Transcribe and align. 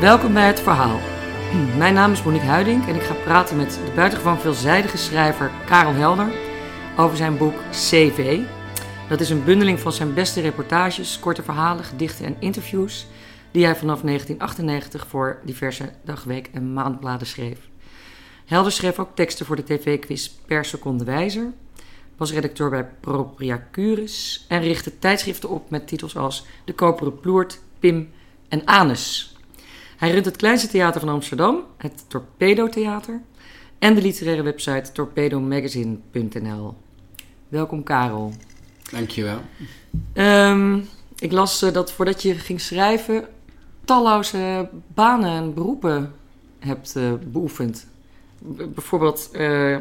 Welkom 0.00 0.32
bij 0.32 0.46
Het 0.46 0.60
Verhaal. 0.60 1.00
Mijn 1.78 1.94
naam 1.94 2.12
is 2.12 2.22
Monique 2.22 2.46
Huiding 2.46 2.86
en 2.86 2.94
ik 2.94 3.02
ga 3.02 3.14
praten 3.14 3.56
met 3.56 3.80
de 3.84 3.92
buitengewoon 3.94 4.38
veelzijdige 4.38 4.96
schrijver 4.96 5.50
Karel 5.66 5.92
Helder 5.92 6.32
over 6.96 7.16
zijn 7.16 7.36
boek 7.36 7.54
CV. 7.70 8.40
Dat 9.08 9.20
is 9.20 9.30
een 9.30 9.44
bundeling 9.44 9.80
van 9.80 9.92
zijn 9.92 10.14
beste 10.14 10.40
reportages, 10.40 11.18
korte 11.18 11.42
verhalen, 11.42 11.84
gedichten 11.84 12.24
en 12.24 12.36
interviews 12.38 13.06
die 13.50 13.64
hij 13.64 13.76
vanaf 13.76 14.00
1998 14.00 15.06
voor 15.06 15.40
diverse 15.44 15.92
dagweek- 16.04 16.50
en 16.52 16.72
maandbladen 16.72 17.26
schreef. 17.26 17.58
Helder 18.46 18.72
schreef 18.72 18.98
ook 18.98 19.14
teksten 19.14 19.46
voor 19.46 19.56
de 19.56 19.64
tv-quiz 19.64 20.28
Per 20.46 20.64
Seconde 20.64 21.04
Wijzer, 21.04 21.52
was 22.16 22.32
redacteur 22.32 22.70
bij 22.70 22.88
Propria 23.00 23.66
Curis 23.70 24.44
en 24.48 24.60
richtte 24.60 24.98
tijdschriften 24.98 25.48
op 25.48 25.70
met 25.70 25.86
titels 25.88 26.16
als 26.16 26.46
De 26.64 26.72
Koperen 26.72 27.20
Ploert, 27.20 27.60
Pim 27.78 28.10
en 28.48 28.66
Anus. 28.66 29.29
Hij 30.00 30.10
runt 30.10 30.24
het 30.24 30.36
kleinste 30.36 30.68
theater 30.68 31.00
van 31.00 31.08
Amsterdam, 31.08 31.64
het 31.76 32.04
Torpedo 32.08 32.68
Theater, 32.68 33.20
en 33.78 33.94
de 33.94 34.02
literaire 34.02 34.42
website 34.42 34.92
torpedomagazine.nl. 34.92 36.74
Welkom 37.48 37.82
Karel. 37.82 38.32
Dankjewel. 38.90 39.40
Um, 40.14 40.88
ik 41.18 41.32
las 41.32 41.62
uh, 41.62 41.72
dat 41.72 41.92
voordat 41.92 42.22
je 42.22 42.34
ging 42.34 42.60
schrijven 42.60 43.28
talloze 43.84 44.68
banen 44.94 45.30
en 45.30 45.54
beroepen 45.54 46.14
hebt 46.58 46.94
uh, 46.96 47.12
beoefend. 47.26 47.86
B 48.38 48.56
bijvoorbeeld 48.74 49.30
uh, 49.32 49.76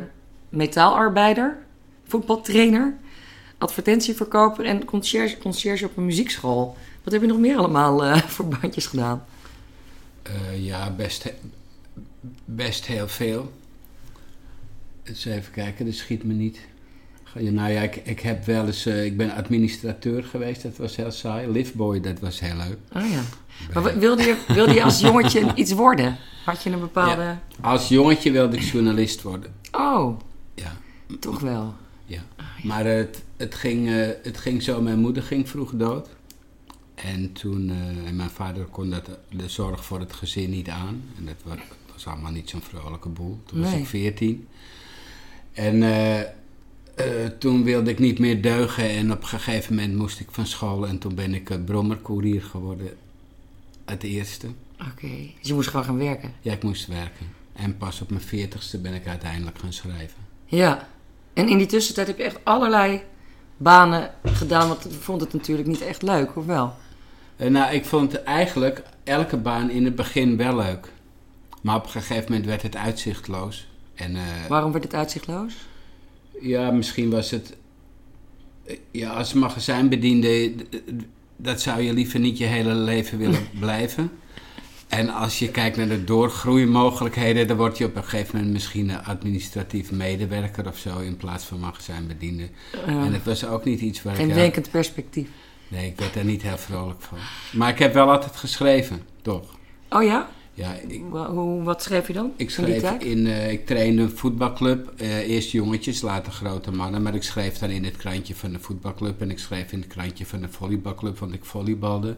metaalarbeider, 0.50 1.58
voetbaltrainer, 2.08 2.98
advertentieverkoper 3.58 4.66
en 4.66 4.86
conciërge, 4.86 5.38
conciërge 5.38 5.86
op 5.86 5.98
een 5.98 6.06
muziekschool. 6.06 6.78
Wat 7.04 7.14
heb 7.14 7.22
je 7.22 7.28
nog 7.28 7.40
meer 7.40 7.58
allemaal 7.58 8.18
voor 8.34 8.46
bandjes 8.48 8.86
gedaan? 8.86 9.26
Uh, 10.30 10.66
ja, 10.66 10.92
best, 10.92 11.34
best 12.46 12.86
heel 12.86 13.08
veel. 13.08 13.54
Eens 15.04 15.26
even 15.26 15.52
kijken, 15.52 15.86
dat 15.86 15.94
schiet 15.94 16.24
me 16.24 16.34
niet. 16.34 16.60
Nou 17.34 17.72
ja, 17.72 17.82
ik, 17.82 17.96
ik 17.96 18.20
heb 18.20 18.46
wel 18.46 18.66
eens, 18.66 18.88
uh, 18.88 19.06
ik 19.06 19.18
ben 19.18 19.36
administrateur 19.36 20.24
geweest, 20.24 20.62
dat 20.62 20.78
was 20.78 20.96
heel 20.96 21.12
saai. 21.12 21.48
Liftboy, 21.48 22.00
dat 22.00 22.20
was 22.20 22.40
heel 22.40 22.56
leuk. 22.56 22.78
Oh 22.94 23.10
ja. 23.12 23.22
Maar 23.74 24.00
wilde 24.00 24.24
je, 24.24 24.38
wilde 24.48 24.74
je 24.74 24.84
als 24.84 25.00
jongetje 25.10 25.52
iets 25.56 25.72
worden? 25.72 26.18
Had 26.46 26.64
je 26.64 26.70
een 26.70 26.80
bepaalde... 26.80 27.22
Ja, 27.22 27.42
als 27.62 27.88
jongetje 27.88 28.32
wilde 28.32 28.58
ik 28.58 28.64
journalist 28.64 29.22
worden. 29.22 29.54
Oh. 29.72 30.20
Ja. 30.56 30.72
Toch 31.20 31.40
wel. 31.40 31.74
Ja. 32.06 32.22
Maar 32.64 32.86
het, 32.86 33.24
het, 33.38 33.56
ging, 33.56 33.88
uh, 33.88 34.08
het 34.24 34.38
ging 34.38 34.64
zo, 34.64 34.82
mijn 34.82 35.00
moeder 35.00 35.24
ging 35.24 35.50
vroeg 35.50 35.72
dood. 35.76 36.08
En 37.04 37.32
toen, 37.34 37.70
uh, 37.70 38.08
en 38.08 38.16
mijn 38.16 38.30
vader 38.30 38.66
kon 38.66 38.90
dat, 38.90 39.10
de 39.30 39.50
zorg 39.50 39.86
voor 39.86 40.00
het 40.00 40.14
gezin 40.14 40.50
niet 40.50 40.70
aan. 40.70 41.04
En 41.18 41.26
dat 41.26 41.36
was, 41.44 41.58
was 41.94 42.08
allemaal 42.08 42.32
niet 42.32 42.50
zo'n 42.50 42.62
vrolijke 42.62 43.10
boel. 43.10 43.40
Toen 43.46 43.62
was 43.62 43.74
ik 43.74 43.86
veertien. 43.86 44.48
En 45.54 45.76
uh, 45.76 46.20
uh, 46.20 46.26
toen 47.40 47.64
wilde 47.64 47.90
ik 47.90 48.00
niet 48.00 48.20
meer 48.20 48.42
deugen. 48.42 48.90
En 48.90 49.12
op 49.12 49.22
een 49.22 49.28
gegeven 49.28 49.76
moment 49.76 49.96
moest 49.96 50.20
ik 50.20 50.28
van 50.32 50.46
school. 50.46 50.88
En 50.88 51.00
toen 51.00 51.16
ben 51.16 51.34
ik 51.34 51.66
brommerkoerier 51.66 52.42
geworden. 52.42 52.90
Het 53.86 54.04
eerste. 54.04 54.48
Oké. 54.48 54.90
Okay. 54.92 55.36
Dus 55.40 55.48
je 55.48 55.54
moest 55.54 55.70
gewoon 55.70 55.86
gaan 55.86 55.98
werken? 55.98 56.34
Ja, 56.42 56.54
ik 56.54 56.64
moest 56.64 56.88
werken. 56.88 57.26
En 57.54 57.78
pas 57.78 58.02
op 58.02 58.10
mijn 58.10 58.22
veertigste 58.22 58.78
ben 58.78 58.94
ik 58.94 59.08
uiteindelijk 59.08 59.60
gaan 59.60 59.74
schrijven. 59.74 60.18
Ja. 60.46 60.88
En 61.34 61.48
in 61.48 61.58
die 61.58 61.68
tussentijd 61.68 62.08
heb 62.08 62.18
je 62.18 62.24
echt 62.24 62.40
allerlei 62.44 63.02
banen 63.58 64.12
gedaan. 64.24 64.68
Want 64.68 64.84
je 64.84 64.90
vond 64.90 65.22
het 65.22 65.34
natuurlijk 65.34 65.68
niet 65.68 65.82
echt 65.82 66.02
leuk, 66.02 66.36
of 66.36 66.46
wel? 66.46 66.74
Uh, 67.42 67.48
nou, 67.48 67.74
ik 67.74 67.86
vond 67.86 68.24
eigenlijk 68.24 68.84
elke 69.04 69.38
baan 69.38 69.70
in 69.70 69.86
het 69.86 69.96
begin 69.96 70.38
wel 70.38 70.56
leuk. 70.56 70.92
Maar 71.62 71.76
op 71.76 71.84
een 71.84 71.90
gegeven 71.90 72.26
moment 72.28 72.46
werd 72.46 72.62
het 72.62 72.76
uitzichtloos. 72.76 73.68
En, 73.96 74.12
uh, 74.12 74.22
Waarom 74.48 74.72
werd 74.72 74.84
het 74.84 74.94
uitzichtloos? 74.94 75.54
Ja, 76.42 76.72
misschien 76.72 77.10
was 77.10 77.32
het... 77.32 77.58
Ja, 78.92 79.10
als 79.10 79.34
magazijnbediende... 79.34 80.54
Dat 81.36 81.62
zou 81.62 81.82
je 81.82 81.94
liever 81.94 82.20
niet 82.20 82.38
je 82.38 82.46
hele 82.46 82.74
leven 82.74 83.18
willen 83.18 83.48
blijven. 83.60 84.12
En 84.88 85.10
als 85.10 85.40
je 85.40 85.52
kijkt 85.52 85.78
naar 85.78 85.88
de 85.88 86.04
doorgroeimogelijkheden... 86.04 87.48
dan 87.48 87.58
word 87.58 87.78
je 87.78 87.86
op 87.86 87.96
een 87.96 88.04
gegeven 88.04 88.36
moment 88.36 88.54
misschien 88.54 88.90
een 88.90 89.04
administratief 89.04 89.92
medewerker 89.92 90.68
of 90.68 90.78
zo... 90.78 91.00
in 91.00 91.18
plaats 91.18 91.46
van 91.46 91.60
magazijnbediende. 91.60 92.50
Uh, 92.88 92.88
en 92.88 93.14
het 93.14 93.24
was 93.24 93.46
ook 93.46 93.66
niet 93.66 93.82
iets 93.82 94.04
waar 94.04 94.16
geen 94.16 94.28
ik... 94.28 94.32
Geen 94.32 94.42
wenkend 94.42 94.70
perspectief. 94.72 95.30
Nee, 95.70 95.88
ik 95.88 96.00
werd 96.00 96.14
daar 96.14 96.26
niet 96.26 96.42
heel 96.42 96.58
vrolijk 96.58 97.02
van. 97.02 97.18
Maar 97.52 97.70
ik 97.70 97.80
heb 97.80 97.94
wel 97.94 98.12
altijd 98.12 98.36
geschreven, 98.36 99.02
toch? 99.22 99.58
Oh 99.90 100.04
ja? 100.04 100.30
Ja. 100.54 100.74
Ik, 100.74 101.02
Hoe, 101.12 101.64
wat 101.64 101.84
schreef 101.84 102.08
je 102.08 102.14
dan? 102.14 102.32
Ik 102.36 102.50
schreef 102.50 102.92
in, 102.92 103.02
in 103.02 103.26
uh, 103.26 103.52
ik 103.52 103.66
trainde 103.66 104.02
een 104.02 104.18
voetbalclub. 104.18 104.94
Uh, 105.02 105.18
eerst 105.18 105.52
jongetjes, 105.52 106.02
later 106.02 106.32
grote 106.32 106.72
mannen. 106.72 107.02
Maar 107.02 107.16
ik 107.16 107.24
schreef 107.24 107.58
dan 107.58 107.70
in 107.70 107.84
het 107.84 107.98
krantje 107.98 108.36
van 108.36 108.52
de 108.52 108.60
voetbalclub. 108.60 109.22
En 109.22 109.32
ik 109.32 109.40
schreef 109.40 109.72
in 109.72 109.80
het 109.80 109.88
krantje 109.88 110.26
van 110.26 110.42
de 110.42 110.50
volleybalclub, 110.50 111.18
want 111.18 111.34
ik 111.34 111.46
volleybalde. 111.46 112.16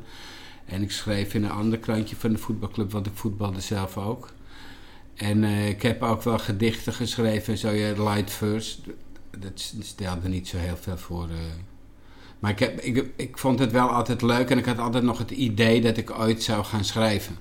En 0.65 0.81
ik 0.81 0.91
schreef 0.91 1.33
in 1.33 1.43
een 1.43 1.51
ander 1.51 1.79
krantje 1.79 2.15
van 2.15 2.31
de 2.31 2.37
voetbalclub, 2.37 2.91
want 2.91 3.05
ik 3.05 3.15
voetbalde 3.15 3.61
zelf 3.61 3.97
ook. 3.97 4.29
En 5.15 5.43
uh, 5.43 5.69
ik 5.69 5.81
heb 5.81 6.01
ook 6.01 6.21
wel 6.21 6.39
gedichten 6.39 6.93
geschreven, 6.93 7.57
zo 7.57 7.69
je 7.69 8.03
light 8.03 8.31
first. 8.31 8.79
Dat 9.37 9.73
stelde 9.79 10.27
niet 10.27 10.47
zo 10.47 10.57
heel 10.57 10.77
veel 10.77 10.97
voor. 10.97 11.27
Maar 12.41 12.51
ik, 12.51 12.59
heb, 12.59 12.79
ik, 12.79 13.05
ik 13.15 13.37
vond 13.37 13.59
het 13.59 13.71
wel 13.71 13.89
altijd 13.89 14.21
leuk 14.21 14.49
en 14.49 14.57
ik 14.57 14.65
had 14.65 14.77
altijd 14.77 15.03
nog 15.03 15.17
het 15.17 15.31
idee 15.31 15.81
dat 15.81 15.97
ik 15.97 16.19
ooit 16.19 16.43
zou 16.43 16.63
gaan 16.63 16.83
schrijven. 16.83 17.37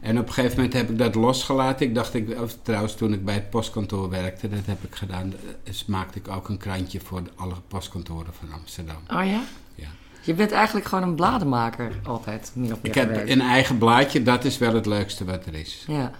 En 0.00 0.18
op 0.18 0.26
een 0.26 0.32
gegeven 0.32 0.56
moment 0.56 0.74
heb 0.74 0.90
ik 0.90 0.98
dat 0.98 1.14
losgelaten. 1.14 1.86
Ik 1.86 1.94
dacht, 1.94 2.14
ik, 2.14 2.40
of, 2.40 2.56
trouwens 2.62 2.94
toen 2.94 3.12
ik 3.12 3.24
bij 3.24 3.34
het 3.34 3.50
postkantoor 3.50 4.10
werkte, 4.10 4.48
dat 4.48 4.66
heb 4.66 4.84
ik 4.84 4.94
gedaan. 4.94 5.32
Dus 5.62 5.86
maakte 5.86 6.18
ik 6.18 6.28
ook 6.28 6.48
een 6.48 6.56
krantje 6.56 7.00
voor 7.00 7.22
alle 7.36 7.54
postkantoren 7.68 8.34
van 8.38 8.52
Amsterdam. 8.52 8.96
Oh 9.08 9.24
ja? 9.24 9.42
Ja. 9.74 9.88
Je 10.22 10.34
bent 10.34 10.52
eigenlijk 10.52 10.86
gewoon 10.86 11.08
een 11.08 11.14
bladenmaker 11.14 11.92
altijd, 12.04 12.52
min 12.54 12.72
of 12.72 12.82
meer 12.82 12.90
Ik 12.90 12.94
heb 12.94 13.08
gewerkt. 13.08 13.30
een 13.30 13.40
eigen 13.40 13.78
blaadje, 13.78 14.22
dat 14.22 14.44
is 14.44 14.58
wel 14.58 14.74
het 14.74 14.86
leukste 14.86 15.24
wat 15.24 15.46
er 15.46 15.54
is. 15.54 15.84
Ja. 15.86 16.10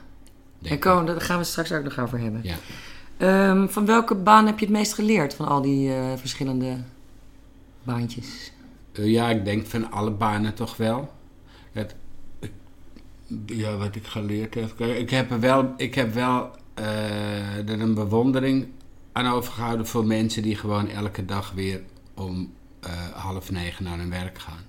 En 0.63 0.79
komen, 0.79 1.07
daar 1.07 1.21
gaan 1.21 1.39
we 1.39 1.45
straks 1.45 1.73
ook 1.73 1.85
nog 1.85 1.99
over 1.99 2.19
hebben. 2.19 2.41
Ja. 2.43 2.57
Um, 3.51 3.69
van 3.69 3.87
welke 3.87 4.15
baan 4.15 4.47
heb 4.47 4.59
je 4.59 4.65
het 4.65 4.75
meest 4.75 4.95
geleerd 4.95 5.35
van 5.35 5.49
al 5.49 5.61
die 5.61 5.89
uh, 5.89 6.13
verschillende 6.17 6.77
baantjes? 7.83 8.53
Uh, 8.93 9.11
ja, 9.11 9.31
ik 9.31 9.45
denk 9.45 9.67
van 9.67 9.91
alle 9.91 10.11
banen 10.11 10.55
toch 10.55 10.77
wel. 10.77 11.13
Het, 11.73 11.95
ik, 12.39 12.53
ja, 13.47 13.77
wat 13.77 13.95
ik 13.95 14.07
geleerd 14.07 14.55
heb. 14.55 14.81
Ik 14.81 15.11
heb 15.11 15.31
er 15.31 15.41
wel, 15.41 15.75
ik 15.77 15.95
heb 15.95 16.15
wel 16.15 16.51
uh, 16.79 17.69
er 17.69 17.81
een 17.81 17.95
bewondering 17.95 18.69
aan 19.13 19.27
overgehouden 19.27 19.87
voor 19.87 20.07
mensen 20.07 20.43
die 20.43 20.57
gewoon 20.57 20.89
elke 20.89 21.25
dag 21.25 21.53
weer 21.53 21.83
om 22.15 22.53
uh, 22.85 23.09
half 23.09 23.51
negen 23.51 23.85
naar 23.85 23.99
hun 23.99 24.11
werk 24.11 24.39
gaan. 24.39 24.69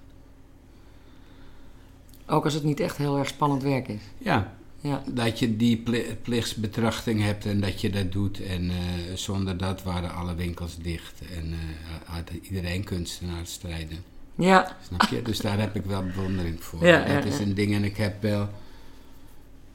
Ook 2.25 2.43
als 2.43 2.53
het 2.53 2.63
niet 2.63 2.79
echt 2.79 2.97
heel 2.97 3.17
erg 3.17 3.27
spannend 3.27 3.63
werk 3.63 3.87
is. 3.87 4.01
Ja, 4.17 4.53
ja. 4.81 5.03
Dat 5.07 5.39
je 5.39 5.57
die 5.57 5.83
plichtsbetrachting 6.21 7.21
hebt 7.21 7.45
en 7.45 7.59
dat 7.59 7.81
je 7.81 7.89
dat 7.89 8.11
doet. 8.11 8.43
En 8.43 8.63
uh, 8.63 8.73
zonder 9.13 9.57
dat 9.57 9.83
waren 9.83 10.13
alle 10.13 10.35
winkels 10.35 10.77
dicht. 10.77 11.21
En 11.35 11.47
uh, 11.49 11.57
had 12.03 12.31
iedereen 12.41 12.83
kunstenaar 12.83 13.45
strijden. 13.45 14.03
Ja. 14.35 14.77
Snap 14.87 15.09
je? 15.09 15.21
Dus 15.21 15.39
daar 15.39 15.59
heb 15.59 15.75
ik 15.75 15.85
wel 15.85 16.03
bewondering 16.05 16.63
voor. 16.63 16.85
Ja, 16.85 16.97
dat 16.97 17.23
ja, 17.23 17.29
is 17.29 17.39
een 17.39 17.53
ding 17.53 17.73
en 17.73 17.83
ik 17.83 17.97
heb 17.97 18.21
wel... 18.21 18.49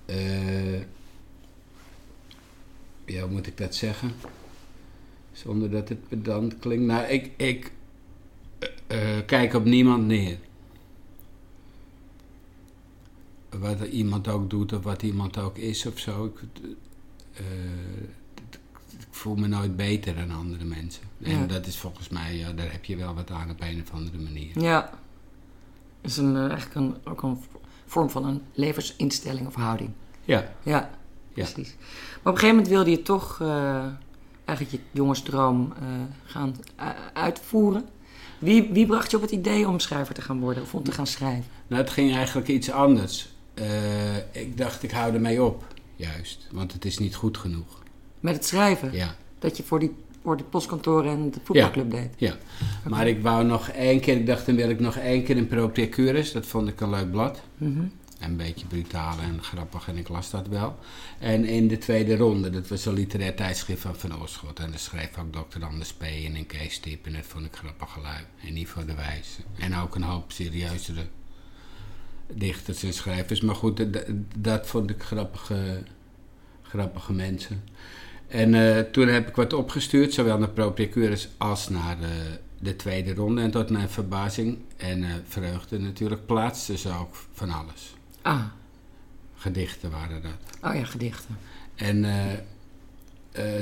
Uh, 0.06 0.78
ja, 3.04 3.20
hoe 3.20 3.30
moet 3.30 3.46
ik 3.46 3.56
dat 3.56 3.74
zeggen? 3.74 4.12
Zonder 5.32 5.70
dat 5.70 5.88
het 5.88 6.08
pedant 6.08 6.58
klinkt. 6.58 6.84
Nou, 6.84 7.06
ik, 7.06 7.30
ik 7.36 7.72
kijk 9.26 9.54
op 9.54 9.64
niemand 9.64 10.06
neer 10.06 10.36
wat 13.58 13.80
iemand 13.80 14.28
ook 14.28 14.50
doet 14.50 14.72
of 14.72 14.82
wat 14.82 15.02
iemand 15.02 15.38
ook 15.38 15.56
is 15.58 15.86
of 15.86 15.98
zo. 15.98 16.24
Ik, 16.24 16.40
uh, 17.40 17.46
ik 18.98 19.06
voel 19.10 19.34
me 19.34 19.46
nooit 19.46 19.76
beter 19.76 20.14
dan 20.14 20.30
andere 20.30 20.64
mensen. 20.64 21.02
En 21.22 21.38
Ja. 21.38 21.46
dat 21.46 21.66
is 21.66 21.76
volgens 21.78 22.08
mij, 22.08 22.36
ja, 22.36 22.52
daar 22.52 22.72
heb 22.72 22.84
je 22.84 22.96
wel 22.96 23.14
wat 23.14 23.30
aan 23.30 23.50
op 23.50 23.60
een 23.60 23.82
of 23.82 23.92
andere 23.92 24.18
manier. 24.18 24.60
Ja. 24.62 24.90
Is 26.00 26.16
een, 26.16 26.34
uh, 26.34 26.40
eigenlijk 26.40 26.74
een, 26.74 26.94
ook 27.04 27.22
een 27.22 27.38
vorm 27.86 28.10
van 28.10 28.24
een 28.24 28.42
levensinstelling 28.54 29.46
of 29.46 29.54
houding. 29.54 29.90
Ja. 30.24 30.52
Ja, 30.62 30.90
precies. 31.32 31.68
Ja. 31.68 31.74
Maar 31.78 32.18
op 32.18 32.24
een 32.24 32.32
gegeven 32.32 32.48
moment 32.56 32.68
wilde 32.68 32.90
je 32.90 33.02
toch 33.02 33.38
uh, 33.42 33.84
eigenlijk 34.44 34.70
je 34.70 34.78
jongensdroom 34.98 35.72
gaan 36.24 36.54
uitvoeren. 37.12 37.84
Wie, 38.38 38.72
wie 38.72 38.86
bracht 38.86 39.10
je 39.10 39.16
op 39.16 39.22
het 39.22 39.30
idee 39.30 39.68
om 39.68 39.78
schrijver 39.80 40.14
te 40.14 40.20
gaan 40.22 40.40
worden 40.40 40.62
of 40.62 40.74
om 40.74 40.82
te 40.82 40.92
gaan 40.92 41.06
schrijven? 41.06 41.44
Nou, 41.66 41.82
het 41.82 41.90
ging 41.90 42.14
eigenlijk 42.14 42.48
iets 42.48 42.70
anders. 42.70 43.34
Uh, 43.60 44.16
ik 44.42 44.56
dacht, 44.56 44.82
ik 44.82 44.90
hou 44.90 45.14
ermee 45.14 45.42
op, 45.42 45.66
juist. 45.96 46.46
Want 46.50 46.72
het 46.72 46.84
is 46.84 46.98
niet 46.98 47.14
goed 47.14 47.38
genoeg. 47.38 47.82
Met 48.20 48.34
het 48.34 48.44
schrijven? 48.44 48.92
Ja. 48.92 49.16
Dat 49.38 49.56
je 49.56 49.62
voor, 49.62 49.78
die, 49.78 49.94
voor 50.22 50.36
de 50.36 50.44
postkantoren 50.44 51.10
en 51.10 51.30
de 51.30 51.40
voetbalclub 51.44 51.92
ja. 51.92 51.98
deed? 51.98 52.10
Ja. 52.16 52.28
Okay. 52.28 52.98
Maar 52.98 53.08
ik 53.08 53.22
wou 53.22 53.44
nog 53.44 53.68
één 53.68 54.00
keer, 54.00 54.16
ik 54.16 54.26
dacht, 54.26 54.46
dan 54.46 54.56
wil 54.56 54.70
ik 54.70 54.80
nog 54.80 54.96
één 54.96 55.24
keer 55.24 55.36
in 55.36 55.46
Propria 55.46 55.88
Curis. 55.88 56.32
Dat 56.32 56.46
vond 56.46 56.68
ik 56.68 56.80
een 56.80 56.90
leuk 56.90 57.10
blad. 57.10 57.42
Mm 57.56 57.76
-hmm. 57.76 57.92
En 58.18 58.30
een 58.30 58.36
beetje 58.36 58.66
brutaal 58.66 59.18
en 59.18 59.42
grappig 59.42 59.88
en 59.88 59.96
ik 59.96 60.08
las 60.08 60.30
dat 60.30 60.48
wel. 60.48 60.78
En 61.18 61.44
in 61.44 61.68
de 61.68 61.78
tweede 61.78 62.16
ronde, 62.16 62.50
dat 62.50 62.68
was 62.68 62.86
een 62.86 62.92
literair 62.92 63.34
tijdschrift 63.34 63.80
van 63.80 63.96
Van 63.96 64.20
Oorschot. 64.20 64.58
En 64.58 64.70
daar 64.70 64.78
schreef 64.78 65.10
ook 65.18 65.32
Dr. 65.32 65.64
Anders 65.64 65.92
P. 65.92 66.02
en 66.02 66.36
in 66.36 66.46
Kees 66.46 66.78
Tip. 66.78 67.06
En 67.06 67.12
dat 67.12 67.26
vond 67.26 67.44
ik 67.44 67.56
grappig 67.56 67.92
geluid. 67.92 68.26
En 68.44 68.56
Ivo 68.56 68.84
de 68.84 68.94
Wijs. 68.94 69.38
En 69.58 69.76
ook 69.76 69.94
een 69.94 70.02
hoop 70.02 70.32
serieuzere 70.32 71.06
dichters 72.34 72.82
en 72.82 72.92
schrijvers. 72.92 73.40
Maar 73.40 73.54
goed, 73.54 73.92
dat, 73.92 74.04
dat 74.36 74.66
vond 74.66 74.90
ik 74.90 75.02
grappige, 75.02 75.82
grappige 76.62 77.12
mensen. 77.12 77.64
En 78.28 78.54
uh, 78.54 78.78
toen 78.78 79.08
heb 79.08 79.28
ik 79.28 79.36
wat 79.36 79.52
opgestuurd, 79.52 80.12
zowel 80.12 80.38
naar 80.38 80.48
Propricurus 80.48 81.28
als 81.36 81.68
naar 81.68 82.00
de, 82.00 82.38
de, 82.58 82.76
tweede 82.76 83.14
ronde. 83.14 83.42
En 83.42 83.50
tot 83.50 83.70
mijn 83.70 83.88
verbazing 83.88 84.58
en 84.76 85.02
uh, 85.02 85.14
vreugde 85.28 85.78
natuurlijk 85.78 86.26
plaatsten 86.26 86.78
ze 86.78 86.88
ook 87.00 87.14
van 87.32 87.50
alles. 87.50 87.94
Ah. 88.22 88.44
Gedichten 89.34 89.90
waren 89.90 90.22
dat. 90.22 90.70
Oh 90.70 90.74
ja, 90.74 90.84
gedichten. 90.84 91.38
En 91.74 92.04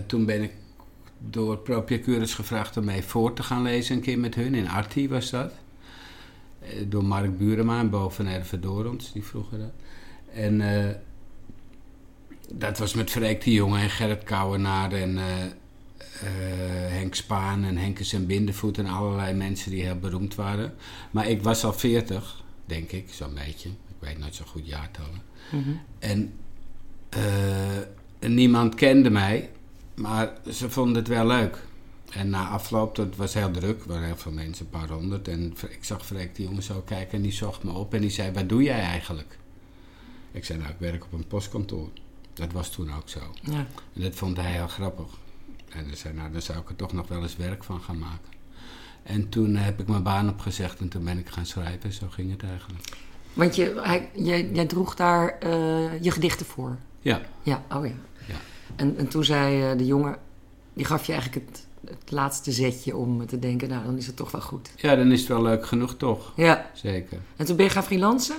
toen 0.06 0.24
ben 0.24 0.42
ik 0.42 0.52
door 1.18 1.58
Propricurus 1.58 2.34
gevraagd 2.34 2.76
om 2.76 2.84
mee 2.84 3.02
voor 3.02 3.32
te 3.32 3.42
gaan 3.42 3.62
lezen 3.62 3.96
een 3.96 4.02
keer 4.02 4.18
met 4.18 4.34
hun. 4.34 4.54
In 4.54 4.68
Arti 4.68 5.08
was 5.08 5.30
dat. 5.30 5.52
Door 6.88 7.04
Mark 7.04 7.38
Burema 7.38 7.78
en 7.78 7.90
boven 7.90 8.26
Erve 8.26 8.60
Dorons, 8.60 9.12
die 9.12 9.24
vroegen 9.24 9.58
dat. 9.58 9.72
En 10.32 10.60
dat 12.52 12.78
was 12.78 12.94
met 12.94 13.10
Freek 13.10 13.44
de 13.44 13.52
Jonge 13.52 13.78
en 13.78 13.90
Gerrit 13.90 14.22
Kouwenaar 14.22 14.92
en 14.92 15.16
uh, 15.16 15.24
uh, 15.24 15.50
Henk 16.90 17.14
Spaan 17.14 17.64
en 17.64 17.76
Henkes 17.76 18.12
en 18.12 18.26
Bindevoet 18.26 18.78
en 18.78 18.86
allerlei 18.86 19.34
mensen 19.34 19.70
die 19.70 19.82
heel 19.82 19.98
beroemd 19.98 20.34
waren. 20.34 20.74
Maar 21.10 21.28
ik 21.28 21.42
was 21.42 21.64
al 21.64 21.72
veertig, 21.72 22.42
denk 22.64 22.90
ik, 22.90 23.12
zo'n 23.12 23.34
beetje. 23.34 23.68
Ik 23.68 23.96
weet 23.98 24.18
nooit 24.18 24.34
zo 24.34 24.44
goed 24.46 24.66
jaartallen. 24.66 25.22
Mm 25.50 25.62
-hmm. 25.62 25.80
En 25.98 26.32
niemand 28.34 28.74
kende 28.74 29.10
mij, 29.10 29.50
maar 29.94 30.32
ze 30.52 30.70
vonden 30.70 30.96
het 30.96 31.08
wel 31.08 31.26
leuk. 31.26 31.58
En 32.14 32.30
na 32.30 32.48
afloop, 32.48 32.96
dat 32.96 33.16
was 33.16 33.34
heel 33.34 33.50
druk, 33.50 33.82
er 33.82 33.88
waren 33.88 34.06
heel 34.06 34.16
veel 34.16 34.32
mensen, 34.32 34.64
een 34.64 34.80
paar 34.80 34.88
honderd. 34.88 35.28
En 35.28 35.54
ik 35.70 35.84
zag 35.84 36.06
Freek 36.06 36.34
de 36.34 36.42
Jonge 36.42 36.62
zo 36.62 36.80
kijken 36.80 37.12
en 37.12 37.22
die 37.22 37.32
zocht 37.32 37.62
me 37.62 37.72
op 37.72 37.94
en 37.94 38.00
die 38.00 38.10
zei, 38.10 38.32
wat 38.32 38.48
doe 38.48 38.62
jij 38.62 38.80
eigenlijk? 38.80 39.38
Ik 40.32 40.44
zei, 40.44 40.58
nou, 40.58 40.70
ik 40.70 40.78
werk 40.78 41.04
op 41.04 41.12
een 41.12 41.26
postkantoor. 41.26 41.88
Dat 42.32 42.52
was 42.52 42.70
toen 42.70 42.94
ook 42.94 43.08
zo. 43.08 43.20
Ja. 43.42 43.66
En 43.92 44.00
dat 44.00 44.14
vond 44.14 44.36
hij 44.36 44.52
heel 44.52 44.68
grappig. 44.68 45.06
En 45.68 45.86
hij 45.86 45.96
zei, 45.96 46.14
nou, 46.14 46.32
dan 46.32 46.42
zou 46.42 46.58
ik 46.58 46.68
er 46.68 46.76
toch 46.76 46.92
nog 46.92 47.08
wel 47.08 47.22
eens 47.22 47.36
werk 47.36 47.64
van 47.64 47.80
gaan 47.80 47.98
maken. 47.98 48.32
En 49.02 49.28
toen 49.28 49.56
heb 49.56 49.80
ik 49.80 49.86
mijn 49.86 50.02
baan 50.02 50.28
opgezegd 50.28 50.80
en 50.80 50.88
toen 50.88 51.04
ben 51.04 51.18
ik 51.18 51.28
gaan 51.28 51.46
schrijven. 51.46 51.92
Zo 51.92 52.06
ging 52.08 52.30
het 52.30 52.42
eigenlijk. 52.42 52.84
Want 53.32 53.56
je, 53.56 53.80
hij, 53.82 54.10
jij, 54.14 54.50
jij 54.52 54.66
droeg 54.66 54.94
daar 54.94 55.38
uh, 55.44 56.02
je 56.02 56.10
gedichten 56.10 56.46
voor? 56.46 56.78
Ja. 57.00 57.20
Ja, 57.42 57.64
oh 57.72 57.86
ja. 57.86 57.92
ja. 58.26 58.36
En, 58.76 58.96
en 58.96 59.08
toen 59.08 59.24
zei 59.24 59.70
uh, 59.72 59.78
de 59.78 59.86
jongen, 59.86 60.18
die 60.72 60.84
gaf 60.84 61.06
je 61.06 61.12
eigenlijk 61.12 61.46
het, 61.46 61.66
het 61.88 62.10
laatste 62.10 62.52
zetje 62.52 62.96
om 62.96 63.26
te 63.26 63.38
denken, 63.38 63.68
nou, 63.68 63.84
dan 63.84 63.96
is 63.96 64.06
het 64.06 64.16
toch 64.16 64.30
wel 64.30 64.40
goed. 64.40 64.70
Ja, 64.76 64.96
dan 64.96 65.12
is 65.12 65.18
het 65.18 65.28
wel 65.28 65.42
leuk 65.42 65.66
genoeg 65.66 65.96
toch. 65.96 66.32
Ja. 66.36 66.70
Zeker. 66.74 67.18
En 67.36 67.46
toen 67.46 67.56
ben 67.56 67.64
je 67.64 67.70
gaan 67.70 67.84
freelancen? 67.84 68.36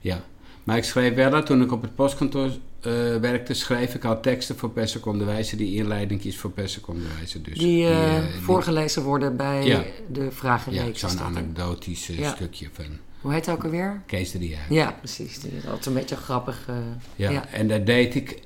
Ja. 0.00 0.24
Maar 0.64 0.76
ik 0.76 0.84
schreef 0.84 1.14
wel, 1.14 1.42
toen 1.42 1.62
ik 1.62 1.72
op 1.72 1.82
het 1.82 1.94
postkantoor 1.94 2.46
uh, 2.46 3.16
werkte, 3.16 3.54
schreef 3.54 3.94
ik 3.94 4.04
al 4.04 4.20
teksten 4.20 4.56
voor 4.58 4.70
per 4.70 4.88
seconde 4.88 5.24
wijze, 5.24 5.56
die 5.56 5.74
inleidingjes 5.76 6.38
voor 6.38 6.50
per 6.50 6.68
seconde 6.68 7.04
wijze. 7.16 7.42
Dus 7.42 7.58
die, 7.58 7.88
uh, 7.88 8.14
die 8.32 8.40
voorgelezen 8.40 9.00
die, 9.00 9.08
worden 9.08 9.36
bij 9.36 9.64
ja. 9.64 9.82
de 10.12 10.30
vragenreeks. 10.30 11.00
Ja, 11.00 11.08
zo'n 11.08 11.20
anekdotisch 11.20 12.06
ja. 12.06 12.34
stukje 12.34 12.68
van... 12.72 12.84
Hoe 13.20 13.32
heet 13.32 13.46
het 13.46 13.54
ook 13.54 13.64
alweer? 13.64 14.02
Kees 14.06 14.30
de. 14.30 14.56
Ja, 14.68 14.92
precies. 14.98 15.40
Die 15.40 15.50
is 15.56 15.66
altijd 15.66 15.86
een 15.86 15.92
beetje 15.92 16.16
grappig. 16.16 16.68
ja, 17.16 17.30
ja, 17.30 17.48
en 17.48 17.68
dat 17.68 17.86
deed 17.86 18.14
ik... 18.14 18.42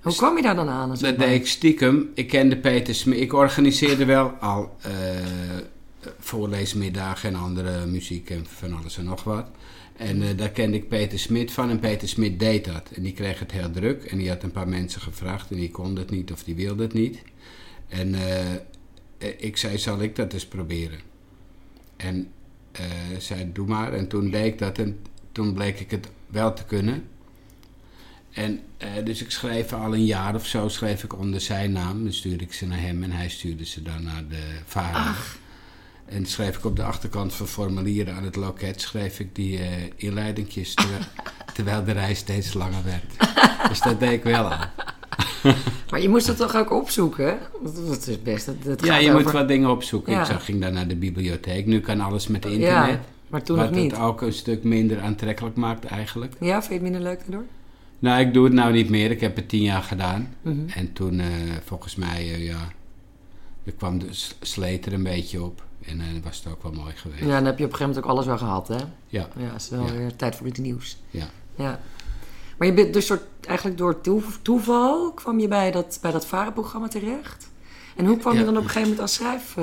Hoe 0.00 0.14
kwam 0.14 0.36
je 0.36 0.42
daar 0.42 0.54
dan 0.54 0.68
aan? 0.68 0.88
Dat 0.88 1.18
deed 1.18 1.40
ik 1.40 1.46
stiekem. 1.46 2.10
Ik 2.14 2.28
kende 2.28 2.56
Peter 2.56 2.94
Smit. 2.94 3.20
Ik 3.20 3.32
organiseerde 3.32 4.04
wel 4.04 4.28
al 4.28 4.76
uh, 4.86 4.92
voorleesmiddagen 6.18 7.28
en 7.28 7.34
andere 7.34 7.86
muziek 7.86 8.30
en 8.30 8.46
van 8.46 8.72
alles 8.72 8.98
en 8.98 9.04
nog 9.04 9.24
wat. 9.24 9.46
En 9.96 10.22
uh, 10.22 10.28
daar 10.36 10.50
kende 10.50 10.76
ik 10.76 10.88
Peter 10.88 11.18
Smit 11.18 11.52
van 11.52 11.70
en 11.70 11.78
Peter 11.78 12.08
Smit 12.08 12.40
deed 12.40 12.64
dat. 12.64 12.90
En 12.94 13.02
die 13.02 13.12
kreeg 13.12 13.38
het 13.38 13.52
heel 13.52 13.70
druk 13.70 14.04
en 14.04 14.18
die 14.18 14.28
had 14.28 14.42
een 14.42 14.50
paar 14.50 14.68
mensen 14.68 15.00
gevraagd 15.00 15.50
en 15.50 15.56
die 15.56 15.70
kon 15.70 15.96
het 15.96 16.10
niet 16.10 16.32
of 16.32 16.44
die 16.44 16.54
wilde 16.54 16.82
het 16.82 16.92
niet. 16.92 17.22
En 17.88 18.08
uh, 18.14 19.34
ik 19.38 19.56
zei, 19.56 19.78
zal 19.78 20.02
ik 20.02 20.16
dat 20.16 20.32
eens 20.32 20.46
proberen? 20.46 20.98
En 21.96 22.28
uh, 22.80 23.18
zei, 23.18 23.52
doe 23.52 23.66
maar. 23.66 23.92
En 23.92 24.08
toen 24.08 24.30
deed 24.30 24.46
ik 24.46 24.58
dat 24.58 24.78
en 24.78 24.98
toen 25.32 25.54
bleek 25.54 25.80
ik 25.80 25.90
het 25.90 26.08
wel 26.26 26.54
te 26.54 26.64
kunnen. 26.64 27.04
En 28.38 28.60
dus 29.04 29.22
ik 29.22 29.30
schreef 29.30 29.72
al 29.72 29.94
een 29.94 30.04
jaar 30.04 30.34
of 30.34 30.46
zo, 30.46 30.68
schreef 30.68 31.04
ik 31.04 31.18
onder 31.18 31.40
zijn 31.40 31.72
naam. 31.72 32.02
Dan 32.02 32.12
stuurde 32.12 32.44
ik 32.44 32.52
ze 32.52 32.66
naar 32.66 32.80
hem 32.80 33.02
en 33.02 33.10
hij 33.10 33.28
stuurde 33.28 33.64
ze 33.64 33.82
dan 33.82 34.02
naar 34.02 34.24
de 34.28 34.42
vader. 34.64 35.16
En 36.04 36.26
schreef 36.26 36.56
ik 36.56 36.64
op 36.64 36.76
de 36.76 36.82
achterkant 36.82 37.34
van 37.34 37.46
formulieren 37.46 38.14
aan 38.14 38.24
het 38.24 38.36
loket, 38.36 38.80
schreef 38.80 39.20
ik 39.20 39.34
die 39.34 39.58
uh, 39.58 39.66
inleidingjes, 39.96 40.74
terwijl, 40.74 41.02
terwijl, 41.54 41.84
de 41.84 41.92
reis 41.92 42.18
steeds 42.18 42.54
langer 42.54 42.84
werd. 42.84 43.30
dus 43.68 43.80
dat 43.80 44.00
deed 44.00 44.12
ik 44.12 44.22
wel 44.22 44.44
al. 44.44 44.58
maar 45.90 46.00
je 46.00 46.08
moest 46.08 46.26
het 46.26 46.36
toch 46.36 46.56
ook 46.56 46.72
opzoeken? 46.72 47.38
Dat 47.86 48.06
is 48.06 48.22
best. 48.22 48.46
Dat, 48.46 48.62
dat 48.62 48.84
ja, 48.84 48.96
je 48.96 49.10
over... 49.10 49.22
moet 49.22 49.32
wat 49.32 49.48
dingen 49.48 49.70
opzoeken. 49.70 50.12
Ja. 50.12 50.20
Ik 50.20 50.26
zag, 50.26 50.44
ging 50.44 50.60
dan 50.60 50.72
naar 50.72 50.88
de 50.88 50.96
bibliotheek. 50.96 51.66
Nu 51.66 51.80
kan 51.80 52.00
alles 52.00 52.26
met 52.26 52.44
internet. 52.44 52.88
Ja, 52.88 53.00
maar 53.28 53.42
toen 53.42 53.56
wat 53.56 53.70
nog 53.70 53.80
niet. 53.80 53.90
het 53.90 54.00
ook 54.00 54.22
een 54.22 54.32
stuk 54.32 54.64
minder 54.64 55.00
aantrekkelijk 55.00 55.56
maakt 55.56 55.84
eigenlijk. 55.84 56.34
Ja, 56.40 56.62
vind 56.62 56.66
je 56.66 56.72
het 56.72 56.82
minder 56.82 57.00
leuk 57.00 57.18
daardoor? 57.18 57.44
Nou, 57.98 58.20
ik 58.20 58.34
doe 58.34 58.44
het 58.44 58.52
nou 58.52 58.72
niet 58.72 58.88
meer. 58.90 59.10
Ik 59.10 59.20
heb 59.20 59.36
het 59.36 59.48
tien 59.48 59.62
jaar 59.62 59.82
gedaan. 59.82 60.34
Mm 60.42 60.52
-hmm. 60.52 60.68
En 60.68 60.92
toen, 60.92 61.18
uh, 61.18 61.26
volgens 61.64 61.96
mij, 61.96 62.24
uh, 62.24 62.44
ja, 62.46 62.68
er 63.64 63.72
kwam 63.72 63.98
de 63.98 64.08
sleet 64.40 64.86
er 64.86 64.92
een 64.92 65.02
beetje 65.02 65.42
op. 65.42 65.62
En 65.86 65.98
dan 65.98 66.06
uh, 66.06 66.22
was 66.24 66.38
het 66.44 66.52
ook 66.52 66.62
wel 66.62 66.72
mooi 66.72 66.92
geweest. 66.96 67.22
Ja, 67.22 67.28
dan 67.28 67.44
heb 67.44 67.58
je 67.58 67.64
op 67.64 67.70
een 67.70 67.76
gegeven 67.76 67.86
moment 67.86 68.04
ook 68.04 68.10
alles 68.10 68.26
wel 68.26 68.38
gehad, 68.38 68.68
hè? 68.68 68.76
Ja. 69.06 69.28
Ja, 69.36 69.52
het 69.52 69.62
is 69.62 69.68
wel 69.68 69.86
Ja. 69.86 69.92
weer 69.92 70.16
tijd 70.16 70.36
voor 70.36 70.46
iets 70.46 70.58
nieuws. 70.58 70.98
Ja. 71.10 71.28
Ja. 71.54 71.80
Maar 72.58 72.66
je 72.68 72.74
bent 72.74 72.92
dus 72.92 73.06
soort, 73.06 73.22
eigenlijk 73.46 73.78
door 73.78 74.00
toe- 74.00 74.22
toeval 74.42 75.12
kwam 75.12 75.38
je 75.40 75.48
bij 75.48 75.70
dat, 75.70 75.98
bij 76.02 76.10
dat 76.12 76.26
varenprogramma 76.26 76.88
terecht. 76.88 77.50
En 77.96 78.06
hoe 78.06 78.16
kwam 78.16 78.36
je 78.36 78.44
dan 78.44 78.56
op 78.56 78.62
een 78.62 78.68
gegeven 78.68 78.82
moment 78.82 79.00
als 79.00 79.14
schrijf... 79.14 79.54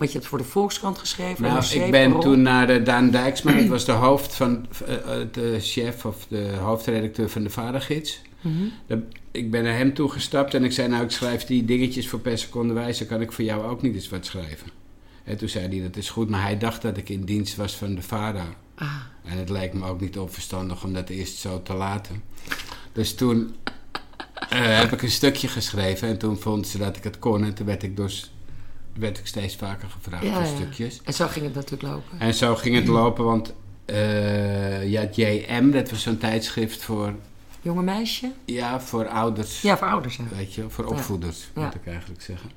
want 0.00 0.12
je 0.12 0.18
hebt 0.18 0.30
voor 0.30 0.38
de 0.38 0.44
Volkskrant 0.44 0.98
geschreven. 0.98 1.42
Nou, 1.42 1.64
ik 1.84 1.90
ben 1.90 2.20
toen 2.20 2.42
naar 2.42 2.66
de 2.66 2.82
Daan 2.82 3.10
Dijksma, 3.10 3.52
dat 3.52 3.66
was 3.66 3.84
de 3.84 3.92
hoofd 3.92 4.34
van, 4.34 4.66
eh, 4.86 4.94
eh, 4.94 5.26
de 5.32 5.56
chef 5.60 6.04
of 6.04 6.26
de 6.28 6.52
hoofdredacteur 6.60 7.28
van 7.28 7.42
de 7.42 7.50
Vadergids. 7.50 8.20
Mhm. 8.40 8.54
De- 8.86 9.02
ik 9.30 9.50
ben 9.50 9.62
naar 9.64 9.76
hem 9.76 9.94
toe 9.94 10.10
gestapt 10.10 10.54
en 10.54 10.64
ik 10.64 10.72
zei, 10.72 10.88
nou 10.88 11.04
ik 11.04 11.10
schrijf 11.10 11.44
die 11.44 11.64
dingetjes 11.64 12.08
voor 12.08 12.18
per 12.20 12.38
seconde 12.38 12.72
wijze, 12.74 13.06
kan 13.06 13.20
ik 13.20 13.32
voor 13.32 13.44
jou 13.44 13.64
ook 13.64 13.82
niet 13.82 13.94
eens 13.94 14.08
wat 14.08 14.26
schrijven? 14.26 14.66
En 15.24 15.36
toen 15.36 15.48
zei 15.48 15.68
hij, 15.68 15.82
dat 15.88 15.96
is 15.96 16.10
goed, 16.10 16.28
maar 16.30 16.42
hij 16.42 16.58
dacht 16.58 16.82
dat 16.82 16.96
ik 16.96 17.08
in 17.08 17.24
dienst 17.24 17.56
was 17.56 17.76
van 17.76 17.94
de 17.94 18.02
VARA. 18.02 18.46
Ah, 18.74 18.94
En 19.24 19.38
het 19.38 19.48
leek 19.48 19.72
me 19.72 19.86
ook 19.86 20.00
niet 20.00 20.18
onverstandig 20.18 20.84
om 20.84 20.92
dat 20.92 21.08
eerst 21.08 21.36
zo 21.36 21.62
te 21.62 21.74
laten. 21.74 22.22
Dus 22.92 23.14
toen 23.14 23.54
eh, 24.48 24.78
heb 24.78 24.92
ik 24.92 25.02
een 25.02 25.10
stukje 25.10 25.48
geschreven 25.48 26.08
en 26.08 26.18
toen 26.18 26.38
vond 26.38 26.66
ze 26.68 26.78
dat 26.78 26.96
ik 26.96 27.04
het 27.04 27.18
kon 27.18 27.44
en 27.44 27.54
toen 27.54 27.66
werd 27.66 27.82
ik, 27.82 27.96
dus, 27.96 28.32
werd 28.98 29.18
ik 29.18 29.26
steeds 29.26 29.56
vaker 29.56 29.88
gevraagd 29.88 30.24
Ja, 30.24 30.32
voor 30.46 30.56
stukjes. 30.56 31.00
en 31.04 31.14
zo 31.14 31.26
ging 31.26 31.44
het 31.44 31.54
natuurlijk 31.54 31.92
lopen. 31.92 32.18
En 32.20 32.34
zo 32.34 32.54
ging 32.54 32.74
het 32.74 32.86
lopen, 32.86 33.24
want 33.24 33.54
eh, 33.84 34.90
ja, 34.90 35.08
JM, 35.12 35.70
dat 35.70 35.90
was 35.90 36.02
zo'n 36.02 36.18
tijdschrift 36.18 36.82
voor, 36.82 37.14
Jonge 37.62 37.82
meisje? 37.82 38.30
ja, 38.44 38.80
voor 38.80 39.08
ouders, 39.08 39.62
Ja, 39.62 39.78
voor 39.78 39.86
ouders. 39.88 40.16
Ja. 40.16 40.24
weet 40.36 40.54
je, 40.54 40.64
voor 40.68 40.84
opvoeders, 40.84 41.48
moet 41.54 41.74
ik 41.74 41.86
eigenlijk 41.86 42.22
zeggen. 42.22 42.50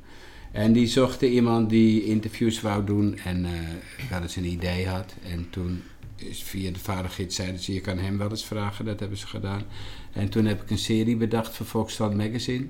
En 0.52 0.74
die 0.74 0.88
zochten 0.88 1.28
iemand 1.28 1.70
die 1.70 2.04
interviews 2.06 2.62
wou 2.62 2.84
doen 2.86 3.18
en 3.24 3.46
eh 3.46 3.52
wel 4.10 4.22
eens 4.22 4.36
een 4.36 4.46
idee 4.46 4.88
had. 4.88 5.14
En 5.32 5.48
toen 5.50 5.84
is 6.16 6.44
via 6.44 6.72
de 6.72 6.80
vadergids 6.80 7.36
zeiden 7.36 7.60
ze, 7.62 7.74
je 7.74 7.82
kan 7.82 7.98
hem 7.98 8.18
wel 8.18 8.30
eens 8.30 8.46
vragen, 8.46 8.86
dat 8.86 9.00
hebben 9.00 9.18
ze 9.18 9.28
gedaan. 9.28 9.62
En 10.14 10.30
toen 10.30 10.46
heb 10.46 10.62
ik 10.62 10.70
een 10.70 10.78
serie 10.78 11.16
bedacht 11.16 11.56
voor 11.56 11.66
Volkskrant 11.66 12.16
Magazine. 12.18 12.66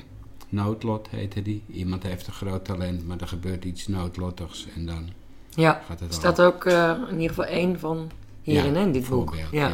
Noodlot 0.54 1.08
heette 1.10 1.42
die. 1.42 1.64
Iemand 1.72 2.04
heeft 2.04 2.28
een 2.28 2.34
groot 2.34 2.66
talent, 2.66 3.08
maar 3.08 3.22
er 3.22 3.28
gebeurt 3.28 3.66
iets 3.66 3.88
noodlottigs 3.88 4.68
en 4.76 4.86
dan 4.86 5.10
ja. 5.50 5.82
gaat 5.88 6.00
het 6.00 6.10
al. 6.10 6.16
staat 6.16 6.42
ook 6.42 6.66
eh, 6.66 6.94
in 7.10 7.14
ieder 7.20 7.36
geval 7.36 7.46
één 7.46 7.80
van 7.80 8.12
hierin, 8.42 8.74
Ja, 8.74 8.82
in 8.82 8.92
dit 8.92 9.10
boek. 9.10 9.36
Ja. 9.36 9.48
ja. 9.52 9.72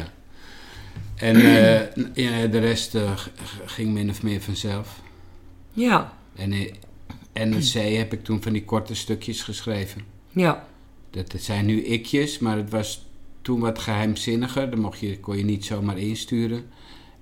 En 1.16 1.38
ja, 2.24 2.46
de 2.46 2.58
rest 2.58 2.94
eh, 2.94 3.18
ging 3.64 3.92
min 3.92 4.10
of 4.10 4.22
meer 4.22 4.40
vanzelf. 4.40 5.00
Ja. 5.72 6.12
En 6.34 6.52
in 6.52 6.74
NRC 7.32 7.96
heb 7.96 8.12
ik 8.12 8.24
toen 8.24 8.42
van 8.42 8.52
die 8.52 8.64
korte 8.64 8.94
stukjes 8.94 9.42
geschreven. 9.42 10.02
Ja. 10.28 10.66
Dat 11.10 11.34
zijn 11.36 11.66
nu 11.66 11.82
ikjes, 11.84 12.38
maar 12.38 12.56
het 12.56 12.70
was 12.70 13.06
toen 13.42 13.60
wat 13.60 13.78
geheimzinniger. 13.78 14.70
Daar 14.70 14.80
mocht 14.80 14.98
je, 14.98 15.20
kon 15.20 15.36
je 15.36 15.44
niet 15.44 15.64
zomaar 15.64 15.98
insturen. 15.98 16.70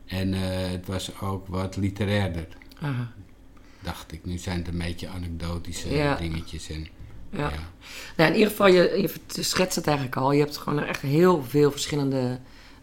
En 0.07 0.33
het 0.33 0.87
was 0.87 1.21
ook 1.21 1.47
wat 1.47 1.77
literairder, 1.77 2.47
Aha. 2.81 3.13
Dacht 3.83 4.13
ik. 4.13 4.25
Nu 4.25 4.39
zijn 4.39 4.59
het 4.59 4.69
een 4.69 4.79
beetje 4.79 5.09
anekdotische 5.09 5.95
Ja. 5.95 6.15
dingetjes. 6.15 6.71
En, 6.71 6.89
Ja. 7.31 7.39
ja. 7.39 7.59
Nou, 8.17 8.31
in 8.31 8.37
ieder 8.37 8.51
geval, 8.51 8.67
je, 8.67 9.09
je 9.35 9.43
schetst 9.43 9.77
het 9.77 9.87
eigenlijk 9.87 10.17
al. 10.17 10.33
Je 10.33 10.41
hebt 10.41 10.57
gewoon 10.57 10.83
echt 10.83 11.01
heel 11.01 11.43
veel 11.43 11.71
verschillende 11.71 12.39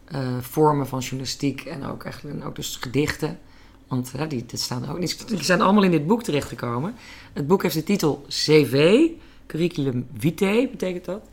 eh, 0.05 0.37
vormen 0.39 0.87
van 0.87 0.99
journalistiek 0.99 1.61
en 1.61 1.85
ook, 1.85 2.03
eigenlijk, 2.03 2.39
en 2.39 2.43
ook 2.45 2.55
dus 2.55 2.75
gedichten. 2.75 3.39
Want 3.87 4.11
uh, 4.15 4.21
die, 4.29 4.45
dit 4.45 4.59
staan 4.59 4.89
ook, 4.89 4.99
die, 4.99 5.15
die 5.25 5.43
zijn 5.43 5.61
allemaal 5.61 5.83
in 5.83 5.91
dit 5.91 6.07
boek 6.07 6.23
terechtgekomen. 6.23 6.95
Het 7.33 7.47
boek 7.47 7.61
heeft 7.63 7.75
de 7.75 7.83
titel 7.83 8.25
CV, 8.27 9.07
Curriculum 9.47 10.07
Vitae 10.17 10.69
betekent 10.69 11.05
dat. 11.05 11.29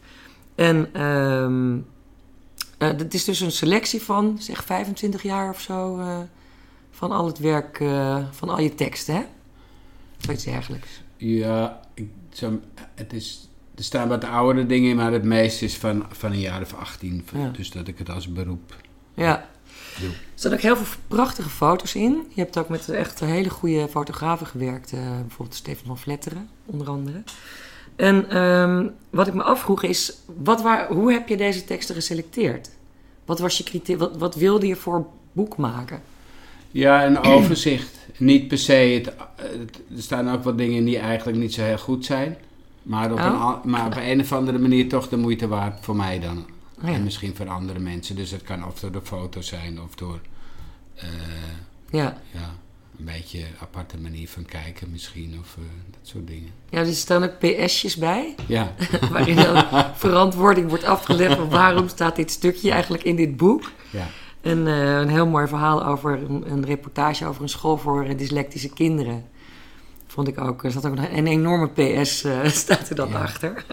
En 0.54 1.02
um, 1.02 1.86
uh, 2.78 2.88
het 2.88 3.14
is 3.14 3.24
dus 3.24 3.40
een 3.40 3.52
selectie 3.52 4.02
van, 4.02 4.36
zeg 4.40 4.64
25 4.64 5.22
jaar 5.22 5.48
of 5.50 5.60
zo, 5.60 5.98
uh, 5.98 6.18
van 6.90 7.12
al 7.12 7.26
het 7.26 7.38
werk, 7.38 7.76
van 8.30 8.48
al 8.48 8.60
je 8.60 8.74
teksten, 8.74 9.14
hè? 9.14 9.22
Dergelijks. 10.26 11.02
Ja, 11.16 11.80
ik, 11.94 12.08
zo, 12.32 12.60
het 12.94 13.12
is, 13.12 13.48
er 13.74 13.84
staan 13.84 14.08
wat 14.08 14.24
oudere 14.24 14.66
dingen 14.66 14.90
in, 14.90 14.96
maar 14.96 15.12
het 15.12 15.24
meeste 15.24 15.64
is 15.64 15.76
van, 15.76 16.04
van 16.10 16.32
een 16.32 16.40
jaar 16.40 16.60
of 16.60 16.74
18. 16.74 17.24
Ja. 17.34 17.48
Dus 17.48 17.70
dat 17.70 17.88
ik 17.88 17.98
het 17.98 18.10
als 18.10 18.32
beroep 18.32 18.76
ja. 19.14 19.48
doe. 20.00 20.08
Er 20.10 20.16
staan 20.34 20.52
ook 20.52 20.60
heel 20.60 20.76
veel 20.76 21.00
prachtige 21.08 21.48
foto's 21.48 21.94
in. 21.94 22.26
Je 22.34 22.40
hebt 22.40 22.58
ook 22.58 22.68
met 22.68 22.88
echt 22.88 23.20
hele 23.20 23.50
goede 23.50 23.88
fotografen 23.88 24.46
gewerkt. 24.46 24.90
bijvoorbeeld 24.90 25.54
Stefan 25.56 25.86
van 25.86 25.98
Vletteren, 25.98 26.48
onder 26.66 26.88
andere. 26.88 27.22
En 27.96 28.36
um, 28.36 28.94
wat 29.10 29.26
ik 29.26 29.34
me 29.34 29.42
afvroeg 29.42 29.82
is, 29.82 30.12
wat 30.42 30.62
waar, 30.62 30.88
hoe 30.88 31.12
heb 31.12 31.28
je 31.28 31.36
deze 31.36 31.64
teksten 31.64 31.94
geselecteerd? 31.94 32.70
Wat 33.24 33.38
was 33.38 33.58
je? 33.58 33.96
Wat, 33.96 34.16
wat 34.16 34.34
wilde 34.34 34.66
je 34.66 34.76
voor 34.76 35.06
boek 35.32 35.56
maken? 35.56 36.02
Ja, 36.72 37.06
een 37.06 37.22
overzicht. 37.34 37.98
niet 38.16 38.48
per 38.48 38.58
se. 38.58 38.72
Het, 38.72 39.12
het, 39.36 39.80
er 39.96 40.02
staan 40.02 40.30
ook 40.30 40.44
wat 40.44 40.58
dingen 40.58 40.84
die 40.84 40.98
eigenlijk 40.98 41.38
niet 41.38 41.54
zo 41.54 41.62
heel 41.62 41.78
goed 41.78 42.04
zijn. 42.04 42.36
Maar 42.82 43.12
op, 43.12 43.18
oh. 43.18 43.58
een, 43.62 43.70
maar 43.70 43.86
op 43.86 43.96
een 43.96 44.20
of 44.20 44.32
andere 44.32 44.58
manier 44.58 44.88
toch 44.88 45.08
de 45.08 45.16
moeite 45.16 45.48
waard 45.48 45.84
voor 45.84 45.96
mij 45.96 46.20
dan. 46.20 46.46
Oh 46.82 46.88
ja. 46.88 46.94
En 46.94 47.02
misschien 47.02 47.36
voor 47.36 47.48
andere 47.48 47.78
mensen. 47.78 48.16
Dus 48.16 48.30
het 48.30 48.42
kan 48.42 48.66
of 48.66 48.80
door 48.80 48.92
de 48.92 49.00
foto's 49.02 49.46
zijn 49.46 49.80
of 49.80 49.94
door. 49.94 50.20
Uh, 50.96 51.02
ja. 51.90 52.20
ja 52.30 52.50
een 52.98 53.12
beetje 53.14 53.38
een 53.38 53.54
aparte 53.60 53.96
manier 53.98 54.28
van 54.28 54.44
kijken 54.44 54.90
misschien, 54.90 55.36
of 55.40 55.56
uh, 55.58 55.64
dat 55.90 56.00
soort 56.02 56.26
dingen. 56.26 56.50
Ja, 56.70 56.78
er 56.78 56.94
staan 56.94 57.22
ook 57.22 57.38
PS'jes 57.38 57.96
bij. 57.96 58.34
Ja. 58.46 58.74
waarin 59.12 59.36
dan 59.36 59.64
verantwoording 59.94 60.68
wordt 60.68 60.84
afgelegd 60.84 61.36
van 61.36 61.48
waarom 61.48 61.88
staat 61.88 62.16
dit 62.16 62.30
stukje 62.30 62.70
eigenlijk 62.70 63.02
in 63.02 63.16
dit 63.16 63.36
boek. 63.36 63.70
Ja. 63.90 64.08
En 64.42 64.58
uh, 64.66 64.98
een 64.98 65.08
heel 65.08 65.26
mooi 65.26 65.46
verhaal 65.46 65.84
over 65.84 66.12
een, 66.12 66.50
een, 66.50 66.64
reportage 66.64 67.26
over 67.26 67.42
een 67.42 67.48
school 67.48 67.76
voor 67.76 68.16
dyslectische 68.16 68.72
kinderen. 68.72 69.24
Vond 70.06 70.28
ik 70.28 70.40
ook. 70.40 70.64
Er 70.64 70.70
zat 70.70 70.86
ook 70.86 70.96
een, 70.96 71.16
een 71.16 71.26
enorme 71.26 71.68
PS 71.68 72.24
uh, 72.24 72.44
staat 72.64 72.88
er 72.88 72.96
dan 72.96 73.08
ja. 73.08 73.22
achter. 73.22 73.64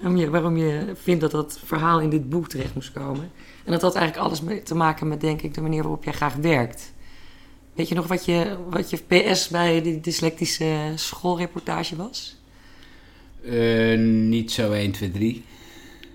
waarom 0.30 0.56
je 0.56 0.92
vindt 1.02 1.20
dat 1.20 1.30
dat 1.30 1.60
verhaal 1.64 2.00
in 2.00 2.10
dit 2.10 2.28
boek 2.28 2.48
terecht 2.48 2.74
moest 2.74 2.92
komen. 2.92 3.30
En 3.64 3.72
dat 3.72 3.82
had 3.82 3.94
eigenlijk 3.94 4.26
alles 4.26 4.40
mee 4.40 4.62
te 4.62 4.74
maken 4.74 5.08
met, 5.08 5.20
denk 5.20 5.42
ik, 5.42 5.54
de 5.54 5.60
manier 5.60 5.82
waarop 5.82 6.04
jij 6.04 6.12
graag 6.12 6.34
werkt. 6.34 6.92
Weet 7.74 7.88
je 7.88 7.94
nog 7.94 8.06
wat 8.06 8.24
je, 8.24 8.56
wat 8.70 8.90
je 8.90 8.96
PS 8.96 9.48
bij 9.48 9.82
die 9.82 10.00
dyslectische 10.00 10.92
schoolreportage 10.94 11.96
was? 11.96 12.36
Uh, 13.42 13.98
niet 14.28 14.52
zo 14.52 14.72
1, 14.72 14.92
2, 14.92 15.10
3. 15.10 15.44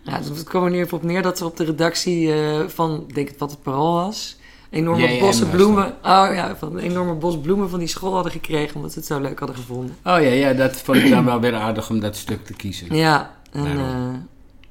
Ja, 0.04 0.12
het 0.14 0.44
kwam 0.44 0.64
er 0.64 0.72
nu 0.72 0.80
even 0.80 0.98
op 0.98 1.04
neer 1.04 1.22
dat 1.22 1.38
ze 1.38 1.46
op 1.46 1.58
de 1.58 1.64
redactie 1.64 2.28
uh, 2.28 2.68
van, 2.68 3.06
denk 3.14 3.30
ik 3.30 3.38
wat 3.38 3.52
het 3.52 3.62
parool 3.62 3.94
was, 3.94 4.38
enorme 4.70 5.20
bossen 5.20 5.50
bloemen. 5.50 5.86
Oh 5.88 6.30
ja, 6.34 6.56
van 6.56 6.78
een 6.78 6.84
enorme 6.84 7.14
bos 7.14 7.40
bloemen 7.40 7.70
van 7.70 7.80
die 7.80 7.88
school 7.88 8.14
hadden 8.14 8.32
gekregen, 8.32 8.76
omdat 8.76 8.92
ze 8.92 9.00
het 9.00 9.08
zo 9.08 9.20
leuk 9.20 9.40
hadden 9.40 9.58
gevonden. 9.58 9.96
Oh 10.04 10.22
ja, 10.22 10.30
ja 10.30 10.54
dat 10.54 10.76
vond 10.76 10.98
ik 10.98 11.10
dan 11.10 11.26
wel 11.26 11.40
weer 11.40 11.56
aardig 11.56 11.90
om 11.90 12.00
dat 12.00 12.16
stuk 12.16 12.46
te 12.46 12.54
kiezen. 12.54 12.96
Ja, 12.96 13.36
en 13.52 13.78
uh, 13.78 14.14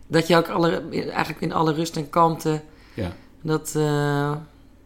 dat 0.07 0.27
je 0.27 0.37
ook 0.37 0.49
alle, 0.49 0.83
eigenlijk 0.91 1.41
in 1.41 1.53
alle 1.53 1.73
rust 1.73 1.97
en 1.97 2.11
kalmte. 2.11 2.63
Ja. 2.95 3.13
Dat 3.43 3.79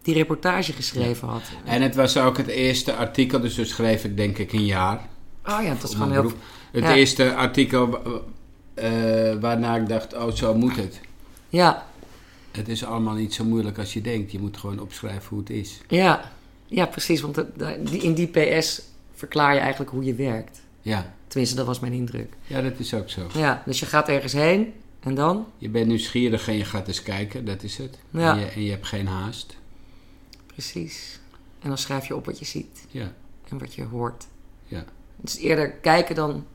die 0.03 0.15
reportage 0.15 0.73
geschreven 0.73 1.29
had. 1.29 1.43
En 1.65 1.83
het 1.83 1.95
was 1.95 2.17
ook 2.17 2.37
het 2.37 2.47
eerste 2.47 2.95
artikel, 2.95 3.41
dus 3.41 3.55
toen 3.55 3.67
schreef 3.67 4.05
ik 4.05 4.17
denk 4.17 4.39
ik 4.39 4.53
een 4.53 4.65
jaar. 4.65 5.01
Oh 5.47 5.63
ja, 5.63 5.75
dat 5.75 5.83
is 5.83 5.95
gewoon 5.95 6.13
heel... 6.13 6.33
Het 6.73 6.85
ja. 6.85 6.95
eerste 6.95 7.35
artikel 7.35 7.99
uh, 8.75 9.35
waarna 9.41 9.77
ik 9.77 9.89
dacht, 9.89 10.15
oh 10.15 10.31
zo 10.31 10.55
moet 10.55 10.77
het. 10.77 11.01
Ja. 11.49 11.87
Het 12.51 12.69
is 12.69 12.85
allemaal 12.85 13.15
niet 13.15 13.35
zo 13.35 13.45
moeilijk 13.45 13.79
als 13.79 13.93
je 13.93 14.01
denkt. 14.01 14.33
Je 14.33 14.39
moet 14.39 14.57
gewoon 14.57 14.81
opschrijven 14.81 15.29
hoe 15.29 15.39
het 15.39 15.51
is. 15.51 15.81
Ja, 15.89 16.31
ja 16.67 16.87
precies. 16.87 17.21
Want 17.21 17.45
in 17.91 18.15
die 18.15 18.27
PS 18.27 18.83
verklaar 19.15 19.55
je 19.55 19.61
eigenlijk 19.61 19.91
hoe 19.91 20.05
je 20.05 20.15
werkt. 20.15 20.61
Ja. 20.83 21.15
Tenminste, 21.27 21.57
dat 21.57 21.67
was 21.67 21.81
mijn 21.81 21.93
indruk. 21.93 22.33
Ja, 22.47 22.61
dat 22.61 22.79
is 22.79 22.95
ook 22.95 23.11
zo. 23.11 23.27
Ja, 23.33 23.63
dus 23.67 23.81
je 23.81 23.87
gaat 23.87 24.09
ergens 24.09 24.33
heen 24.33 24.73
en 25.01 25.15
dan? 25.15 25.47
Je 25.59 25.69
bent 25.69 25.87
nieuwsgierig 25.87 26.49
en 26.49 26.57
je 26.57 26.65
gaat 26.65 26.89
eens 26.89 27.03
kijken, 27.03 27.45
dat 27.45 27.63
is 27.63 27.79
het. 27.79 27.99
Ja. 28.11 28.33
En, 28.33 28.41
je, 28.41 28.47
en 28.47 28.63
je 28.63 28.71
hebt 28.71 28.87
geen 28.87 29.07
haast. 29.07 29.57
Precies. 30.47 31.21
En 31.61 31.69
dan 31.69 31.79
schrijf 31.79 32.07
je 32.07 32.17
op 32.17 32.27
wat 32.27 32.39
je 32.39 32.45
ziet. 32.45 32.87
Ja. 32.91 33.13
En 33.49 33.59
wat 33.59 33.75
je 33.75 33.85
hoort. 33.85 34.27
Ja. 34.67 34.85
Dus 35.17 35.37
eerder 35.37 35.71
kijken 35.71 36.15
dan, 36.15 36.47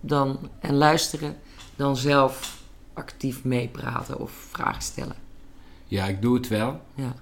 dan, 0.00 0.50
en 0.60 0.74
luisteren 0.74 1.36
dan 1.82 1.96
zelf 1.96 2.62
actief 2.92 3.44
meepraten 3.44 4.18
of 4.18 4.32
vragen 4.50 4.82
stellen. 4.82 5.16
Ja, 5.86 6.06
ik 6.06 6.22
doe 6.22 6.34
het 6.34 6.48
wel. 6.48 6.80
Ja. 6.94 7.14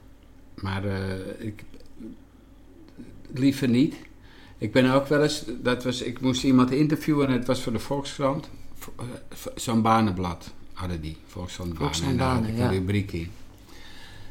Maar 0.55 0.85
uh, 0.85 0.95
ik, 1.39 1.65
liever 3.35 3.69
niet. 3.69 3.95
Ik 4.59 4.73
ben 4.73 4.93
ook 4.93 5.07
wel 5.07 5.23
eens, 5.23 5.45
dat 5.63 5.85
was, 5.85 6.03
ik 6.03 6.21
moest 6.21 6.43
iemand 6.43 6.71
interviewen 6.71 7.27
en 7.27 7.33
het 7.33 7.47
was 7.47 7.63
voor 7.63 7.73
de 7.73 7.79
Volkskrant. 7.79 8.49
Zo'n 9.55 9.83
banenblad 9.83 10.51
hadden 10.73 11.01
die, 11.01 11.17
Volkskrant 11.27 11.79
Banen. 11.79 12.03
En 12.03 12.17
daar 12.17 12.35
had 12.35 12.47
ik 12.47 12.59
een 12.59 12.71
rubriek 12.71 13.13
in. 13.13 13.31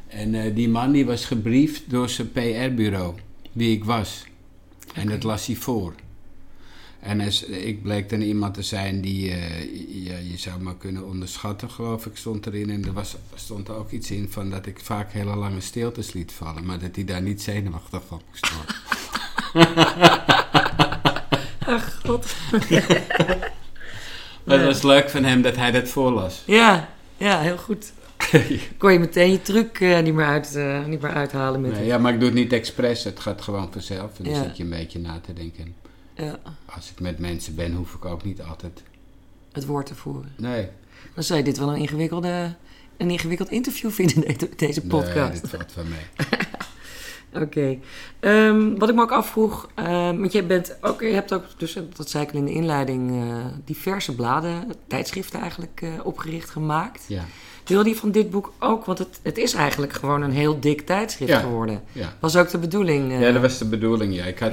En 0.08 0.34
uh, 0.34 0.56
die 0.56 0.70
man 0.70 0.92
die 0.92 1.06
was 1.06 1.26
gebriefd 1.26 1.90
door 1.90 2.10
zijn 2.10 2.32
PR-bureau, 2.32 3.16
wie 3.52 3.76
ik 3.76 3.84
was. 3.84 4.26
Okay. 4.90 5.04
En 5.04 5.10
dat 5.10 5.24
las 5.24 5.46
hij 5.46 5.56
voor. 5.56 5.94
En 7.00 7.22
is, 7.22 7.44
ik 7.44 7.82
bleek 7.82 8.10
dan 8.10 8.22
iemand 8.22 8.54
te 8.54 8.62
zijn 8.62 9.02
die 9.02 9.30
uh, 9.30 10.06
ja, 10.06 10.18
je 10.18 10.38
zou 10.38 10.62
maar 10.62 10.76
kunnen 10.76 11.06
onderschatten, 11.06 11.70
geloof 11.70 12.06
ik, 12.06 12.18
stond 12.18 12.46
erin. 12.46 12.70
En 12.70 12.86
er 12.86 12.94
was, 12.94 13.16
stond 13.36 13.68
er 13.68 13.76
ook 13.76 13.92
iets 13.92 14.12
in 14.12 14.28
van 14.30 14.50
dat 14.50 14.66
ik 14.66 14.80
vaak 14.80 15.12
hele 15.12 15.36
lange 15.36 15.62
stiltes 15.62 16.14
liet 16.14 16.32
vallen, 16.32 16.66
maar 16.66 16.80
dat 16.80 16.96
hij 16.96 17.06
daar 17.06 17.22
niet 17.22 17.42
zenuwachtig 17.42 18.02
van 18.08 18.22
moest 18.30 18.52
worden. 18.54 18.76
Ach, 21.76 22.00
god. 22.06 22.36
maar 24.46 24.58
het 24.58 24.66
was 24.66 24.82
leuk 24.82 25.10
van 25.10 25.24
hem 25.24 25.42
dat 25.42 25.56
hij 25.56 25.72
dat 25.72 25.90
voorlas. 25.90 26.44
Ja, 26.46 26.90
ja, 27.18 27.40
heel 27.40 27.58
goed. 27.58 27.92
kon 28.78 28.94
je 28.94 29.00
meteen 29.00 29.32
je 29.32 29.42
truc 29.42 29.80
uh, 29.80 30.00
niet, 30.00 30.14
meer 30.14 30.26
uit, 30.26 30.56
uh, 30.56 30.86
niet 30.86 31.02
meer 31.02 31.14
uithalen 31.14 31.62
met 31.62 31.72
nee, 31.72 31.86
Ja, 31.86 31.98
maar 31.98 32.14
ik 32.14 32.20
doe 32.20 32.30
het 32.30 32.38
niet 32.38 32.54
expres. 32.54 33.04
Het 33.04 33.20
gaat 33.20 33.42
gewoon 33.42 33.72
vanzelf. 33.72 34.18
En 34.18 34.24
dan 34.24 34.34
ja. 34.34 34.44
zit 34.44 34.58
je 34.58 34.64
een 34.64 34.70
beetje 34.70 35.00
na 35.00 35.20
te 35.26 35.34
denken. 35.34 35.76
Ja. 36.20 36.40
Als 36.66 36.92
ik 36.92 37.00
met 37.00 37.20
mensen 37.20 37.56
ben, 37.56 37.74
hoef 37.74 37.94
ik 37.94 38.06
ook 38.06 38.24
niet 38.24 38.42
altijd... 38.42 38.84
Het 39.52 39.66
woord 39.66 39.86
te 39.86 39.96
voeren. 39.96 40.34
Nee. 40.38 40.70
Dan 41.16 41.24
zou 41.24 41.40
je 41.40 41.46
dit 41.46 41.58
wel 41.58 41.70
een, 41.70 41.80
ingewikkelde, 41.80 42.56
een 42.98 43.10
ingewikkeld 43.10 43.50
interview 43.50 43.92
vinden, 43.92 44.36
deze 44.56 44.82
podcast. 44.82 45.16
Nee, 45.16 45.42
dit 45.42 45.50
valt 45.50 45.72
van 45.72 45.86
mij. 45.90 46.08
Oké. 47.34 47.44
Okay. 47.44 47.80
Um, 48.48 48.80
wat 48.80 48.90
ik 48.90 48.96
me 48.96 49.02
ook 49.02 49.12
afvroeg, 49.12 49.70
uh, 49.80 49.86
want 50.06 50.32
je, 50.32 50.44
bent 50.44 50.78
ook, 50.82 51.02
je 51.02 51.14
hebt 51.14 51.34
ook, 51.34 51.44
dus, 51.58 51.78
dat 51.96 52.10
zei 52.10 52.24
ik 52.24 52.34
in 52.34 52.46
de 52.46 52.52
inleiding, 52.52 53.12
uh, 53.12 53.46
diverse 53.66 54.16
bladen, 54.16 54.74
tijdschriften 54.88 55.40
eigenlijk 55.40 55.82
uh, 55.82 55.94
opgericht 56.04 56.50
gemaakt. 56.50 57.06
Ja. 57.08 57.26
Wilde 57.70 57.90
je 57.90 57.96
van 57.96 58.12
dit 58.12 58.30
boek 58.30 58.54
ook, 58.60 58.86
want 58.86 58.98
het, 58.98 59.20
het 59.24 59.38
is 59.38 59.54
eigenlijk 59.54 59.94
gewoon 59.94 60.22
een 60.22 60.32
heel 60.32 60.60
dik 60.60 60.82
tijdschrift 60.82 61.32
ja. 61.32 61.40
geworden. 61.40 61.84
Ja. 61.92 62.18
Was 62.20 62.36
ook 62.36 62.50
de 62.50 62.58
bedoeling? 62.58 63.12
Ja, 63.20 63.32
dat 63.32 63.42
was 63.42 63.58
de 63.58 63.66
bedoeling, 63.66 64.16
ja. 64.16 64.26
Ik 64.26 64.40
had 64.40 64.52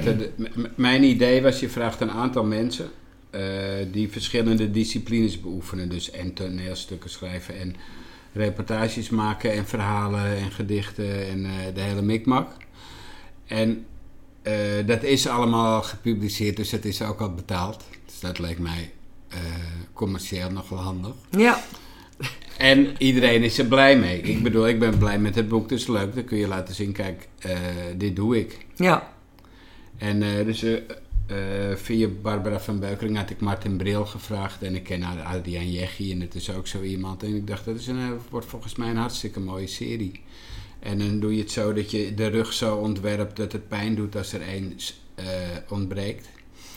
mijn 0.75 1.03
idee 1.03 1.41
was, 1.41 1.59
je 1.59 1.69
vraagt 1.69 2.01
een 2.01 2.11
aantal 2.11 2.43
mensen 2.43 2.89
die 3.91 4.11
verschillende 4.11 4.71
disciplines 4.71 5.41
beoefenen. 5.41 5.89
Dus 5.89 6.11
en 6.11 6.33
toneelstukken 6.33 7.09
schrijven 7.09 7.59
en 7.59 7.75
reportages 8.33 9.09
maken 9.09 9.51
en 9.51 9.65
verhalen 9.65 10.37
en 10.37 10.51
gedichten 10.51 11.27
en 11.27 11.47
de 11.73 11.81
hele 11.81 12.01
mikmak. 12.01 12.51
En 13.45 13.85
dat 14.85 15.03
is 15.03 15.27
allemaal 15.27 15.81
gepubliceerd, 15.81 16.55
dus 16.55 16.71
het 16.71 16.85
is 16.85 17.01
ook 17.01 17.19
al 17.19 17.33
betaald. 17.33 17.83
Dus 18.05 18.19
dat 18.19 18.39
leek 18.39 18.59
mij 18.59 18.91
commercieel 19.93 20.51
nog 20.51 20.69
wel 20.69 20.79
handig. 20.79 21.13
Ja. 21.29 21.63
En 22.57 22.95
iedereen 22.97 23.43
is 23.43 23.57
er 23.57 23.65
blij 23.65 23.97
mee. 23.97 24.21
Ik 24.21 24.43
bedoel, 24.43 24.67
ik 24.67 24.79
ben 24.79 24.97
blij 24.97 25.19
met 25.19 25.35
het 25.35 25.47
boek, 25.47 25.69
dus 25.69 25.87
leuk. 25.87 26.15
Dan 26.15 26.23
kun 26.23 26.37
je 26.37 26.47
laten 26.47 26.75
zien, 26.75 26.91
kijk, 26.91 27.27
uh, 27.45 27.51
dit 27.97 28.15
doe 28.15 28.37
ik. 28.39 28.65
Ja. 28.75 29.13
En 29.97 30.19
dus 30.19 30.65
via 31.75 32.07
Barbara 32.07 32.59
van 32.59 32.79
Beukering 32.79 33.17
had 33.17 33.29
ik 33.29 33.39
Martin 33.39 33.77
Bril 33.77 34.05
gevraagd. 34.05 34.63
En 34.63 34.75
ik 34.75 34.83
ken 34.83 35.03
Adriaan 35.03 35.71
Jeggi 35.71 36.11
en 36.11 36.21
het 36.21 36.35
is 36.35 36.51
ook 36.51 36.67
zo 36.67 36.81
iemand. 36.81 37.23
En 37.23 37.35
ik 37.35 37.47
dacht, 37.47 37.65
dat 37.65 37.75
is 37.75 37.87
een, 37.87 38.19
wordt 38.29 38.47
volgens 38.47 38.75
mij 38.75 38.89
een 38.89 38.97
hartstikke 38.97 39.39
mooie 39.39 39.67
serie. 39.67 40.21
En 40.79 40.97
dan 40.97 41.19
doe 41.19 41.35
je 41.35 41.41
het 41.41 41.51
zo 41.51 41.73
dat 41.73 41.91
je 41.91 42.13
de 42.13 42.27
rug 42.27 42.53
zo 42.53 42.75
ontwerpt 42.75 43.35
dat 43.35 43.51
het 43.51 43.67
pijn 43.67 43.95
doet 43.95 44.15
als 44.15 44.33
er 44.33 44.41
één 44.41 44.73
uh, 45.19 45.25
ontbreekt. 45.69 46.29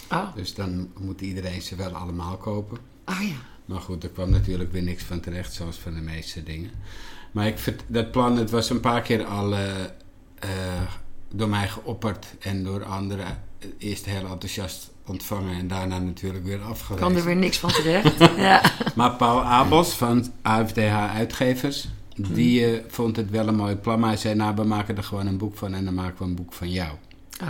Ah. 0.08 0.34
Dus 0.34 0.54
dan 0.54 0.90
moet 0.98 1.20
iedereen 1.20 1.62
ze 1.62 1.76
wel 1.76 1.90
allemaal 1.90 2.36
kopen. 2.36 2.78
Ah 3.10 3.22
ja. 3.22 3.34
Maar 3.64 3.80
goed, 3.80 4.04
er 4.04 4.10
kwam 4.10 4.30
natuurlijk 4.30 4.72
weer 4.72 4.82
niks 4.82 5.02
van 5.02 5.20
terecht, 5.20 5.52
zoals 5.52 5.76
van 5.76 5.94
de 5.94 6.00
meeste 6.00 6.42
dingen. 6.42 6.70
Maar 7.32 7.46
ik, 7.46 7.76
dat 7.86 8.10
plan, 8.10 8.36
het 8.36 8.50
was 8.50 8.70
een 8.70 8.80
paar 8.80 9.02
keer 9.02 9.24
al 9.24 9.54
eh, 9.54 9.84
eh, 10.38 10.48
door 11.34 11.48
mij 11.48 11.68
geopperd 11.68 12.26
en 12.40 12.64
door 12.64 12.84
anderen 12.84 13.42
eerst 13.78 14.04
heel 14.04 14.26
enthousiast 14.26 14.90
ontvangen 15.06 15.56
en 15.56 15.68
daarna 15.68 15.98
natuurlijk 15.98 16.44
weer 16.44 16.60
afgewezen. 16.60 17.06
Kan 17.06 17.16
er 17.16 17.24
weer 17.24 17.36
niks 17.36 17.58
van 17.58 17.70
terecht. 17.70 18.18
ja. 18.36 18.62
Maar 18.94 19.12
Paul 19.12 19.42
Abels 19.42 19.92
van 19.92 20.32
AFDH 20.42 21.14
Uitgevers, 21.14 21.88
die 22.16 22.66
eh, 22.66 22.84
vond 22.88 23.16
het 23.16 23.30
wel 23.30 23.48
een 23.48 23.56
mooi 23.56 23.76
plan. 23.76 24.00
Maar 24.00 24.08
hij 24.08 24.18
zei, 24.18 24.34
nou, 24.34 24.54
we 24.54 24.64
maken 24.64 24.96
er 24.96 25.04
gewoon 25.04 25.26
een 25.26 25.38
boek 25.38 25.56
van 25.56 25.74
en 25.74 25.84
dan 25.84 25.94
maken 25.94 26.18
we 26.18 26.24
een 26.24 26.34
boek 26.34 26.52
van 26.52 26.70
jou. 26.70 26.96
Ah. 27.40 27.48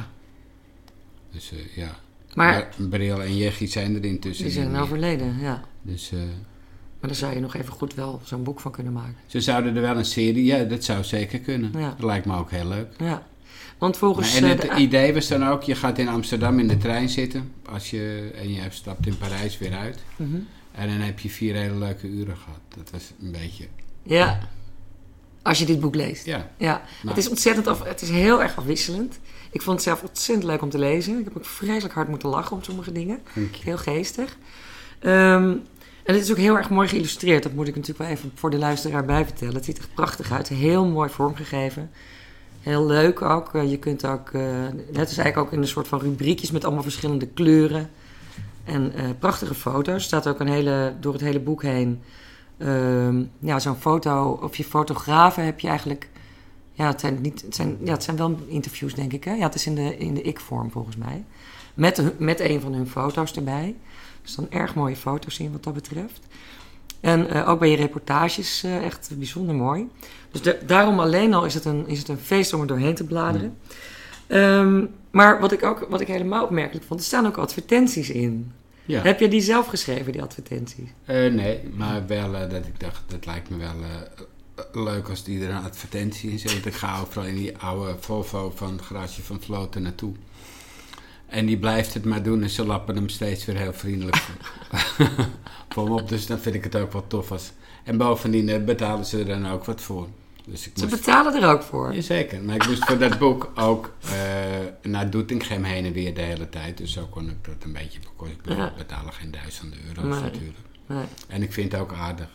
Dus 1.33 1.53
eh, 1.53 1.77
ja. 1.77 1.99
Maar 2.35 2.69
Maar 2.79 2.89
Bril 2.89 3.23
en 3.23 3.37
Jeggie 3.37 3.69
zijn 3.69 3.95
er 3.97 4.05
intussen 4.05 4.45
die 4.45 4.55
zijn 4.55 4.77
overleden, 4.77 5.39
ja. 5.41 5.63
Dus 5.83 6.11
eh, 6.13 6.19
Maar 7.01 7.11
daar 7.11 7.15
zou 7.15 7.35
je 7.35 7.41
nog 7.41 7.55
even 7.55 7.73
goed 7.73 7.95
wel 7.95 8.21
zo'n 8.25 8.43
boek 8.43 8.61
van 8.61 8.73
kunnen 8.73 8.93
maken. 8.93 9.15
ze 9.27 9.41
zouden 9.41 9.77
er 9.77 9.83
wel 9.83 9.97
een 9.97 10.05
serie... 10.05 10.45
Ja, 10.45 10.65
dat 10.65 10.85
zou 10.85 11.05
zeker 11.05 11.39
kunnen. 11.39 11.73
Ja. 11.79 11.89
Dat 11.99 12.07
lijkt 12.07 12.27
me 12.27 12.37
ook 12.37 12.51
heel 12.51 12.67
leuk. 12.67 12.87
Ja. 12.99 13.27
Want 13.79 13.97
volgens... 13.97 14.41
Maar 14.41 14.51
en 14.51 14.57
eh, 14.59 14.63
het 14.63 14.71
de- 14.77 14.83
idee 14.83 15.15
was 15.15 15.29
dan 15.29 15.47
ook, 15.47 15.63
je 15.63 15.75
gaat 15.75 15.99
in 15.99 16.09
Amsterdam 16.09 16.59
in 16.59 16.69
de 16.69 16.77
trein 16.77 17.09
zitten. 17.09 17.53
Als 17.73 17.91
je, 17.91 18.31
en 18.37 18.53
je 18.53 18.61
stapt 18.71 19.07
in 19.07 19.19
Parijs 19.19 19.59
weer 19.59 19.73
uit. 19.75 19.99
Mhm. 20.17 20.37
En 20.73 20.89
dan 20.89 20.99
heb 20.99 21.19
je 21.19 21.29
vier 21.31 21.55
hele 21.55 21.75
leuke 21.79 22.07
uren 22.07 22.37
gehad. 22.37 22.61
Dat 22.77 22.91
was 22.91 23.13
een 23.23 23.33
beetje... 23.33 23.65
Ja. 24.03 24.39
Als 25.43 25.59
je 25.59 25.65
dit 25.65 25.81
boek 25.81 25.95
leest. 25.95 26.27
Ja, 26.27 26.51
Ja, 26.57 26.73
Nou. 27.03 27.09
het 27.09 27.17
is 27.17 27.29
ontzettend 27.29 27.67
af, 27.67 27.85
het 27.85 28.03
is 28.03 28.11
heel 28.11 28.43
erg 28.43 28.57
afwisselend. 28.57 29.19
Ik 29.51 29.63
vond 29.63 29.77
het 29.77 29.85
zelf 29.85 30.03
ontzettend 30.03 30.47
leuk 30.47 30.63
om 30.63 30.71
te 30.71 30.79
lezen. 30.79 31.19
Ik 31.19 31.25
heb 31.25 31.37
ook 31.37 31.45
vreselijk 31.45 31.95
hard 31.95 32.09
moeten 32.09 32.29
lachen 32.29 32.57
om 32.57 32.63
sommige 32.63 32.93
dingen. 32.93 33.19
Heel 33.63 33.79
geestig. 33.79 34.37
Ehm, 34.99 35.57
en 36.03 36.15
het 36.15 36.23
is 36.25 36.31
ook 36.31 36.37
heel 36.37 36.57
erg 36.57 36.71
mooi 36.71 36.89
geïllustreerd. 36.89 37.43
Dat 37.43 37.53
moet 37.53 37.69
ik 37.69 37.75
natuurlijk 37.75 37.99
wel 38.05 38.17
even 38.17 38.33
voor 38.35 38.51
de 38.51 38.59
luisteraar 38.59 39.05
bij 39.05 39.25
vertellen. 39.25 39.55
Het 39.55 39.65
ziet 39.65 39.79
er 39.79 39.89
prachtig 39.95 40.33
uit. 40.33 40.49
Heel 40.49 40.87
mooi 40.87 41.11
vormgegeven. 41.11 41.91
Heel 42.61 42.87
leuk 42.87 43.23
ook. 43.23 43.55
Eh, 43.55 43.71
je 43.71 43.79
kunt 43.79 44.07
ook, 44.07 44.31
eh, 44.31 44.43
het 44.93 45.11
is 45.11 45.19
eigenlijk 45.19 45.37
ook 45.37 45.53
in 45.53 45.59
een 45.59 45.69
soort 45.69 45.89
van 45.89 46.01
rubriekjes 46.01 46.51
met 46.51 46.65
allemaal 46.65 46.83
verschillende 46.83 47.27
kleuren. 47.27 47.91
En 48.65 48.93
eh, 48.95 49.05
prachtige 49.19 49.55
foto's. 49.55 49.95
Er 49.95 50.01
staat 50.01 50.29
ook 50.29 50.41
een 50.41 50.49
hele, 50.49 50.95
door 51.01 51.13
het 51.13 51.23
hele 51.23 51.41
boek 51.41 51.63
heen. 51.63 52.03
ehm, 52.59 53.25
ja, 53.39 53.59
zo'n 53.59 53.77
foto. 53.77 54.39
Of 54.43 54.57
je 54.57 54.65
fotografen 54.65 55.45
heb 55.45 55.61
je 55.61 55.69
eigenlijk. 55.69 56.09
Ja, 56.73 56.87
het 56.87 57.01
zijn, 57.01 57.21
niet, 57.21 57.43
het 57.43 57.55
zijn, 57.55 57.77
ja, 57.85 57.93
het 57.93 58.03
zijn 58.03 58.17
wel 58.17 58.37
interviews, 58.47 58.95
denk 58.95 59.13
ik. 59.13 59.25
Hè? 59.25 59.33
Ja, 59.35 59.43
het 59.43 59.55
is 59.55 59.67
in 59.67 59.75
de, 59.75 59.97
in 59.97 60.15
de 60.15 60.23
ik-vorm 60.23 60.71
volgens 60.71 60.97
mij. 60.97 61.25
Met, 61.75 62.19
met 62.19 62.41
een 62.41 62.61
van 62.61 62.73
hun 62.73 62.87
foto's 62.89 63.33
erbij. 63.37 63.75
Dus 64.23 64.35
dan 64.35 64.47
erg 64.51 64.75
mooie 64.75 64.97
foto's 64.97 65.39
in 65.39 65.53
wat 65.53 65.65
dat 65.65 65.75
betreft. 65.75 66.21
En 67.01 67.29
eh, 67.31 67.49
ook 67.49 67.59
bij 67.59 67.71
je 67.71 67.77
reportages 67.77 68.63
eh, 68.63 68.85
echt 68.85 69.11
bijzonder 69.17 69.55
mooi. 69.55 69.89
Dus 70.31 70.43
de- 70.43 70.59
daarom 70.67 71.01
alleen 71.01 71.35
al 71.35 71.45
is 71.45 71.55
het, 71.55 71.65
een, 71.65 71.89
is 71.89 71.99
het 71.99 72.09
een 72.09 72.19
feest 72.19 72.53
om 72.53 72.61
er 72.61 72.67
doorheen 72.67 72.95
te 72.95 73.05
bladeren. 73.05 73.57
Ehm, 74.27 74.85
maar 75.11 75.41
wat 75.41 75.53
ik 75.53 75.63
ook 75.63 75.87
wat 75.91 76.01
ik 76.01 76.07
helemaal 76.09 76.45
opmerkelijk 76.45 76.87
vond, 76.87 77.01
er 77.01 77.07
staan 77.07 77.27
ook 77.27 77.37
advertenties 77.39 78.11
in. 78.11 78.53
Ja. 78.85 79.03
Heb 79.03 79.21
je 79.21 79.29
die 79.29 79.41
zelf 79.41 79.67
geschreven, 79.67 80.13
die 80.13 80.23
advertenties? 80.23 80.89
Eh, 81.05 81.33
nee, 81.33 81.61
maar 81.75 82.07
wel 82.07 82.33
dat 82.33 82.67
ik 82.67 82.81
dacht, 82.81 83.03
dat 83.07 83.27
lijkt 83.27 83.51
me 83.51 83.57
wel 83.57 83.75
leuk 84.73 85.09
als 85.09 85.25
die 85.25 85.45
er 85.45 85.51
een 85.51 85.65
advertentie 85.65 86.31
in 86.31 86.39
zet. 86.39 86.67
Ik 86.67 86.75
ga 86.75 87.01
overal 87.01 87.25
in 87.25 87.35
die 87.35 87.57
oude 87.59 87.97
Volvo 88.01 88.53
van 88.55 88.73
het 88.73 88.83
garage 88.83 89.23
van 89.23 89.41
Vloten 89.41 89.83
naartoe. 89.83 90.13
En 91.27 91.47
die 91.47 91.59
blijft 91.59 91.95
het 91.95 92.05
maar 92.05 92.23
doen 92.23 92.43
en 92.43 92.51
ze 92.51 92.67
lappen 92.67 92.95
hem 92.97 93.09
steeds 93.09 93.45
weer 93.45 93.57
heel 93.57 93.73
vriendelijk 93.73 94.17
voor 95.69 95.89
me 95.89 95.95
op. 95.95 96.09
Dus 96.09 96.27
dan 96.27 96.39
vind 96.39 96.55
ik 96.55 96.65
het 96.65 96.77
ook 96.77 96.93
wel 96.93 97.07
tof. 97.07 97.33
Als, 97.33 97.53
en 97.85 97.97
bovendien 97.97 98.49
eh, 98.49 98.65
betalen 98.65 99.05
ze 99.05 99.19
er 99.19 99.27
dan 99.27 99.49
ook 99.49 99.65
wat 99.65 99.81
voor. 99.81 100.09
Dus 100.45 100.67
ik 100.67 100.73
Ze 100.75 100.85
moest, 100.85 100.97
betalen 100.97 101.43
er 101.43 101.49
ook 101.49 101.63
voor. 101.63 101.95
Jazeker, 101.95 102.43
maar 102.43 102.55
ik 102.55 102.67
moest 102.67 102.85
voor 102.85 102.99
dat 102.99 103.19
boek 103.25 103.51
ook 103.55 103.93
eh, 104.03 104.11
naar 104.91 105.11
Doetinchem 105.11 105.63
heen 105.65 105.85
en 105.85 105.93
weer 105.93 106.15
de 106.15 106.21
hele 106.21 106.49
tijd. 106.49 106.79
Dus 106.79 106.93
zo 106.93 107.07
kon 107.11 107.29
ik 107.31 107.45
dat 107.45 107.55
een 107.65 107.73
beetje 107.73 107.99
bekostigen. 108.01 108.57
Ja. 108.57 108.67
Ik 108.67 108.77
betalen 108.77 109.13
geen 109.13 109.31
duizenden 109.31 109.79
euro's 109.89 110.15
Nee. 110.15 110.23
natuurlijk. 110.23 110.59
Nee. 110.87 111.05
En 111.29 111.43
ik 111.43 111.53
vind 111.53 111.73
het 111.73 111.81
ook 111.81 111.93
aardig. 111.93 112.29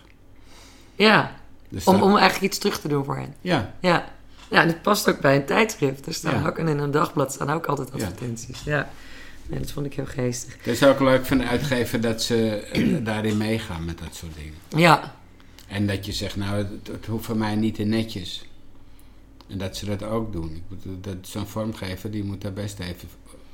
Ja, 0.96 1.36
Dus 1.76 1.86
om, 1.86 2.02
om 2.02 2.10
eigenlijk 2.18 2.42
iets 2.54 2.58
terug 2.58 2.80
te 2.80 2.88
doen 2.88 3.06
voor 3.06 3.16
hen. 3.18 3.34
Ja, 3.42 3.74
Ja. 3.80 4.06
ja, 4.50 4.62
en 4.62 4.68
het 4.68 4.82
past 4.82 5.10
ook 5.10 5.20
bij 5.20 5.36
een 5.36 5.46
tijdschrift. 5.46 6.06
Er 6.06 6.14
staan 6.14 6.42
Ja. 6.42 6.48
ook, 6.48 6.58
en 6.58 6.68
in 6.68 6.78
een 6.80 6.92
dagblad 6.92 7.34
staan 7.34 7.50
ook 7.50 7.66
altijd 7.66 7.88
Ja. 7.88 7.94
advertenties. 7.94 8.62
Ja, 8.64 8.90
Nee, 9.48 9.60
dat 9.60 9.72
vond 9.72 9.86
ik 9.86 9.94
heel 9.94 10.06
geestig. 10.06 10.56
het 10.58 10.68
is 10.68 10.84
ook 10.84 11.00
leuk 11.00 11.26
van 11.26 11.38
de 11.38 11.44
uitgever 11.48 12.02
dat 12.02 12.24
ze 12.24 12.50
eh, 12.50 12.96
daarin 13.06 13.38
meegaan 13.38 13.86
met 13.86 13.98
dat 14.00 14.16
soort 14.16 14.34
dingen. 14.36 14.54
Ja, 14.84 15.16
En 15.68 15.88
dat 15.88 16.06
je 16.06 16.12
zegt, 16.12 16.36
nou, 16.36 16.58
het, 16.58 16.88
het 16.92 17.06
hoeft 17.06 17.26
voor 17.26 17.38
mij 17.38 17.56
niet 17.56 17.76
te 17.76 17.84
netjes. 17.84 18.46
En 19.50 19.58
dat 19.58 19.78
ze 19.78 19.86
dat 19.86 20.04
ook 20.04 20.32
doen. 20.34 20.64
Zo'n 21.22 21.48
vormgever, 21.48 22.12
die 22.12 22.24
moet 22.24 22.42
daar 22.42 22.54
best 22.54 22.80
even 22.80 23.10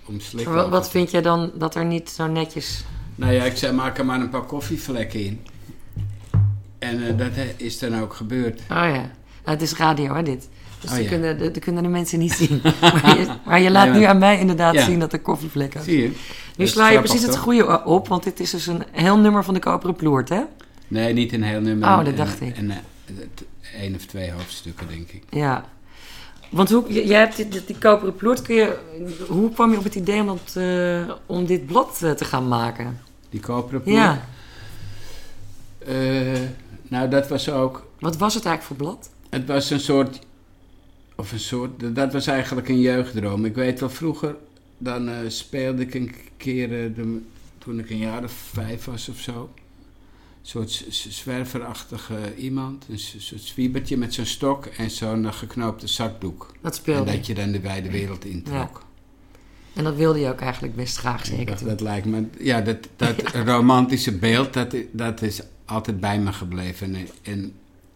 om 0.06 0.20
slikken. 0.20 0.54
Maar 0.54 0.62
wat, 0.64 0.72
wat 0.72 0.90
vind 0.90 1.12
jij 1.12 1.22
dan 1.22 1.52
dat 1.56 1.76
er 1.76 1.86
niet 1.86 2.10
zo 2.10 2.28
netjes... 2.28 2.84
Nou 3.16 3.34
ja, 3.34 3.44
ik 3.44 3.58
zei, 3.58 3.74
maak 3.74 3.98
er 3.98 4.06
maar 4.06 4.20
een 4.20 4.30
paar 4.30 4.46
koffievlekken 4.46 5.26
in. 5.26 5.46
En 6.82 7.08
eh, 7.08 7.18
dat 7.18 7.28
eh, 7.36 7.44
is 7.58 7.80
dan 7.80 8.00
ook 8.00 8.14
gebeurd. 8.14 8.60
Oh 8.60 8.68
ja, 8.68 8.92
Nou, 8.92 9.10
het 9.44 9.62
is 9.62 9.74
radio 9.76 10.14
hè, 10.16 10.24
dit. 10.24 10.50
Dus 10.80 10.90
Oh 10.90 10.96
dat, 10.96 11.04
ja. 11.06 11.10
kunnen, 11.10 11.40
dat 11.40 11.60
kunnen 11.60 11.84
de 11.84 11.90
mensen 11.90 12.20
niet 12.20 12.34
zien. 12.34 12.62
maar, 12.82 13.18
je, 13.20 13.28
maar 13.46 13.62
je 13.62 13.72
laat 13.72 13.90
Nee, 13.90 14.00
nu 14.00 14.04
aan 14.06 14.18
mij 14.18 14.40
inderdaad 14.40 14.74
Ja. 14.74 14.84
zien 14.84 15.00
dat 15.00 15.14
er 15.14 15.20
koffievlekken 15.20 15.84
Zie 15.84 16.02
je? 16.02 16.12
Nu 16.58 16.68
sla 16.68 16.90
je 16.90 17.00
precies 17.00 17.22
het 17.22 17.38
goede 17.38 17.84
op, 17.86 18.08
want 18.08 18.24
dit 18.24 18.40
is 18.40 18.50
dus 18.52 18.68
een 18.68 18.84
heel 18.92 19.18
nummer 19.18 19.44
van 19.44 19.54
de 19.54 19.60
Koperen 19.60 19.96
Ploert, 19.96 20.30
hè? 20.30 20.42
Nee, 20.88 21.14
niet 21.14 21.34
een 21.34 21.44
heel 21.44 21.62
nummer. 21.62 21.90
Oh, 21.90 22.06
dat 22.06 22.18
dacht 22.18 22.42
ik. 22.42 22.58
En, 22.58 22.72
eh, 22.72 22.78
één 23.82 23.96
of 23.96 24.06
twee 24.06 24.32
hoofdstukken, 24.32 24.88
denk 24.88 25.10
ik. 25.10 25.24
Ja. 25.30 25.66
Want 26.50 26.70
hoe, 26.70 27.04
jij 27.06 27.20
hebt 27.20 27.36
die, 27.36 27.48
die, 27.66 27.78
Koperen 27.78 28.16
Ploert, 28.16 28.42
kun 28.42 28.56
je, 28.56 28.78
hoe 29.28 29.52
kwam 29.52 29.72
je 29.72 29.78
op 29.78 29.84
het 29.84 29.96
idee 29.96 30.20
om, 30.22 30.26
dat, 30.54 30.64
om 31.26 31.46
dit 31.46 31.66
blad 31.66 31.98
te 32.00 32.26
gaan 32.26 32.48
maken? 32.48 33.00
Die 33.30 33.40
koperen 33.40 33.82
ploeg. 33.84 33.96
Ja, 33.96 34.22
Eh, 35.88 35.96
nou, 36.92 37.10
dat 37.10 37.28
was 37.28 37.50
ook... 37.50 37.88
wat 38.00 38.18
was 38.18 38.34
het 38.34 38.46
eigenlijk 38.46 38.80
voor 38.80 38.88
blad? 38.88 39.10
Het 39.30 39.48
was 39.48 39.70
een 39.70 39.80
soort... 39.80 40.20
Of 41.16 41.32
een 41.32 41.40
soort... 41.40 41.96
Dat 41.96 42.14
was 42.14 42.28
eigenlijk 42.28 42.70
een 42.70 42.80
jeugddroom. 42.80 43.46
Ik 43.46 43.56
weet 43.56 43.80
wel, 43.80 43.90
vroeger... 43.90 44.36
Dan 44.78 45.10
eh, 45.10 45.16
speelde 45.28 45.82
ik 45.82 45.94
een 45.94 46.16
keer... 46.38 46.84
eh, 46.84 46.96
de, 46.96 47.22
toen 47.58 47.80
ik 47.80 47.90
een 47.90 47.98
jaar 47.98 48.24
of 48.24 48.32
vijf 48.32 48.86
was 48.86 49.10
of 49.10 49.20
zo. 49.20 49.50
Een 50.42 50.48
soort 50.48 50.86
zwerverachtige 50.90 52.36
iemand. 52.38 52.86
Een 52.90 53.00
soort 53.00 53.42
zwiebertje 53.42 53.98
met 53.98 54.14
zo'n 54.14 54.26
stok 54.26 54.66
en 54.66 54.90
zo'n 54.90 55.26
eh, 55.26 55.34
geknoopte 55.34 55.88
zakdoek. 55.88 56.52
Dat 56.62 56.72
En 56.72 56.78
speelde. 56.78 57.12
dat 57.12 57.28
je 57.28 57.34
dan 57.34 57.52
de 57.52 57.60
wijde 57.60 57.92
wereld 57.92 58.26
introk. 58.26 58.84
En 59.74 59.84
dat 59.84 59.96
wilde 59.96 60.20
je 60.20 60.28
ook 60.28 60.42
eigenlijk 60.42 60.76
best 60.76 60.98
graag 60.98 61.26
zeker 61.26 61.66
Dat, 61.66 61.82
lijkt 61.82 62.06
me... 62.06 62.26
Ja, 62.40 62.62
dat, 62.62 62.78
dat 62.96 63.16
romantische 63.46 64.18
beeld, 64.18 64.54
dat, 64.54 64.76
dat 64.92 65.22
is 65.22 65.42
altijd 65.72 66.00
bij 66.00 66.20
me 66.20 66.34
gebleven. 66.34 66.96
En, 66.96 67.08
en 67.24 67.54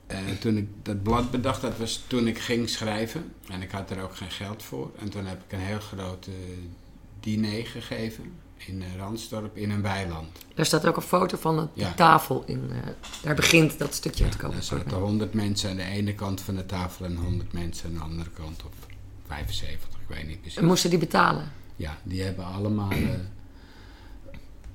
eh, 0.07 0.17
toen 0.39 0.57
ik 0.57 0.67
dat 0.83 1.03
blad 1.03 1.31
bedacht, 1.31 1.61
dat 1.61 1.77
was 1.77 2.03
toen 2.07 2.27
ik 2.27 2.39
ging 2.39 2.69
schrijven. 2.69 3.33
En 3.49 3.61
ik 3.61 3.71
had 3.71 3.89
er 3.89 4.01
ook 4.03 4.15
geen 4.15 4.31
geld 4.31 4.63
voor. 4.63 4.91
En 4.99 5.09
toen 5.09 5.25
heb 5.25 5.43
ik 5.47 5.51
een 5.51 5.59
heel 5.65 5.79
groot 5.79 6.27
diner 7.19 7.65
gegeven 7.65 8.31
in 8.57 8.81
eh, 8.81 8.88
Ransdorp 8.97 9.57
in 9.57 9.69
een 9.71 9.81
weiland. 9.81 10.27
Daar 10.55 10.65
staat 10.65 10.85
ook 10.88 10.95
een 10.95 11.01
foto 11.01 11.38
van 11.38 11.55
de 11.55 11.67
Ja. 11.81 11.93
tafel 11.93 12.43
in. 12.47 12.69
eh, 12.71 12.77
daar 13.23 13.35
begint 13.35 13.77
dat 13.79 13.93
stukje 13.93 14.29
te 14.29 14.38
komen. 14.38 14.55
Daar 14.55 14.65
zaten 14.65 14.97
100 14.97 15.33
mensen 15.33 15.69
aan 15.69 15.75
de 15.75 15.83
ene 15.83 16.13
kant 16.13 16.41
van 16.41 16.55
de 16.55 16.65
tafel 16.65 17.05
en 17.05 17.15
100 17.15 17.53
mensen 17.53 17.88
aan 17.89 17.93
de 17.93 17.99
andere 17.99 18.29
kant. 18.29 18.63
Of 18.63 18.71
75, 19.27 19.89
ik 20.07 20.15
weet 20.15 20.27
niet 20.27 20.41
precies. 20.41 20.57
En 20.59 20.65
moesten 20.65 20.89
die 20.89 20.99
betalen? 20.99 21.51
Ja, 21.75 21.97
die 22.03 22.21
hebben 22.21 22.45
allemaal 22.45 22.91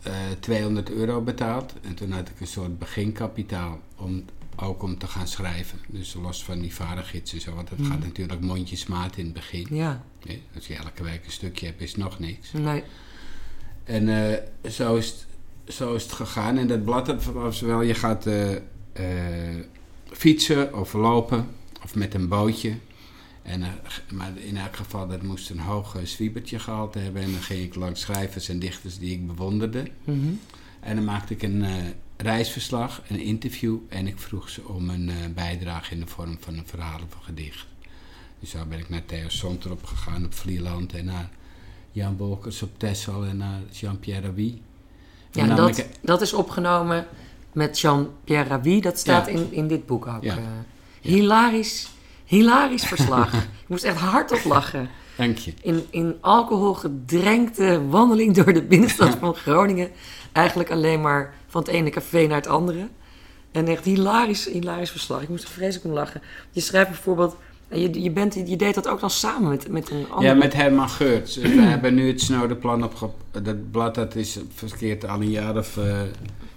eh, 0.02 0.12
eh, 0.30 0.38
200 0.40 0.90
euro 0.90 1.20
betaald. 1.20 1.74
En 1.82 1.94
toen 1.94 2.10
had 2.12 2.28
ik 2.28 2.40
een 2.40 2.46
soort 2.46 2.78
beginkapitaal 2.78 3.80
om 3.96 4.24
ook 4.56 4.82
om 4.82 4.98
te 4.98 5.06
gaan 5.06 5.28
schrijven. 5.28 5.78
Dus 5.88 6.14
los 6.22 6.44
van 6.44 6.60
die 6.60 6.74
varengids 6.74 7.32
en 7.32 7.40
zo. 7.40 7.54
Want 7.54 7.68
dat 7.70 7.78
Mhm. 7.78 7.90
gaat 7.90 8.00
natuurlijk 8.00 8.40
mondjesmaat 8.40 9.16
in 9.16 9.24
het 9.24 9.34
begin. 9.34 9.66
Ja, 9.70 10.04
Nee, 10.26 10.42
als 10.54 10.66
je 10.66 10.74
elke 10.74 11.02
week 11.02 11.24
een 11.24 11.32
stukje 11.32 11.66
hebt, 11.66 11.80
is 11.80 11.96
nog 11.96 12.18
niks. 12.18 12.52
nee. 12.52 12.82
En 13.84 14.08
eh, 14.08 14.70
zo, 14.70 14.96
is 14.96 15.06
het, 15.06 15.26
zo 15.74 15.94
is 15.94 16.02
het 16.02 16.12
gegaan. 16.12 16.58
En 16.58 16.66
dat 16.66 16.84
blad 16.84 17.06
dat 17.06 17.24
was 17.24 17.60
wel, 17.60 17.80
je 17.82 17.94
gaat 17.94 18.26
eh, 18.26 18.48
fietsen 20.12 20.74
of 20.74 20.92
lopen 20.92 21.48
of 21.84 21.94
met 21.94 22.14
een 22.14 22.28
bootje. 22.28 22.74
En, 23.42 23.62
eh, 23.62 23.68
maar 24.12 24.30
in 24.36 24.56
elk 24.56 24.76
geval, 24.76 25.08
dat 25.08 25.22
moest 25.22 25.50
een 25.50 25.58
hoog 25.60 25.96
zwiebertje 26.04 26.58
gehaald 26.58 26.94
hebben. 26.94 27.22
En 27.22 27.32
dan 27.32 27.40
ging 27.42 27.62
ik 27.64 27.74
langs 27.74 28.00
schrijvers 28.00 28.48
en 28.48 28.58
dichters 28.58 28.98
die 28.98 29.12
ik 29.12 29.26
bewonderde. 29.26 29.82
Mhm. 30.04 30.18
En 30.80 30.94
dan 30.96 31.04
maakte 31.04 31.32
ik 31.34 31.42
een 31.42 31.64
eh, 31.64 31.72
reisverslag, 32.16 33.02
een 33.08 33.20
interview. 33.20 33.76
En 33.88 34.06
ik 34.06 34.18
vroeg 34.18 34.48
ze 34.48 34.68
om 34.68 34.90
een 34.90 35.08
eh, 35.08 35.14
bijdrage 35.34 35.94
in 35.94 36.00
de 36.00 36.06
vorm 36.06 36.36
van 36.40 36.58
een 36.58 36.66
verhaal 36.66 36.96
of 36.96 37.14
een 37.14 37.22
gedicht. 37.24 37.66
Dus 38.40 38.50
zo 38.50 38.64
ben 38.68 38.78
ik 38.78 38.88
naar 38.88 39.04
Theo 39.06 39.28
Sontrop 39.28 39.84
gegaan 39.84 40.24
op 40.24 40.34
Vlieland. 40.34 40.92
En 40.92 41.04
naar 41.04 41.28
Jan 41.92 42.16
Wolkers 42.16 42.62
op 42.62 42.78
Texel 42.78 43.24
en 43.24 43.36
naar 43.36 43.60
Jean-Pierre 43.70 44.26
Rabhi. 44.26 44.62
Ja, 45.32 45.42
en 45.48 45.56
dat, 45.56 45.78
ik- 45.78 45.88
dat 46.00 46.20
is 46.20 46.32
opgenomen 46.32 47.06
met 47.52 47.80
Jean-Pierre 47.80 48.48
Rabhi. 48.48 48.80
Dat 48.80 48.98
staat 48.98 49.26
Ja. 49.26 49.32
in, 49.32 49.52
in 49.52 49.68
dit 49.68 49.86
boek 49.86 50.06
ook. 50.06 50.22
Ja. 50.22 50.38
Hilarisch, 51.00 51.88
hilarisch 52.30 52.84
verslag. 52.84 53.32
ik 53.62 53.68
moest 53.68 53.84
echt 53.84 53.96
hardop 53.96 54.44
lachen. 54.44 54.88
Dank 55.16 55.38
je. 55.38 55.52
In, 55.62 55.86
in 55.90 56.16
alcohol 56.20 56.74
gedrenkte 56.74 57.88
wandeling 57.88 58.34
door 58.34 58.52
de 58.52 58.62
binnenstad 58.62 59.16
van 59.20 59.34
Groningen. 59.34 59.90
Eigenlijk 60.32 60.70
alleen 60.70 61.00
maar 61.00 61.34
van 61.46 61.60
het 61.60 61.70
ene 61.70 61.90
café 61.90 62.26
naar 62.26 62.36
het 62.36 62.46
andere. 62.46 62.88
En 63.52 63.68
echt 63.68 63.84
hilarisch, 63.84 64.48
hilarisch 64.48 64.90
verslag. 64.90 65.22
Ik 65.22 65.28
moest 65.28 65.44
er 65.44 65.50
vreselijk 65.50 65.84
om 65.84 65.92
lachen. 65.92 66.22
Je 66.50 66.60
schrijft 66.60 66.88
bijvoorbeeld... 66.88 67.36
Je, 67.68 68.02
je, 68.02 68.10
bent, 68.10 68.34
je 68.34 68.56
deed 68.56 68.74
dat 68.74 68.88
ook 68.88 69.00
dan 69.00 69.10
samen 69.10 69.48
met, 69.48 69.68
met 69.68 69.90
een 69.90 70.06
ander... 70.10 70.28
Ja, 70.28 70.34
met 70.34 70.52
Herman 70.52 70.88
Geurts. 70.88 71.36
We 71.36 71.48
hebben 71.48 71.94
nu 71.94 72.06
het 72.08 72.20
Snowdenplan 72.20 72.84
opge... 72.84 73.10
Dat 73.30 73.70
blad 73.70 73.94
dat 73.94 74.14
is 74.14 74.38
verkeerd 74.54 75.06
al 75.06 75.20
een 75.20 75.30
jaar 75.30 75.56
of 75.56 75.76
uh, 75.76 76.00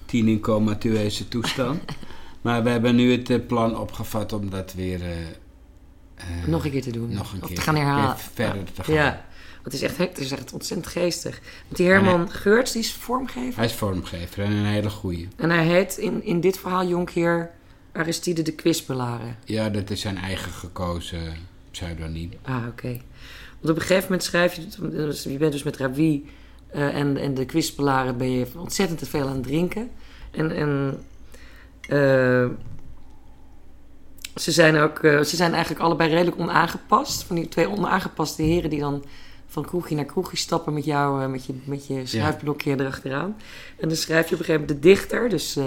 tien 0.05 0.27
in 0.27 0.39
comatueuze 0.39 1.27
toestand. 1.27 1.81
maar 2.41 2.63
we 2.63 2.69
hebben 2.69 2.95
nu 2.95 3.11
het 3.11 3.29
uh, 3.29 3.37
plan 3.47 3.77
opgevat 3.77 4.33
om 4.33 4.49
dat 4.49 4.73
weer... 4.73 4.99
Uh, 4.99 5.07
nog 6.47 6.65
een 6.65 6.71
keer 6.71 6.81
te 6.81 6.91
doen. 6.91 7.13
Nog 7.13 7.33
een 7.33 7.41
of 7.41 7.47
keer. 7.47 7.55
te 7.55 7.61
gaan 7.61 7.75
herhalen. 7.75 8.17
Verder 8.17 8.63
te 8.73 8.83
gaan. 8.83 8.95
Ja. 8.95 9.25
Het 9.63 9.73
is, 9.73 9.81
echt, 9.81 9.97
het 9.97 10.17
is 10.17 10.31
echt 10.31 10.53
ontzettend 10.53 10.91
geestig. 10.91 11.41
Want 11.63 11.77
die 11.77 11.87
Herman 11.87 12.19
hij, 12.19 12.29
Geurts, 12.29 12.71
die 12.71 12.81
is 12.81 12.93
vormgever. 12.93 13.55
Hij 13.55 13.65
is 13.65 13.73
vormgever 13.73 14.43
en 14.43 14.51
een 14.51 14.65
hele 14.65 14.89
goeie. 14.89 15.27
En 15.35 15.49
hij 15.49 15.65
heet 15.65 15.97
in, 15.97 16.23
in 16.23 16.39
dit 16.39 16.59
verhaal 16.59 16.87
Jonkheer 16.87 17.51
Aristide 17.91 18.41
de 18.41 18.51
Kwispelaren. 18.51 19.37
Ja, 19.45 19.69
dat 19.69 19.89
is 19.89 20.01
zijn 20.01 20.17
eigen 20.17 20.51
gekozen 20.51 21.33
pseudoniem. 21.71 22.31
Ah, 22.41 22.55
oké. 22.55 22.67
Okay. 22.67 23.01
Want 23.59 23.69
op 23.69 23.75
een 23.75 23.81
gegeven 23.81 24.03
moment 24.03 24.23
schrijf 24.23 24.53
je... 24.53 25.31
Je 25.31 25.37
bent 25.37 25.51
dus 25.51 25.63
met 25.63 25.77
Ravi 25.77 26.25
uh, 26.75 26.95
en, 26.95 27.17
en 27.17 27.33
de 27.33 27.45
Kwispelaren 27.45 28.17
ben 28.17 28.31
je 28.31 28.47
ontzettend 28.55 28.99
te 28.99 29.05
veel 29.05 29.27
aan 29.27 29.35
het 29.35 29.43
drinken. 29.43 29.89
En... 30.31 30.51
en 30.55 31.03
uh, 31.89 32.45
ze 34.35 34.51
zijn 34.51 34.77
ook, 34.77 34.99
uh, 35.03 35.21
ze 35.21 35.35
zijn 35.35 35.51
eigenlijk 35.53 35.83
allebei 35.83 36.09
redelijk 36.09 36.39
onaangepast. 36.39 37.23
Van 37.23 37.35
die 37.35 37.47
twee 37.47 37.69
onaangepaste 37.69 38.41
heren 38.41 38.69
die 38.69 38.79
dan 38.79 39.03
van 39.47 39.65
kroegje 39.65 39.95
naar 39.95 40.05
kroegje 40.05 40.37
stappen 40.37 40.73
met 40.73 40.85
jou, 40.85 41.21
uh, 41.21 41.27
met 41.27 41.45
je, 41.45 41.53
met 41.63 41.87
je 41.87 42.05
schrijfblokje 42.05 42.69
ja. 42.69 42.77
erachteraan. 42.77 43.37
En 43.77 43.87
dan 43.87 43.97
schrijf 43.97 44.29
je 44.29 44.33
op 44.33 44.39
een 44.39 44.45
gegeven 44.45 44.67
moment 44.67 44.83
de 44.83 44.89
dichter, 44.89 45.29
dus 45.29 45.57
uh, 45.57 45.65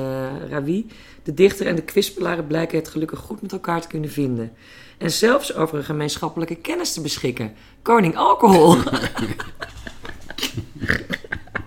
Ravi. 0.49 0.87
De 1.23 1.35
dichter 1.35 1.67
en 1.67 1.75
de 1.75 1.83
kwispelaren 1.83 2.47
blijken 2.47 2.79
het 2.79 2.89
gelukkig 2.89 3.19
goed 3.19 3.43
met 3.43 3.53
elkaar 3.53 3.81
te 3.81 3.89
kunnen 3.89 4.11
vinden. 4.11 4.53
En 4.99 5.11
zelfs 5.11 5.55
over 5.55 5.79
een 5.79 5.85
gemeenschappelijke 5.85 6.55
kennis 6.55 6.93
te 6.93 7.01
beschikken. 7.01 7.55
Koning 7.83 8.17
alcohol. 8.17 8.77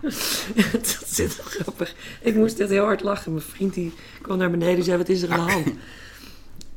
dat 0.71 1.03
zit 1.05 1.39
grappig. 1.43 1.95
Ik 2.21 2.35
moest 2.35 2.59
echt 2.59 2.69
heel 2.69 2.85
hard 2.85 3.01
lachen. 3.01 3.33
Mijn 3.33 3.45
vriend 3.45 3.73
die 3.73 3.93
kwam 4.21 4.37
naar 4.37 4.51
beneden 4.51 4.77
en 4.77 4.83
zei, 4.83 4.97
wat 4.97 5.09
is 5.09 5.21
er 5.21 5.31
aan 5.31 5.45
de 5.45 5.51
hand? 5.51 5.67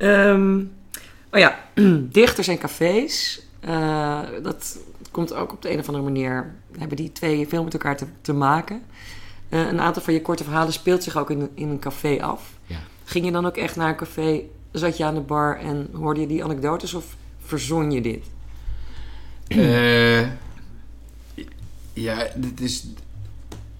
Um, 0.03 0.71
oh 1.31 1.39
ja, 1.39 1.59
dichters 2.19 2.47
en 2.47 2.57
cafés. 2.57 3.41
Uh, 3.65 4.19
dat 4.43 4.77
komt 5.11 5.33
ook 5.33 5.51
op 5.51 5.61
de 5.61 5.71
een 5.71 5.79
of 5.79 5.87
andere 5.87 6.03
manier. 6.03 6.55
Hebben 6.77 6.97
die 6.97 7.11
twee 7.11 7.47
veel 7.47 7.63
met 7.63 7.73
elkaar 7.73 7.97
te, 7.97 8.05
te 8.21 8.33
maken. 8.33 8.81
Uh, 9.49 9.67
een 9.67 9.79
aantal 9.79 10.01
van 10.01 10.13
je 10.13 10.21
korte 10.21 10.43
verhalen 10.43 10.73
speelt 10.73 11.03
zich 11.03 11.17
ook 11.17 11.29
in, 11.29 11.49
in 11.53 11.69
een 11.69 11.79
café 11.79 12.21
af. 12.21 12.53
Ja. 12.65 12.79
Ging 13.03 13.25
je 13.25 13.31
dan 13.31 13.45
ook 13.45 13.57
echt 13.57 13.75
naar 13.75 13.89
een 13.89 13.95
café? 13.95 14.41
Zat 14.71 14.97
je 14.97 15.05
aan 15.05 15.15
de 15.15 15.21
bar 15.21 15.59
en 15.59 15.89
hoorde 15.93 16.19
je 16.19 16.27
die 16.27 16.43
anekdotes 16.43 16.93
of 16.93 17.15
verzon 17.39 17.91
je 17.91 18.01
dit? 18.01 18.25
Uh, 19.47 20.21
ja, 21.93 22.27
dit 22.35 22.61
is, 22.61 22.87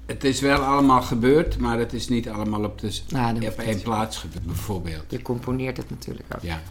het 0.06 0.24
is 0.24 0.42
wel 0.42 0.60
allemaal 0.60 1.02
gebeurd, 1.02 1.58
maar 1.58 1.80
het 1.80 1.94
is 1.94 2.08
niet 2.08 2.30
allemaal 2.30 2.64
op, 2.64 2.80
de, 2.80 3.00
nou, 3.10 3.48
op 3.48 3.60
één 3.60 3.82
plaats 3.82 4.18
gebeurd, 4.18 4.46
bijvoorbeeld. 4.46 5.04
Je 5.08 5.22
componeert 5.22 5.78
het 5.78 5.90
natuurlijk 5.90 6.26
ook. 6.36 6.42
Ja. 6.42 6.62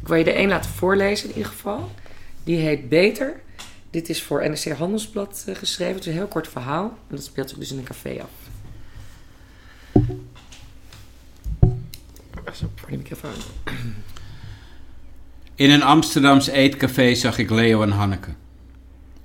Ik 0.00 0.08
wil 0.08 0.16
je 0.16 0.24
er 0.24 0.34
één 0.34 0.48
laten 0.48 0.70
voorlezen 0.70 1.28
in 1.28 1.36
ieder 1.36 1.50
geval. 1.50 1.90
Die 2.44 2.56
heet 2.56 2.88
Beter. 2.88 3.42
Dit 3.90 4.08
is 4.08 4.22
voor 4.22 4.48
NRC 4.48 4.68
Handelsblad 4.68 5.44
uh, 5.48 5.54
geschreven. 5.54 5.94
Het 5.94 6.02
is 6.02 6.06
een 6.06 6.18
heel 6.18 6.26
kort 6.26 6.48
verhaal. 6.48 6.84
En 6.84 7.16
dat 7.16 7.24
speelt 7.24 7.48
zich 7.48 7.58
dus 7.58 7.72
in 7.72 7.78
een 7.78 7.84
café 7.84 8.22
af. 8.22 8.30
Voor 12.74 12.90
de 12.90 12.96
microfoon. 12.96 13.30
In 15.54 15.70
een 15.70 15.82
Amsterdams 15.82 16.46
eetcafé 16.46 17.14
zag 17.14 17.38
ik 17.38 17.50
Leo 17.50 17.82
en 17.82 17.90
Hanneke. 17.90 18.30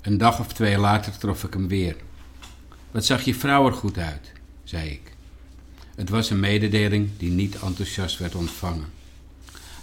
Een 0.02 0.18
dag 0.18 0.40
of 0.40 0.54
twee 0.54 0.78
later 0.78 1.18
trof 1.18 1.44
ik 1.44 1.54
hem 1.54 1.68
weer. 1.68 1.96
Wat 2.92 3.06
zag 3.06 3.22
je 3.22 3.36
vrouw 3.36 3.66
er 3.66 3.74
goed 3.74 3.98
uit, 3.98 4.32
zei 4.64 4.90
ik. 4.90 5.16
Het 5.96 6.10
was 6.10 6.30
een 6.30 6.40
mededeling 6.40 7.10
die 7.18 7.30
niet 7.30 7.56
enthousiast 7.56 8.18
werd 8.18 8.36
ontvangen. 8.36 8.88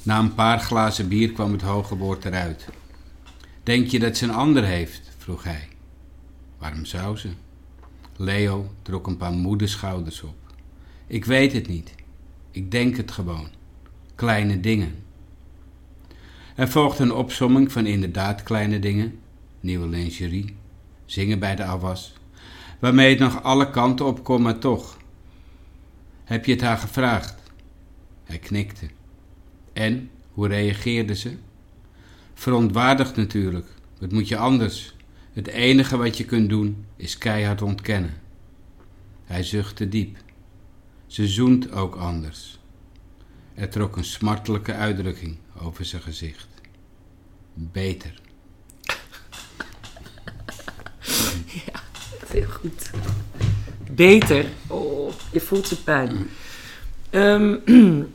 Na 0.03 0.19
een 0.19 0.35
paar 0.35 0.61
glazen 0.61 1.09
bier 1.09 1.33
kwam 1.33 1.53
het 1.53 1.63
hoge 1.63 1.97
woord 1.97 2.25
eruit. 2.25 2.69
Denk 3.63 3.89
je 3.89 3.99
dat 3.99 4.17
ze 4.17 4.25
een 4.25 4.35
ander 4.35 4.65
heeft? 4.65 5.11
vroeg 5.19 5.43
hij. 5.45 5.69
Waarom 6.59 6.85
zou 6.85 7.17
ze? 7.17 7.29
Leo 8.17 8.71
trok 8.83 9.07
een 9.07 9.17
paar 9.17 9.33
moede 9.33 9.67
schouders 9.67 10.23
op. 10.23 10.37
Ik 11.07 11.25
weet 11.25 11.53
het 11.53 11.69
niet. 11.69 11.95
Ik 12.51 12.71
denk 12.71 12.97
het 12.97 13.11
gewoon. 13.11 13.49
Kleine 14.15 14.61
dingen. 14.61 14.95
Er 16.55 16.69
volgde 16.69 17.03
een 17.03 17.13
opsomming 17.13 17.73
van 17.73 17.87
inderdaad 17.87 18.43
kleine 18.43 18.79
dingen. 18.79 19.19
Nieuwe 19.61 19.89
lingerie, 19.89 20.57
zingen 21.05 21.39
bij 21.39 21.57
de 21.57 21.65
afwas, 21.65 22.15
waarmee 22.79 23.11
het 23.11 23.19
nog 23.19 23.43
alle 23.43 23.71
kanten 23.71 24.07
op 24.07 24.25
kon, 24.25 24.43
maar 24.43 24.59
toch. 24.59 24.97
Heb 26.25 26.45
je 26.45 26.53
het 26.53 26.61
haar 26.61 26.79
gevraagd? 26.79 27.43
Hij 28.25 28.39
knikte. 28.39 28.87
En, 29.73 30.11
hoe 30.33 30.49
reageerde 30.49 31.15
ze? 31.15 31.37
Verontwaardigd 32.35 33.17
natuurlijk. 33.17 33.67
Wat 33.99 34.13
moet 34.13 34.29
je 34.29 34.37
anders? 34.37 34.95
Het 35.33 35.47
enige 35.47 35.97
wat 35.97 36.17
je 36.17 36.25
kunt 36.25 36.49
doen 36.49 36.85
is 36.97 37.19
keihard 37.19 37.63
ontkennen. 37.63 38.15
Hij 39.25 39.43
zuchtte 39.43 39.89
diep. 39.89 40.17
Ze 41.07 41.27
zoent 41.27 41.73
ook 41.73 41.95
anders. 41.95 42.59
Er 43.55 43.69
trok 43.69 43.97
een 43.97 44.05
smartelijke 44.05 44.73
uitdrukking 44.75 45.37
over 45.59 45.85
zijn 45.85 46.03
gezicht. 46.03 46.49
Beter. 47.55 48.21
Ja, 51.47 51.83
heel 52.27 52.49
goed. 52.69 52.91
Beter. 53.91 54.47
Oh, 54.67 55.13
je 55.33 55.41
voelt 55.41 55.67
zijn 55.67 55.83
pijn. 55.83 56.29
Um, 57.11 57.63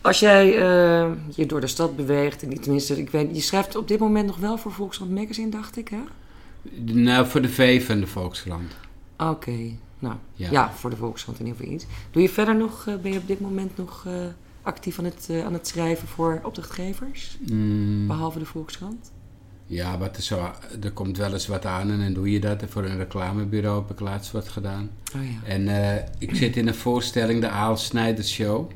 als 0.00 0.20
jij 0.20 0.46
uh, 0.46 1.12
je 1.34 1.46
door 1.46 1.60
de 1.60 1.66
stad 1.66 1.96
beweegt, 1.96 2.42
en 2.42 2.60
tenminste, 2.60 2.98
ik 2.98 3.10
weet, 3.10 3.34
je 3.34 3.40
schrijft 3.40 3.76
op 3.76 3.88
dit 3.88 3.98
moment 3.98 4.26
nog 4.26 4.36
wel 4.36 4.58
voor 4.58 4.72
Volkskrant 4.72 5.10
Magazine, 5.10 5.50
dacht 5.50 5.76
ik, 5.76 5.88
hè? 5.88 6.00
Nou, 6.84 7.26
voor 7.26 7.42
de 7.42 7.48
V 7.48 7.86
van 7.86 8.00
de 8.00 8.06
Volkskrant. 8.06 8.76
Oké, 9.16 9.30
okay. 9.30 9.78
nou 9.98 10.14
Ja. 10.34 10.50
ja. 10.50 10.72
voor 10.72 10.90
de 10.90 10.96
Volkskrant 10.96 11.38
in 11.38 11.46
ieder 11.46 11.60
geval 11.60 11.74
iets. 11.74 11.86
Doe 12.10 12.22
je 12.22 12.28
verder 12.28 12.56
nog, 12.56 12.86
uh, 12.88 12.96
ben 12.96 13.12
je 13.12 13.18
op 13.18 13.26
dit 13.26 13.40
moment 13.40 13.76
nog 13.76 14.04
uh, 14.06 14.12
actief 14.62 14.98
aan 14.98 15.04
het, 15.04 15.30
aan 15.44 15.52
het 15.52 15.66
schrijven 15.66 16.08
voor 16.08 16.40
opdrachtgevers? 16.42 17.36
Mm, 17.50 18.06
Behalve 18.06 18.38
de 18.38 18.44
Volkskrant? 18.44 19.10
Ja, 19.66 19.98
wat 19.98 20.16
er, 20.16 20.22
zo, 20.22 20.50
er 20.82 20.92
komt 20.92 21.16
wel 21.16 21.32
eens 21.32 21.46
wat 21.46 21.66
aan 21.66 21.90
en 21.90 21.98
dan 21.98 22.12
doe 22.12 22.30
je 22.30 22.40
dat. 22.40 22.62
En 22.62 22.68
voor 22.68 22.84
een 22.84 22.96
reclamebureau 22.96 23.80
heb 23.80 23.90
ik 23.90 24.00
laatst 24.00 24.32
wat 24.32 24.48
gedaan. 24.48 24.90
Oh 25.16 25.22
ja. 25.22 25.48
En 25.48 25.62
uh, 25.62 25.94
ik 26.18 26.34
zit 26.34 26.56
in 26.56 26.68
een 26.68 26.74
voorstelling, 26.74 27.40
de 27.40 27.48
Aal 27.48 27.76
Snijders 27.76 28.32
Show. 28.32 28.70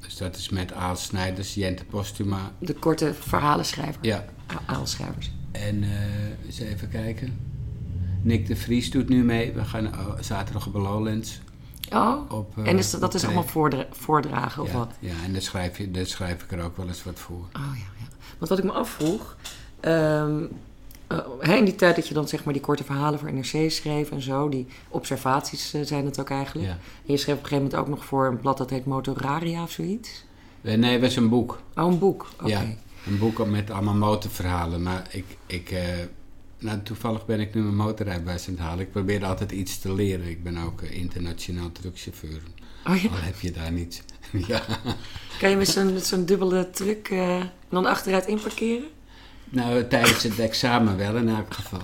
Dus 0.00 0.16
dat 0.16 0.36
is 0.36 0.48
met 0.48 0.72
Aal 0.72 0.96
Snijders, 0.96 1.54
Jente 1.54 1.84
Postuma. 1.84 2.52
De 2.58 2.74
korte 2.74 3.14
verhalenschrijver. 3.14 3.98
Ja. 4.00 4.24
Aalschrijvers. 4.66 5.30
En 5.52 5.82
uh, 5.82 5.90
eens 6.46 6.58
even 6.58 6.88
kijken. 6.88 7.38
Nick 8.22 8.46
de 8.46 8.56
Vries 8.56 8.90
doet 8.90 9.08
nu 9.08 9.24
mee. 9.24 9.52
We 9.52 9.64
gaan 9.64 9.84
uh, 9.84 9.90
zaterdag 10.20 10.66
op 10.66 10.74
Lowlands. 10.74 11.40
Oh, 11.92 12.30
op, 12.30 12.56
uh, 12.58 12.68
en 12.68 12.78
is 12.78 12.90
dat, 12.90 13.00
dat 13.00 13.14
is 13.14 13.24
allemaal 13.24 13.44
voordra 13.44 13.86
voordragen 13.90 14.62
of 14.62 14.72
ja, 14.72 14.78
wat? 14.78 14.94
Ja, 14.98 15.14
en 15.24 15.32
daar 15.32 15.42
schrijf, 15.42 15.78
je, 15.78 15.90
daar 15.90 16.06
schrijf 16.06 16.42
ik 16.42 16.52
er 16.52 16.62
ook 16.62 16.76
wel 16.76 16.88
eens 16.88 17.04
wat 17.04 17.18
voor. 17.18 17.48
Oh 17.52 17.72
ja, 17.74 17.86
ja. 17.98 18.06
Want 18.38 18.50
wat 18.50 18.58
ik 18.58 18.64
me 18.64 18.72
afvroeg... 18.72 19.36
Um, 19.84 20.48
uh, 21.44 21.56
in 21.56 21.64
die 21.64 21.74
tijd 21.74 21.96
dat 21.96 22.08
je 22.08 22.14
dan 22.14 22.28
zeg 22.28 22.44
maar 22.44 22.52
die 22.52 22.62
korte 22.62 22.84
verhalen 22.84 23.18
voor 23.18 23.32
NRC 23.32 23.70
schreef 23.70 24.10
en 24.10 24.22
zo, 24.22 24.48
die 24.48 24.66
observaties 24.88 25.74
uh, 25.74 25.84
zijn 25.84 26.04
het 26.04 26.20
ook 26.20 26.30
eigenlijk. 26.30 26.66
Ja. 26.68 26.72
En 26.72 27.12
je 27.12 27.16
schreef 27.16 27.36
op 27.36 27.42
een 27.42 27.48
gegeven 27.48 27.70
moment 27.70 27.74
ook 27.74 27.88
nog 27.96 28.04
voor 28.04 28.26
een 28.26 28.40
blad 28.40 28.58
dat 28.58 28.70
heet 28.70 28.84
Motoraria 28.84 29.62
of 29.62 29.70
zoiets. 29.70 30.24
Uh, 30.60 30.74
nee, 30.74 30.92
het 30.92 31.00
was 31.00 31.16
een 31.16 31.28
boek. 31.28 31.60
Oh, 31.74 31.92
een 31.92 31.98
boek. 31.98 32.28
Oké. 32.40 32.48
Ja, 32.48 32.62
een 33.06 33.18
boek 33.18 33.46
met 33.46 33.70
allemaal 33.70 33.94
motorverhalen. 33.94 34.82
Maar 34.82 35.06
ik, 35.10 35.24
ik 35.46 35.70
uh, 35.70 35.80
nou, 36.58 36.82
toevallig 36.82 37.26
ben 37.26 37.40
ik 37.40 37.54
nu 37.54 37.62
mijn 37.62 37.76
motorrijbewijs 37.76 38.48
aan 38.48 38.54
het 38.54 38.62
halen. 38.62 38.80
Ik 38.80 38.92
probeer 38.92 39.24
altijd 39.24 39.52
iets 39.52 39.78
te 39.78 39.94
leren. 39.94 40.28
Ik 40.28 40.42
ben 40.42 40.56
ook 40.56 40.82
internationaal 40.82 41.72
truckchauffeur. 41.72 42.40
Oh, 42.86 42.96
ja? 42.96 43.08
Al 43.08 43.16
heb 43.16 43.40
je 43.40 43.50
daar 43.50 43.72
niets. 43.72 44.02
ja. 44.48 44.62
Kan 45.38 45.50
je 45.50 45.56
met 45.56 45.68
zo'n 45.68 45.98
zo 45.98 46.24
dubbele 46.24 46.70
truck 46.70 47.14
dan 47.68 47.86
achteruit 47.86 48.26
inparkeren? 48.26 48.88
Nou, 49.52 49.86
tijdens 49.86 50.22
het 50.22 50.38
examen 50.38 50.96
wel 50.96 51.16
in 51.16 51.28
elk 51.28 51.54
geval. 51.54 51.80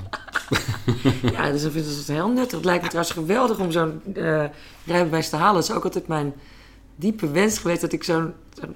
ja, 1.33 1.50
dus 1.50 1.62
dan 1.62 1.70
vind 1.70 1.87
ik 1.87 1.96
het 1.96 2.07
heel 2.07 2.28
nuttig. 2.28 2.57
Het 2.57 2.64
lijkt 2.64 2.83
me 2.83 2.88
trouwens 2.88 3.16
geweldig 3.16 3.59
om 3.59 3.70
zo'n 3.70 4.02
uh, 4.16 4.44
rijbewijs 4.85 5.28
te 5.28 5.37
halen. 5.37 5.54
Dat 5.54 5.70
is 5.70 5.76
ook 5.76 5.85
altijd 5.85 6.07
mijn 6.07 6.33
diepe 6.96 7.31
wens 7.31 7.59
geweest 7.59 7.81
dat 7.81 7.92
ik 7.92 8.04
zo'n 8.04 8.33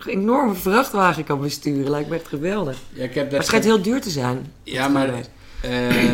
enorme 0.07 0.55
vrachtwagen 0.55 1.25
kan 1.25 1.41
besturen. 1.41 1.91
Lijkt 1.91 2.09
me 2.09 2.17
echt 2.17 2.29
geweldig. 2.29 2.79
Ja, 2.89 3.03
ik 3.03 3.15
heb 3.15 3.23
Maar 3.23 3.25
dat 3.25 3.33
het 3.33 3.47
schijnt 3.47 3.65
heel 3.65 3.83
duur 3.83 4.01
te 4.01 4.11
zijn. 4.11 4.53
Ja, 4.63 4.89
maar 4.89 5.09
eh, 5.61 6.13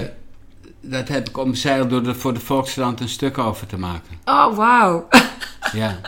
dat 0.81 1.09
heb 1.09 1.29
ik 1.29 1.37
omzeild 1.37 1.91
door 1.91 2.07
er 2.07 2.17
voor 2.17 2.35
de 2.35 2.41
Volkskrant 2.41 3.01
een 3.01 3.09
stuk 3.09 3.39
over 3.39 3.67
te 3.67 3.79
maken. 3.79 4.19
Oh, 4.25 4.57
wauw. 4.57 5.09
Ja. 5.73 6.01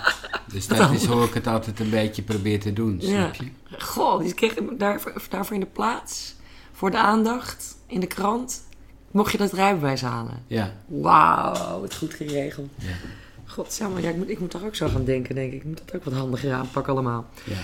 Dus 0.52 0.66
dat 0.76 0.90
is 0.92 1.04
hoe 1.04 1.24
ik 1.24 1.34
het 1.34 1.46
altijd 1.46 1.80
een 1.80 1.90
beetje 1.90 2.22
probeer 2.22 2.60
te 2.60 2.72
doen, 2.72 3.00
snap 3.02 3.34
je? 3.34 3.48
Goh, 3.78 4.20
die 4.20 4.34
kreeg 4.34 4.54
ik 4.54 4.78
daarvoor, 4.78 5.12
daarvoor 5.28 5.54
in 5.54 5.60
de 5.60 5.66
plaats. 5.66 6.38
Voor 6.80 6.90
de 6.90 6.98
aandacht. 6.98 7.76
In 7.86 8.00
de 8.00 8.06
krant. 8.06 8.62
Mocht 9.10 9.32
je 9.32 9.38
dat 9.38 9.52
rijbewijs 9.52 10.00
halen. 10.00 10.42
Ja. 10.46 10.72
Wauw, 10.86 11.80
wat 11.80 11.94
goed 11.94 12.14
geregeld. 12.14 12.70
Ja. 12.78 12.86
Ja, 14.00 14.08
ik, 14.08 14.16
moet, 14.16 14.28
ik 14.28 14.40
moet 14.40 14.52
daar 14.52 14.64
ook 14.64 14.74
zo 14.74 14.88
gaan 14.88 15.04
denken, 15.04 15.34
denk 15.34 15.52
ik. 15.52 15.58
Ik 15.58 15.64
moet 15.64 15.82
dat 15.84 15.94
ook 15.96 16.04
wat 16.04 16.14
handiger 16.14 16.52
aanpakken 16.52 16.92
allemaal. 16.92 17.26
ja. 17.44 17.56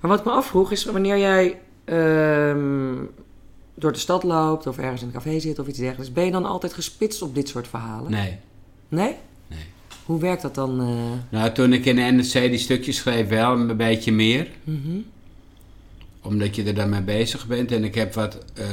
Maar 0.00 0.10
wat 0.10 0.18
ik 0.18 0.24
me 0.24 0.30
afvroeg 0.30 0.72
is, 0.72 0.84
wanneer 0.84 1.18
jij 1.18 1.58
ehm, 1.84 2.94
door 3.74 3.92
de 3.92 3.98
stad 3.98 4.22
loopt... 4.22 4.66
of 4.66 4.78
ergens 4.78 5.00
in 5.00 5.06
een 5.06 5.12
café 5.12 5.40
zit 5.40 5.58
of 5.58 5.66
iets 5.66 5.78
dergelijks... 5.78 6.12
ben 6.12 6.24
je 6.24 6.30
dan 6.30 6.44
altijd 6.44 6.72
gespitst 6.72 7.22
op 7.22 7.34
dit 7.34 7.48
soort 7.48 7.68
verhalen? 7.68 8.10
Nee. 8.10 8.38
Nee? 8.88 9.14
Nee. 9.46 9.64
Hoe 10.04 10.20
werkt 10.20 10.42
dat 10.42 10.54
dan? 10.54 10.80
eh? 10.80 11.38
Nou, 11.38 11.52
toen 11.52 11.72
ik 11.72 11.84
in 11.84 11.96
de 11.96 12.02
NRC 12.02 12.32
die 12.32 12.58
stukjes 12.58 12.96
schreef, 12.96 13.28
wel 13.28 13.52
een 13.52 13.76
beetje 13.76 14.12
meer. 14.12 14.48
Mhm. 14.64 14.98
Omdat 16.22 16.56
je 16.56 16.62
er 16.64 16.74
dan 16.74 16.88
mee 16.88 17.02
bezig 17.02 17.46
bent. 17.46 17.72
En 17.72 17.84
ik 17.84 17.94
heb 17.94 18.14
wat... 18.14 18.44
eh, 18.54 18.64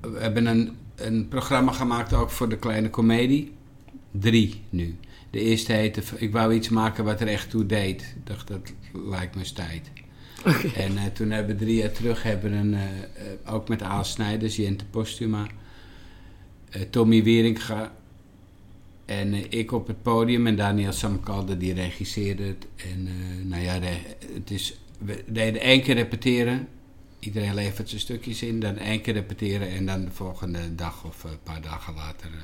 we 0.00 0.18
hebben 0.18 0.46
een, 0.46 0.76
een 0.96 1.28
programma 1.28 1.72
gemaakt 1.72 2.12
ook 2.12 2.30
voor 2.30 2.48
de 2.48 2.56
kleine 2.58 2.90
komedie. 2.90 3.52
Drie 4.10 4.60
nu. 4.70 4.96
De 5.30 5.40
eerste 5.40 5.72
heette... 5.72 6.02
Ik 6.16 6.32
wou 6.32 6.54
iets 6.54 6.68
maken 6.68 7.04
wat 7.04 7.20
er 7.20 7.28
echt 7.28 7.50
toe 7.50 7.66
deed. 7.66 8.02
Ik 8.02 8.26
dacht, 8.26 8.48
dat 8.48 8.72
lijkt 8.92 9.34
me 9.34 9.40
eens 9.40 9.52
tijd. 9.52 9.90
En 10.76 10.96
eh, 10.96 11.04
toen 11.12 11.30
hebben 11.30 11.56
we 11.56 11.64
drie 11.64 11.76
jaar 11.76 11.92
terug... 11.92 12.22
Hebben 12.22 12.52
een, 12.52 12.74
eh, 12.74 13.54
ook 13.54 13.68
met 13.68 13.82
Aal 13.82 14.04
Snijders, 14.04 14.56
Jente 14.56 14.84
Postuma... 14.84 15.46
Tommy 16.90 17.22
Wieringa... 17.22 17.92
En 19.04 19.50
ik 19.50 19.72
op 19.72 19.86
het 19.86 20.02
podium 20.02 20.46
en 20.46 20.56
Daniel 20.56 20.92
Samkalde 20.92 21.56
die 21.56 21.74
regisseerde 21.74 22.42
het. 22.42 22.66
En 22.92 23.08
nou 23.48 23.62
ja, 23.62 23.78
de- 23.78 24.16
het 24.34 24.50
is, 24.50 24.78
we 25.04 25.24
deden 25.26 25.60
één 25.60 25.82
keer 25.82 25.94
repeteren. 25.94 26.68
Iedereen 27.18 27.54
levert 27.54 27.88
zijn 27.88 28.00
stukjes 28.00 28.42
in. 28.42 28.60
Dan 28.60 28.76
één 28.76 29.00
keer 29.00 29.14
repeteren 29.14 29.68
en 29.68 29.86
dan 29.86 30.04
de 30.04 30.10
volgende 30.10 30.74
dag 30.74 31.04
of 31.04 31.24
een 31.24 31.42
paar 31.42 31.60
dagen 31.60 31.94
later 31.94 32.26
eh, 32.26 32.38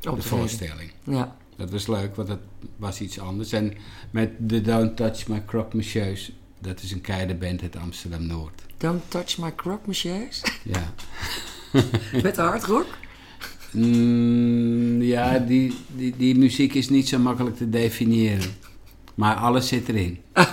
de 0.00 0.10
Optreden. 0.10 0.38
voorstelling. 0.38 0.90
Ja. 1.04 1.36
Dat 1.56 1.70
was 1.70 1.86
leuk, 1.86 2.16
want 2.16 2.28
dat 2.28 2.40
was 2.76 3.00
iets 3.00 3.18
anders. 3.18 3.52
En 3.52 3.72
met 4.10 4.30
de 4.38 4.60
Don't 4.60 4.96
Touch 4.96 5.28
My 5.28 5.42
Croque 5.46 5.76
Monsieurs, 5.76 6.32
dat 6.60 6.82
is 6.82 6.92
een 6.92 7.00
keideband 7.00 7.62
uit 7.62 7.76
Amsterdam-Noord. 7.76 8.62
Don't 8.76 9.02
touch 9.08 9.38
my 9.38 9.54
croque 9.54 9.82
monsieurs. 9.86 10.42
Ja. 10.62 10.94
Met 12.22 12.34
de 12.34 12.40
hardrock. 12.40 12.86
Mm, 13.70 15.02
ja, 15.02 15.38
die, 15.38 15.74
die, 15.96 16.16
die 16.16 16.38
muziek 16.38 16.74
is 16.74 16.88
niet 16.88 17.08
zo 17.08 17.18
makkelijk 17.18 17.56
te 17.56 17.70
definiëren. 17.70 18.54
Maar 19.14 19.34
alles 19.34 19.68
zit 19.68 19.88
erin. 19.88 20.18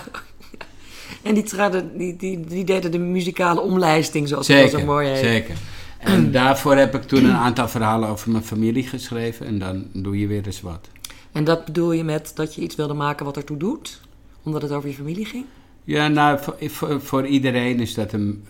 En 1.22 1.34
die, 1.34 1.42
traden, 1.42 1.98
die, 1.98 2.16
die, 2.16 2.40
die 2.40 2.64
deden 2.64 2.90
de 2.90 2.98
muzikale 2.98 3.60
omlijsting, 3.60 4.28
zoals 4.28 4.48
het 4.48 4.56
Zeker, 4.56 4.78
zo 4.78 4.84
mooi 4.86 5.08
heet. 5.08 5.24
zeker. 5.24 5.56
En 5.98 6.32
daarvoor 6.32 6.76
heb 6.76 6.94
ik 6.94 7.02
toen 7.02 7.24
een 7.24 7.36
aantal 7.36 7.68
verhalen 7.68 8.08
over 8.08 8.30
mijn 8.30 8.44
familie 8.44 8.86
geschreven. 8.86 9.46
En 9.46 9.58
dan 9.58 9.86
doe 9.92 10.18
je 10.18 10.26
weer 10.26 10.46
eens 10.46 10.60
wat. 10.60 10.88
En 11.32 11.44
dat 11.44 11.64
bedoel 11.64 11.92
je 11.92 12.04
met 12.04 12.32
dat 12.34 12.54
je 12.54 12.60
iets 12.60 12.74
wilde 12.74 12.94
maken 12.94 13.24
wat 13.24 13.36
ertoe 13.36 13.56
doet? 13.56 14.00
Omdat 14.42 14.62
het 14.62 14.70
over 14.70 14.88
je 14.88 14.94
familie 14.94 15.24
ging? 15.24 15.44
Ja, 15.84 16.08
nou, 16.08 16.38
voor, 16.42 16.56
voor, 16.60 17.00
voor 17.00 17.26
iedereen 17.26 17.80
is 17.80 17.94
dat 17.94 18.12
een, 18.12 18.44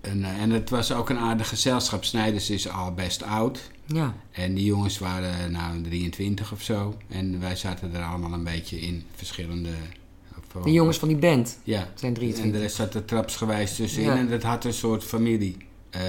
een... 0.00 0.24
En 0.24 0.50
het 0.50 0.70
was 0.70 0.92
ook 0.92 1.10
een 1.10 1.18
aardig 1.18 1.48
gezelschap. 1.48 2.04
Snijders 2.04 2.50
is 2.50 2.68
al 2.68 2.92
best 2.94 3.22
oud. 3.22 3.70
Ja. 3.86 4.14
En 4.30 4.54
die 4.54 4.64
jongens 4.64 4.98
waren 4.98 5.52
nou 5.52 5.80
23 5.80 6.52
of 6.52 6.62
zo. 6.62 6.96
En 7.08 7.40
wij 7.40 7.56
zaten 7.56 7.94
er 7.94 8.02
allemaal 8.02 8.32
een 8.32 8.44
beetje 8.44 8.80
in 8.80 9.04
verschillende... 9.14 9.70
De 10.62 10.72
jongens 10.72 10.98
van 10.98 11.08
die 11.08 11.16
band 11.16 11.58
Ja. 11.62 11.78
zijn 11.78 11.88
En 12.02 12.12
de 12.12 12.18
23. 12.20 12.60
rest 12.60 12.76
zat 12.76 12.94
er 12.94 13.04
trapsgewijs 13.04 13.76
tussenin. 13.76 14.08
Ja. 14.08 14.16
En 14.16 14.28
dat 14.28 14.42
had 14.42 14.64
een 14.64 14.72
soort 14.72 15.04
familie 15.04 15.56
eh, 15.90 16.00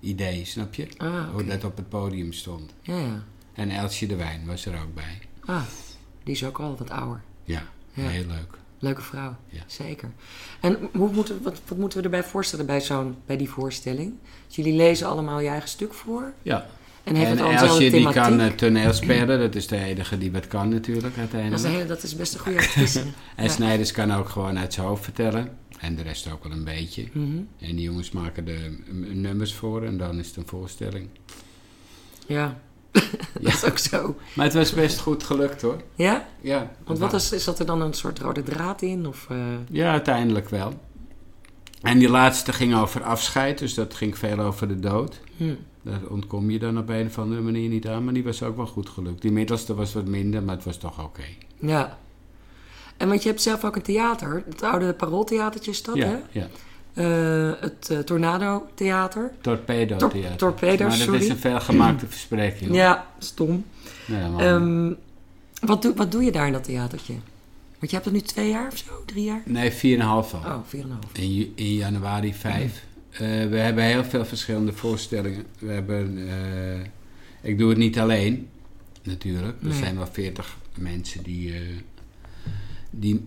idee, 0.00 0.44
snap 0.44 0.74
je? 0.74 0.88
Ah, 0.96 1.30
Hoe 1.32 1.44
dat 1.44 1.64
op 1.64 1.76
het 1.76 1.88
podium 1.88 2.32
stond. 2.32 2.72
Ja, 2.82 2.98
ja. 2.98 3.22
En 3.54 3.70
Elsje 3.70 4.06
de 4.06 4.16
Wijn 4.16 4.46
was 4.46 4.66
er 4.66 4.74
ook 4.82 4.94
bij. 4.94 5.18
Ah, 5.44 5.62
die 6.24 6.34
is 6.34 6.44
ook 6.44 6.58
al 6.60 6.76
wat 6.78 6.90
ouder. 6.90 7.22
Ja, 7.44 7.62
Ja. 7.92 8.08
heel 8.08 8.26
leuk. 8.26 8.58
Leuke 8.78 9.02
vrouw, 9.02 9.36
Ja. 9.48 9.62
zeker. 9.66 10.10
En 10.60 10.88
hoe 10.94 11.12
moeten, 11.12 11.42
wat, 11.42 11.60
wat 11.68 11.78
moeten 11.78 11.98
we 11.98 12.04
erbij 12.04 12.24
voorstellen 12.24 12.66
bij, 12.66 12.80
zo'n, 12.80 13.16
bij 13.26 13.36
die 13.36 13.50
voorstelling? 13.50 14.14
Dus 14.46 14.56
jullie 14.56 14.74
lezen 14.76 15.06
allemaal 15.06 15.40
je 15.40 15.48
eigen 15.48 15.68
stuk 15.68 15.94
voor? 15.94 16.32
Ja. 16.42 16.66
En 17.06 17.14
heeft 17.14 17.30
en 17.30 17.36
het 17.36 17.40
al 17.46 17.50
eenzelfde 17.50 17.84
Elsje 17.84 17.90
die 17.96 18.12
kan 18.82 18.94
spelen. 18.94 19.38
Dat 19.38 19.54
is 19.54 19.66
de 19.66 19.76
enige 19.76 20.18
die 20.18 20.32
wat 20.32 20.46
kan 20.46 20.68
natuurlijk 20.68 21.02
dat, 21.02 21.12
is 21.12 21.18
uiteindelijk. 21.18 21.64
een 21.64 21.70
hele, 21.70 21.86
dat 21.86 22.02
is 22.02 22.16
best 22.16 22.34
een 22.34 22.40
goede 22.40 22.58
actrice. 22.58 23.00
En 23.36 23.44
Ja. 23.44 23.50
Snijders 23.50 23.92
kan 23.92 24.12
ook 24.14 24.28
gewoon 24.28 24.58
uit 24.58 24.72
zijn 24.72 24.86
hoofd 24.86 25.04
vertellen. 25.04 25.48
En 25.80 25.96
de 25.96 26.02
rest 26.02 26.32
ook 26.32 26.42
wel 26.44 26.52
een 26.52 26.64
beetje. 26.64 27.08
Mhm. 27.12 27.26
En 27.60 27.76
die 27.76 27.80
jongens 27.82 28.10
maken 28.10 28.44
de 28.44 28.78
mm, 28.90 29.20
nummers 29.20 29.54
voor 29.54 29.84
en 29.84 29.96
dan 29.98 30.18
is 30.18 30.26
het 30.26 30.36
een 30.36 30.46
voorstelling. 30.46 31.08
Ja, 32.26 32.56
Ja. 32.92 33.02
dat 33.40 33.52
is 33.52 33.64
ook 33.64 33.78
zo. 33.78 34.16
Maar 34.34 34.44
het 34.44 34.54
was 34.54 34.72
best 34.72 34.98
goed 34.98 35.22
gelukt 35.22 35.62
hoor. 35.62 35.82
Ja? 35.94 36.26
Ja, 36.40 36.70
Want 36.84 36.98
wat 36.98 37.12
is, 37.12 37.32
is 37.32 37.44
dat 37.44 37.58
er 37.58 37.66
dan 37.66 37.80
een 37.82 37.92
soort 37.94 38.18
rode 38.18 38.42
draad 38.42 38.82
in? 38.82 39.06
Of, 39.06 39.26
eh, 39.30 39.36
Ja, 39.70 39.90
uiteindelijk 39.90 40.48
wel. 40.48 40.80
En 41.86 41.98
die 41.98 42.08
laatste 42.08 42.52
ging 42.52 42.76
over 42.76 43.02
afscheid, 43.02 43.58
dus 43.58 43.74
dat 43.74 43.94
ging 43.94 44.18
veel 44.18 44.38
over 44.38 44.68
de 44.68 44.80
dood. 44.80 45.20
hm. 45.36 45.54
Daar 45.82 46.00
ontkom 46.08 46.50
je 46.50 46.58
dan 46.58 46.78
op 46.78 46.88
een 46.88 47.06
of 47.06 47.18
andere 47.18 47.40
manier 47.40 47.68
niet 47.68 47.88
aan, 47.88 48.04
maar 48.04 48.14
die 48.14 48.24
was 48.24 48.42
ook 48.42 48.56
wel 48.56 48.66
goed 48.66 48.88
gelukt. 48.88 49.22
Die 49.22 49.32
middelste 49.32 49.74
was 49.74 49.92
wat 49.92 50.04
minder, 50.06 50.42
maar 50.42 50.54
het 50.54 50.64
was 50.64 50.76
toch 50.76 51.04
oké. 51.04 51.22
Ja. 51.58 51.98
En 52.96 53.08
want 53.08 53.22
je 53.22 53.28
hebt 53.28 53.42
zelf 53.42 53.64
ook 53.64 53.76
een 53.76 53.82
theater. 53.82 54.42
Het 54.48 54.62
oude 54.62 54.92
Parooltheatertje 54.92 55.70
is 55.70 55.82
dat, 55.82 55.94
hè? 55.98 56.10
Ja, 56.10 56.20
ja. 56.30 56.46
Eh, 56.94 57.60
het 57.60 57.90
eh, 57.90 57.98
Tornado 57.98 58.66
Theater. 58.74 59.32
Torpedo 59.40 59.96
Tor- 59.96 60.10
theater. 60.10 60.36
torpedo, 60.36 60.86
Maar 60.86 60.96
dat 60.96 61.06
sorry. 61.06 61.20
is 61.20 61.28
een 61.28 61.36
veelgemaakte 61.38 62.06
verspreking. 62.06 62.74
Ja, 62.74 63.06
stom. 63.18 63.64
Ja, 64.06 64.28
maar- 64.28 64.46
Ehm, 64.54 64.92
wat, 65.60 65.82
doe, 65.82 65.94
wat 65.94 66.12
doe 66.12 66.22
je 66.24 66.32
daar 66.32 66.46
in 66.46 66.52
dat 66.52 66.64
theatertje? 66.64 67.14
Want 67.78 67.90
je 67.90 67.96
hebt 67.96 68.04
het 68.04 68.14
nu 68.14 68.20
twee 68.20 68.48
jaar 68.50 68.66
of 68.66 68.76
zo? 68.76 69.02
Drie 69.06 69.24
jaar? 69.24 69.42
nee, 69.44 69.72
4,5 69.72 69.76
al. 69.78 70.22
Oh, 70.32 70.58
vier 70.66 70.80
en 70.82 70.90
een 70.90 70.96
half. 71.00 71.12
In, 71.54 71.74
januari 71.74 72.34
5. 72.34 72.84
Eh, 73.10 73.18
we 73.20 73.56
hebben 73.58 73.84
heel 73.84 74.04
veel 74.04 74.24
verschillende 74.24 74.72
voorstellingen. 74.72 75.44
We 75.58 75.72
hebben, 75.72 76.28
eh, 76.28 77.50
ik 77.50 77.58
doe 77.58 77.68
het 77.68 77.78
niet 77.78 77.98
alleen, 77.98 78.48
natuurlijk. 79.02 79.60
Er 79.60 79.66
Nee. 79.68 79.78
zijn 79.78 79.96
wel 79.96 80.06
40 80.12 80.56
mensen 80.78 81.22
die, 81.22 81.52
eh, 81.54 81.60
die, 82.90 83.24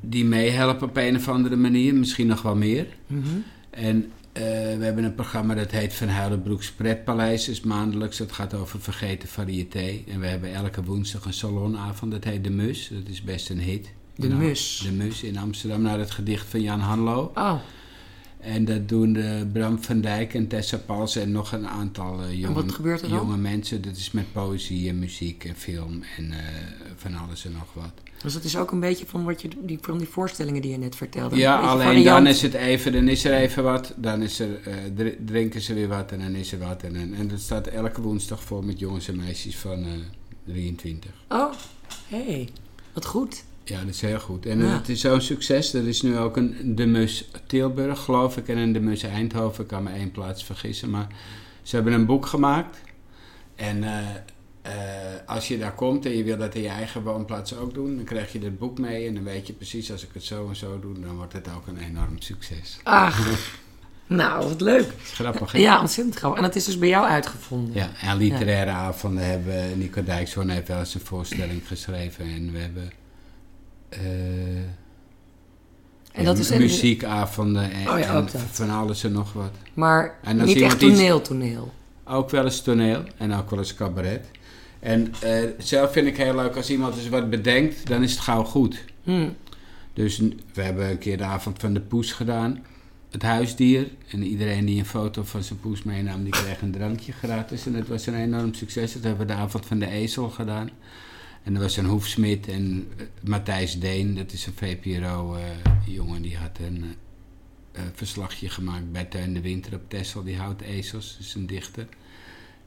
die 0.00 0.24
meehelpen 0.24 0.88
op 0.88 0.96
een 0.96 1.16
of 1.16 1.28
andere 1.28 1.56
manier. 1.56 1.94
Misschien 1.94 2.26
nog 2.26 2.42
wel 2.42 2.56
meer. 2.56 2.86
Mhm. 3.06 3.24
En 3.70 4.10
eh, 4.32 4.42
we 4.78 4.84
hebben 4.84 5.04
een 5.04 5.14
programma 5.14 5.54
dat 5.54 5.70
heet 5.70 5.94
Van 5.94 6.08
Huilenbroeks 6.08 6.70
Pretpaleis. 6.72 7.48
Is 7.48 7.60
maandelijks. 7.60 8.16
Dat 8.16 8.32
gaat 8.32 8.54
over 8.54 8.80
vergeten 8.80 9.28
variété. 9.28 9.98
En 10.08 10.20
we 10.20 10.26
hebben 10.26 10.52
elke 10.54 10.84
woensdag 10.84 11.24
een 11.24 11.32
salonavond. 11.32 12.12
Dat 12.12 12.24
heet 12.24 12.44
De 12.44 12.50
Mus. 12.50 12.88
Dat 12.92 13.08
is 13.08 13.22
best 13.22 13.50
een 13.50 13.60
hit. 13.60 13.92
De 14.14 14.26
In 14.26 14.32
Am- 14.32 14.38
Mus. 14.38 14.80
De 14.84 14.92
Mus 14.92 15.22
in 15.22 15.38
Amsterdam. 15.38 15.82
Naar 15.82 15.98
het 15.98 16.10
gedicht 16.10 16.46
van 16.46 16.60
Jan 16.62 16.80
Hanlo. 16.80 17.32
Oh, 17.34 17.54
En 18.40 18.64
dat 18.64 18.88
doen 18.88 19.12
de 19.12 19.46
Bram 19.52 19.82
van 19.82 20.00
Dijk 20.00 20.34
en 20.34 20.48
Tessa 20.48 20.76
Pals 20.76 21.16
en 21.16 21.32
nog 21.32 21.52
een 21.52 21.68
aantal 21.68 22.22
eh, 22.22 22.32
jonge, 22.40 22.54
wat 22.54 22.72
gebeurt 22.72 23.02
er 23.02 23.08
dan? 23.08 23.18
jonge 23.18 23.36
mensen. 23.36 23.82
Dat 23.82 23.96
is 23.96 24.10
met 24.10 24.32
poëzie 24.32 24.88
en 24.88 24.98
muziek 24.98 25.44
en 25.44 25.54
film 25.56 26.02
en 26.16 26.32
eh, 26.32 26.38
van 26.96 27.14
alles 27.14 27.44
en 27.44 27.52
nog 27.52 27.72
wat. 27.74 27.92
Dus 28.22 28.32
dat 28.32 28.44
is 28.44 28.56
ook 28.56 28.70
een 28.70 28.80
beetje 28.80 29.06
van, 29.06 29.24
wat 29.24 29.42
je, 29.42 29.48
die, 29.62 29.78
van 29.80 29.98
die 29.98 30.08
voorstellingen 30.08 30.62
die 30.62 30.70
je 30.70 30.78
net 30.78 30.96
vertelde. 30.96 31.36
Ja, 31.36 31.58
alleen 31.60 31.86
variant. 31.86 32.04
dan 32.06 32.26
is 32.26 32.42
het 32.42 32.54
even, 32.54 32.92
dan 32.92 33.08
is 33.08 33.24
er 33.24 33.32
even 33.34 33.62
wat, 33.64 33.92
dan 33.96 34.22
is 34.22 34.40
er, 34.40 34.60
eh, 34.64 34.74
dr- 34.96 35.24
drinken 35.26 35.60
ze 35.60 35.74
weer 35.74 35.88
wat 35.88 36.12
en 36.12 36.18
dan 36.18 36.34
is 36.34 36.52
er 36.52 36.58
wat. 36.58 36.82
En, 36.82 36.96
en, 36.96 37.14
en 37.14 37.28
dat 37.28 37.40
staat 37.40 37.66
elke 37.66 38.00
woensdag 38.00 38.42
vol 38.44 38.62
met 38.62 38.78
jongens 38.78 39.08
en 39.08 39.16
meisjes 39.16 39.56
van 39.56 39.84
eh 39.84 39.90
23. 40.44 41.10
Oh, 41.28 41.52
hey, 42.08 42.48
wat 42.92 43.06
goed. 43.06 43.44
Ja, 43.64 43.80
dat 43.80 43.88
is 43.94 44.00
heel 44.00 44.20
goed. 44.20 44.46
En 44.46 44.58
Ja. 44.58 44.72
het 44.76 44.88
is 44.88 45.00
zo'n 45.00 45.20
succes. 45.20 45.74
Er 45.74 45.88
is 45.88 46.02
nu 46.02 46.18
ook 46.18 46.36
een 46.36 46.72
De 46.74 46.86
Mus 46.86 47.28
Tilburg, 47.46 48.00
geloof 48.00 48.36
ik, 48.36 48.48
en 48.48 48.56
een 48.56 48.72
De 48.72 48.80
Mus 48.80 49.02
Eindhoven. 49.02 49.62
Ik 49.62 49.68
kan 49.68 49.82
me 49.82 49.90
één 49.90 50.10
plaats 50.10 50.44
vergissen. 50.44 50.90
Maar 50.90 51.06
ze 51.62 51.74
hebben 51.74 51.92
een 51.94 52.06
boek 52.06 52.26
gemaakt. 52.26 52.78
En 53.54 53.84
eh, 53.84 53.98
eh, 54.62 54.72
als 55.26 55.48
je 55.48 55.58
daar 55.58 55.74
komt 55.74 56.06
en 56.06 56.16
je 56.16 56.24
wil 56.24 56.36
dat 56.36 56.54
in 56.54 56.62
je 56.62 56.68
eigen 56.68 57.02
woonplaats 57.02 57.56
ook 57.56 57.74
doen, 57.74 57.96
dan 57.96 58.04
krijg 58.04 58.32
je 58.32 58.38
dat 58.38 58.58
boek 58.58 58.78
mee. 58.78 59.06
En 59.06 59.14
dan 59.14 59.24
weet 59.24 59.46
je 59.46 59.52
precies, 59.52 59.92
als 59.92 60.02
ik 60.04 60.08
het 60.12 60.24
zo 60.24 60.48
en 60.48 60.56
zo 60.56 60.80
doe, 60.80 61.00
dan 61.00 61.16
wordt 61.16 61.32
het 61.32 61.48
ook 61.56 61.66
een 61.66 61.78
enorm 61.78 62.20
succes. 62.20 62.78
Ach, 62.82 63.28
nou, 64.06 64.48
wat 64.48 64.60
leuk. 64.60 64.92
grappig, 65.02 65.52
hè? 65.52 65.58
Ja, 65.58 65.80
ontzettend 65.80 66.16
grappig. 66.16 66.38
En 66.40 66.44
dat 66.46 66.56
is 66.56 66.64
dus 66.64 66.78
bij 66.78 66.88
jou 66.88 67.06
uitgevonden. 67.06 67.74
Ja, 67.74 67.90
en 68.00 68.16
literaire 68.16 68.70
avonden 68.70 69.24
hebben 69.26 69.78
Nico 69.78 70.02
Dijkshoorn 70.04 70.48
heeft 70.48 70.68
wel 70.68 70.78
eens 70.78 70.94
een 70.94 71.00
voorstelling 71.00 71.66
geschreven. 71.66 72.24
En 72.24 72.52
we 72.52 72.58
hebben 72.58 72.92
eh, 73.88 74.00
En 76.12 76.24
dat 76.24 76.38
is 76.38 76.50
muziekavonden 76.50 77.70
en, 77.72 77.90
Oh 77.90 77.98
ja, 77.98 78.14
en 78.14 78.28
van 78.50 78.70
alles 78.70 79.04
en 79.04 79.12
nog 79.12 79.32
wat. 79.32 79.52
Maar 79.74 80.18
En 80.22 80.44
niet 80.44 80.60
echt 80.60 80.82
iets- 80.82 80.96
toneel, 80.96 81.20
toneel. 81.20 81.72
Ook 82.04 82.30
wel 82.30 82.44
eens 82.44 82.60
toneel 82.62 83.02
en 83.16 83.34
ook 83.34 83.50
wel 83.50 83.58
eens 83.58 83.74
cabaret. 83.74 84.26
En 84.80 85.12
eh, 85.20 85.42
zelf 85.58 85.92
vind 85.92 86.06
ik 86.06 86.16
heel 86.16 86.34
leuk 86.34 86.56
als 86.56 86.70
iemand 86.70 86.96
eens 86.96 87.08
wat 87.08 87.30
bedenkt, 87.30 87.86
dan 87.86 88.02
is 88.02 88.10
het 88.10 88.20
gauw 88.20 88.44
goed. 88.44 88.84
Hm. 89.02 89.28
Dus 89.92 90.18
we 90.52 90.62
hebben 90.62 90.90
een 90.90 90.98
keer 90.98 91.16
de 91.16 91.24
avond 91.24 91.58
van 91.58 91.74
de 91.74 91.80
poes 91.80 92.12
gedaan. 92.12 92.64
Het 93.10 93.22
huisdier. 93.22 93.88
En 94.08 94.22
iedereen 94.22 94.64
die 94.64 94.78
een 94.78 94.86
foto 94.86 95.22
van 95.22 95.42
zijn 95.42 95.60
poes 95.60 95.82
meenam, 95.82 96.22
die 96.22 96.32
kreeg 96.32 96.60
een 96.60 96.72
drankje 96.72 97.12
gratis. 97.12 97.66
En 97.66 97.72
dat 97.72 97.86
was 97.86 98.06
een 98.06 98.14
enorm 98.14 98.54
succes. 98.54 98.92
Dat 98.92 99.02
hebben 99.02 99.26
we 99.26 99.32
de 99.32 99.38
avond 99.38 99.66
van 99.66 99.78
de 99.78 99.88
ezel 99.88 100.28
gedaan. 100.28 100.70
En 101.42 101.54
er 101.54 101.60
was 101.60 101.76
een 101.76 101.84
hoefsmid 101.84 102.48
en 102.48 102.88
eh, 102.96 103.06
Matthijs 103.22 103.78
Deen, 103.78 104.14
dat 104.14 104.32
is 104.32 104.46
een 104.46 104.52
VPRO-jongen, 104.52 106.22
die 106.22 106.36
had 106.36 106.58
een 106.58 106.84
eh, 107.72 107.82
eh, 107.82 107.88
verslagje 107.94 108.48
gemaakt 108.48 108.92
bij 108.92 109.04
Teun 109.04 109.34
de 109.34 109.40
Winter 109.40 109.74
op 109.74 109.88
Texel. 109.88 110.22
Die 110.22 110.36
houdt 110.36 110.62
ezels, 110.62 111.16
is 111.20 111.34
een 111.34 111.46
dichter. 111.46 111.86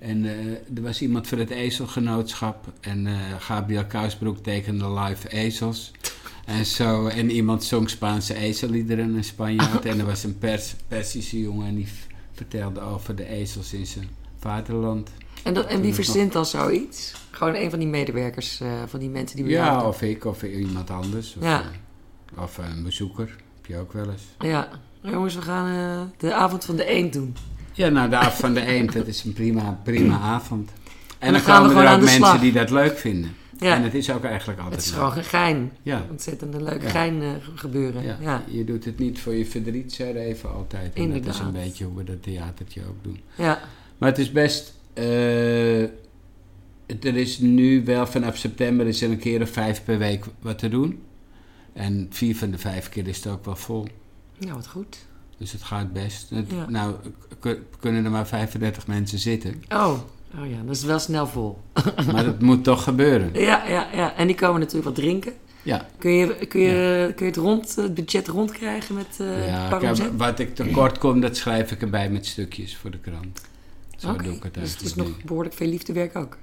En 0.03 0.25
eh, 0.25 0.75
er 0.75 0.81
was 0.81 1.01
iemand 1.01 1.27
voor 1.27 1.37
het 1.37 1.49
ezelgenootschap. 1.49 2.71
En 2.79 3.07
eh, 3.07 3.13
Gabriel 3.39 3.85
Kousbroek 3.85 4.37
tekende 4.37 4.91
live 4.91 5.29
ezels. 5.29 5.91
En, 6.45 6.65
zo, 6.65 7.07
en 7.07 7.29
iemand 7.31 7.63
zong 7.63 7.89
Spaanse 7.89 8.35
ezelliederen, 8.35 9.15
een 9.15 9.23
Spanjaard. 9.23 9.85
En 9.91 9.99
er 9.99 10.05
was 10.05 10.23
een 10.23 10.37
pers, 10.37 10.75
Persische 10.87 11.39
jongen 11.39 11.67
en 11.67 11.75
die 11.75 11.87
vertelde 12.31 12.81
over 12.81 13.15
de 13.15 13.27
ezels 13.27 13.73
in 13.73 13.85
zijn 13.85 14.09
vaderland. 14.39 15.09
En, 15.43 15.53
dat, 15.53 15.65
en 15.65 15.81
wie 15.81 15.93
verzint 15.93 16.33
dan 16.33 16.45
zoiets? 16.45 17.13
Gewoon 17.31 17.55
een 17.55 17.69
van 17.69 17.79
die 17.79 17.87
medewerkers, 17.87 18.59
eh, 18.59 18.83
van 18.87 18.99
die 18.99 19.09
mensen 19.09 19.37
die 19.37 19.45
jou 19.45 19.65
Ja, 19.65 19.87
of 19.87 20.01
ik, 20.01 20.25
of 20.25 20.43
iemand 20.43 20.89
anders. 20.89 21.35
Of, 21.35 21.43
Ja. 21.43 21.63
of 22.37 22.57
een 22.57 22.83
bezoeker, 22.83 23.35
heb 23.55 23.65
je 23.65 23.77
ook 23.77 23.93
wel 23.93 24.09
eens. 24.09 24.23
Ja, 24.39 24.69
jongens, 25.01 25.35
we 25.35 25.41
gaan 25.41 26.11
de 26.17 26.33
avond 26.33 26.65
van 26.65 26.75
de 26.75 26.85
eend 26.85 27.13
doen. 27.13 27.35
Ja, 27.73 27.89
nou, 27.89 28.09
de 28.09 28.15
avond 28.15 28.33
van 28.33 28.53
de 28.53 28.65
eend, 28.65 28.93
dat 28.93 29.07
is 29.07 29.23
een 29.23 29.33
prima, 29.33 29.79
prima 29.83 30.19
avond. 30.19 30.71
En, 31.19 31.31
dan 31.31 31.31
dan, 31.33 31.41
gaan 31.41 31.61
we 31.63 31.67
komen 31.67 31.69
gewoon 31.69 31.85
er 31.85 31.93
ook 31.93 31.99
mensen 31.99 32.17
slag. 32.25 32.39
die 32.39 32.51
dat 32.51 32.69
leuk 32.69 32.97
vinden. 32.97 33.35
Ja, 33.59 33.75
En 33.75 33.83
het 33.83 33.93
is 33.93 34.11
ook 34.11 34.23
eigenlijk 34.23 34.59
altijd 34.59 34.75
het 34.79 34.85
is 34.89 34.91
leuk. 34.95 34.99
gewoon 35.01 35.17
een 35.17 35.23
gein. 35.23 35.71
Ja, 35.83 36.05
Ontzettend 36.09 36.53
een 36.53 36.63
leuk 36.63 36.81
Ja. 36.83 36.89
gein 36.89 37.21
eh, 37.21 37.29
gebeuren. 37.55 38.03
ja. 38.03 38.17
Ja. 38.21 38.43
je 38.47 38.63
doet 38.63 38.85
het 38.85 38.99
niet 38.99 39.19
voor 39.19 39.33
je 39.33 39.45
verdriet, 39.45 39.93
zei 39.93 40.13
even 40.17 40.53
altijd. 40.53 40.83
En 40.83 40.89
dat 40.89 41.09
is 41.09 41.15
Inderdaad. 41.15 41.39
een 41.41 41.51
beetje 41.51 41.85
hoe 41.85 41.97
we 41.97 42.03
dat 42.03 42.23
theatertje 42.23 42.81
ook 42.81 43.03
doen. 43.03 43.19
Ja. 43.35 43.59
Maar 43.97 44.09
het 44.09 44.17
is 44.17 44.31
best... 44.31 44.73
eh, 44.93 45.81
er 45.81 47.15
is 47.15 47.37
nu 47.39 47.83
wel 47.85 48.07
vanaf 48.07 48.37
september 48.37 48.87
is 48.87 49.01
er 49.01 49.09
een 49.11 49.17
keer 49.19 49.41
of 49.41 49.49
vijf 49.49 49.83
per 49.83 49.97
week 49.97 50.25
wat 50.39 50.59
te 50.59 50.69
doen. 50.69 51.01
En 51.73 52.07
vier 52.09 52.35
van 52.35 52.51
de 52.51 52.57
vijf 52.57 52.89
keer 52.89 53.07
is 53.07 53.17
het 53.17 53.27
ook 53.27 53.45
wel 53.45 53.55
vol. 53.55 53.87
ja, 54.39 54.53
wat 54.53 54.67
goed. 54.67 54.97
Dus 55.37 55.51
het 55.51 55.63
gaat 55.63 55.93
best. 55.93 56.29
Het- 56.29 56.51
Ja. 56.51 56.65
Nou, 56.69 56.95
kunnen 57.79 58.05
er 58.05 58.11
maar 58.11 58.27
35 58.27 58.87
mensen 58.87 59.19
zitten. 59.19 59.63
Oh. 59.69 59.93
oh 60.39 60.49
ja, 60.49 60.57
dat 60.65 60.75
is 60.75 60.83
wel 60.83 60.99
snel 60.99 61.27
vol. 61.27 61.57
Maar 62.11 62.23
dat 62.25 62.41
moet 62.41 62.63
toch 62.63 62.83
gebeuren. 62.83 63.29
Ja, 63.33 63.67
ja, 63.67 63.87
ja. 63.93 64.15
En 64.15 64.27
die 64.27 64.35
komen 64.35 64.59
natuurlijk 64.59 64.85
wat 64.85 64.95
drinken. 64.95 65.33
Ja, 65.61 65.87
Kun 65.97 66.11
je, 66.11 66.35
kun 66.47 66.61
je, 66.61 67.11
kun 67.15 67.25
je 67.25 67.31
het, 67.31 67.41
rond, 67.41 67.75
het 67.75 67.93
budget 67.93 68.27
rondkrijgen 68.27 68.95
met 68.95 69.07
eh 69.19 69.47
ja 69.47 69.77
kijk, 69.77 69.97
wat 70.17 70.39
ik 70.39 70.55
tekort 70.55 70.97
kom, 70.97 71.19
dat 71.21 71.37
schrijf 71.37 71.71
ik 71.71 71.81
erbij 71.81 72.09
met 72.09 72.25
stukjes 72.25 72.77
voor 72.77 72.91
de 72.91 72.97
krant. 72.99 73.41
Zo 73.97 74.09
Oké, 74.09 74.23
doe 74.23 74.33
ik 74.33 74.43
het 74.43 74.53
dus 74.53 74.71
het 74.71 74.81
is 74.81 74.95
nog 74.95 75.21
behoorlijk 75.25 75.55
veel 75.55 75.67
liefdewerk 75.67 76.15
ook. 76.15 76.37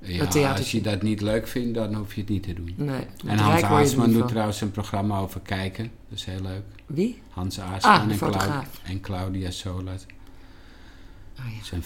Ja, 0.00 0.24
het 0.24 0.58
als 0.58 0.70
je 0.70 0.80
dat 0.80 1.02
niet 1.02 1.20
leuk 1.20 1.48
vindt, 1.48 1.74
dan 1.74 1.94
hoef 1.94 2.14
je 2.14 2.20
het 2.20 2.30
niet 2.30 2.42
te 2.42 2.52
doen. 2.54 2.74
Nee. 2.76 3.06
En 3.26 3.38
Hans 3.38 3.96
niet 3.96 4.12
doet 4.12 4.28
trouwens 4.28 4.60
een 4.60 4.70
programma 4.70 5.18
over 5.18 5.40
kijken. 5.40 5.90
Dat 6.08 6.18
is 6.18 6.24
heel 6.24 6.40
leuk. 6.42 6.62
Wie? 6.86 7.22
Hans 7.30 7.58
Ah, 7.58 7.72
Aasman 7.72 8.06
de 8.06 8.12
en, 8.12 8.18
Clau- 8.18 8.32
fotograaf. 8.32 8.80
en 8.84 9.00
Claudia 9.00 9.50
Solat. 9.50 10.06
Oh, 11.38 11.44
ja. 11.58 11.64
Zijn 11.64 11.82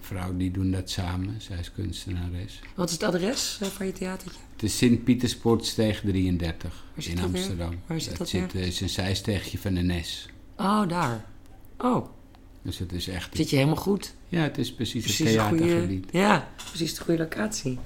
vrouw, 0.00 0.36
die 0.36 0.50
doen 0.50 0.70
dat 0.70 0.90
samen. 0.90 1.40
Zij 1.40 1.58
is 1.58 1.72
kunstenares. 1.72 2.60
Wat 2.74 2.86
is 2.88 2.92
het 2.94 3.02
adres 3.02 3.58
eh, 3.60 3.68
van 3.68 3.86
je 3.86 3.92
theatertje? 3.92 4.40
Het 4.52 4.62
is 4.62 4.76
Sint-Pieterspoortsteeg 4.76 6.00
33 6.00 6.84
Waar 6.94 7.02
zit 7.02 7.12
in 7.12 7.16
weer? 7.18 7.24
Amsterdam. 7.26 7.80
Waar 7.86 8.00
zit 8.00 8.16
dat 8.16 8.28
zit, 8.28 8.52
weer? 8.52 8.62
eh, 8.62 8.68
is 8.68 8.80
een 8.80 8.88
zijsteegje 8.88 9.58
van 9.58 9.74
de 9.74 9.80
Nes. 9.82 10.28
Oh, 10.56 10.88
daar. 10.88 11.24
Oh, 11.78 12.06
Dus 12.62 12.78
het 12.78 12.92
is 12.92 13.08
echt... 13.08 13.36
zit 13.36 13.50
je 13.50 13.56
helemaal 13.56 13.76
goed. 13.76 14.14
Ja, 14.28 14.42
het 14.42 14.58
is 14.58 14.72
precies, 14.72 15.04
Precies 15.04 15.30
het 15.30 15.40
goede, 15.40 15.62
theatergebied. 15.64 16.08
ja, 16.10 16.48
precies 16.68 16.94
de 16.94 17.04
goede 17.04 17.22
locatie. 17.22 17.78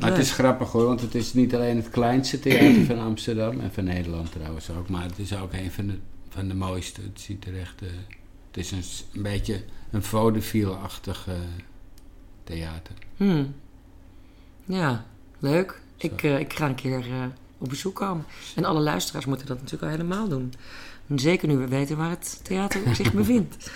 Maar 0.00 0.10
het 0.10 0.18
is 0.18 0.32
grappig 0.32 0.72
hoor, 0.72 0.84
want 0.84 1.00
het 1.00 1.14
is 1.14 1.34
niet 1.34 1.54
alleen 1.54 1.76
het 1.76 1.90
kleinste 1.90 2.40
theater 2.40 2.84
van 2.84 2.98
Amsterdam 2.98 3.60
en 3.60 3.72
van 3.72 3.84
Nederland 3.84 4.32
trouwens 4.32 4.70
ook, 4.70 4.88
maar 4.88 5.02
het 5.02 5.18
is 5.18 5.36
ook 5.36 5.52
een 5.52 5.70
van 5.70 5.86
de, 5.86 5.98
van 6.28 6.48
de 6.48 6.54
mooiste. 6.54 7.00
Het 7.00 7.20
ziet 7.20 7.46
er 7.46 7.60
echt, 7.60 7.82
eh, 7.82 7.88
het 8.46 8.56
is 8.56 8.70
een, 8.70 9.22
beetje 9.22 9.62
een 9.90 10.02
vaudeville-achtig 10.02 11.26
theater. 12.44 12.94
Hmm. 13.16 13.54
Ja, 14.64 15.06
leuk. 15.38 15.80
Zo. 15.96 16.06
Ik, 16.06 16.22
eh, 16.22 16.38
ik 16.38 16.52
ga 16.52 16.66
een 16.66 16.74
keer 16.74 16.98
eh, 16.98 17.24
op 17.58 17.68
bezoek 17.68 17.94
komen. 17.94 18.24
En 18.54 18.64
alle 18.64 18.80
luisteraars 18.80 19.26
moeten 19.26 19.46
dat 19.46 19.56
natuurlijk 19.56 19.82
al 19.82 19.98
helemaal 19.98 20.28
doen. 20.28 20.52
En 21.06 21.18
zeker 21.18 21.48
nu 21.48 21.56
we 21.56 21.68
weten 21.68 21.96
waar 21.96 22.10
het 22.10 22.40
theater 22.42 22.96
zich 22.96 23.12
bevindt. 23.12 23.56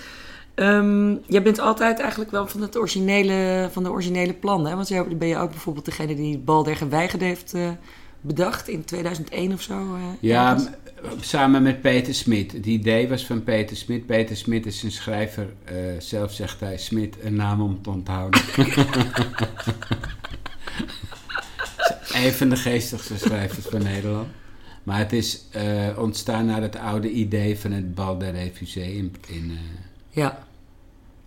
Ehm, 0.55 1.15
jij 1.27 1.43
bent 1.43 1.59
altijd 1.59 2.01
eigenlijk 2.01 2.31
wel 2.31 2.47
van, 2.47 2.61
het 2.61 2.77
originele, 2.77 3.69
van 3.73 3.83
de 3.83 3.91
originele 3.91 4.33
plannen. 4.33 4.75
Want 4.77 4.89
jij 4.89 5.17
ben 5.17 5.29
je 5.29 5.37
ook 5.37 5.51
bijvoorbeeld 5.51 5.85
degene 5.85 6.15
die 6.15 6.39
Balderge 6.39 6.89
Weigerd 6.89 7.23
heeft 7.23 7.55
eh, 7.55 7.69
bedacht 8.21 8.69
in 8.69 8.85
2001 8.85 9.53
of 9.53 9.63
zo. 9.63 9.73
eh, 9.95 10.01
Ja, 10.21 10.59
samen 11.21 11.63
met 11.63 11.81
Peter 11.81 12.15
Smit. 12.15 12.53
Het 12.53 12.67
idee 12.67 13.09
was 13.09 13.27
van 13.27 13.43
Peter 13.45 13.77
Smit. 13.77 14.07
Peter 14.07 14.37
Smit 14.37 14.67
is 14.67 14.83
een 14.83 14.93
schrijver, 14.93 15.53
eh, 15.65 15.75
zelf 15.99 16.33
zegt 16.33 16.61
hij 16.61 16.79
Smit, 16.79 17.17
een 17.23 17.37
naam 17.37 17.61
om 17.61 17.83
te 17.83 17.91
onthouden. 17.91 18.41
een 22.25 22.33
van 22.33 22.49
de 22.49 22.57
geestigste 22.57 23.19
schrijvers 23.19 23.67
van 23.67 23.83
Nederland. 23.83 24.29
Maar 24.83 24.99
het 24.99 25.13
is 25.13 25.45
ontstaan 25.97 26.47
naar 26.47 26.63
het 26.63 26.77
oude 26.77 27.11
idee 27.11 27.59
van 27.59 27.73
het 27.73 27.95
Bal 27.95 28.19
des 28.19 28.31
Refusés 28.31 28.93
in, 28.93 29.15
in 29.29 29.59
ja, 30.15 30.47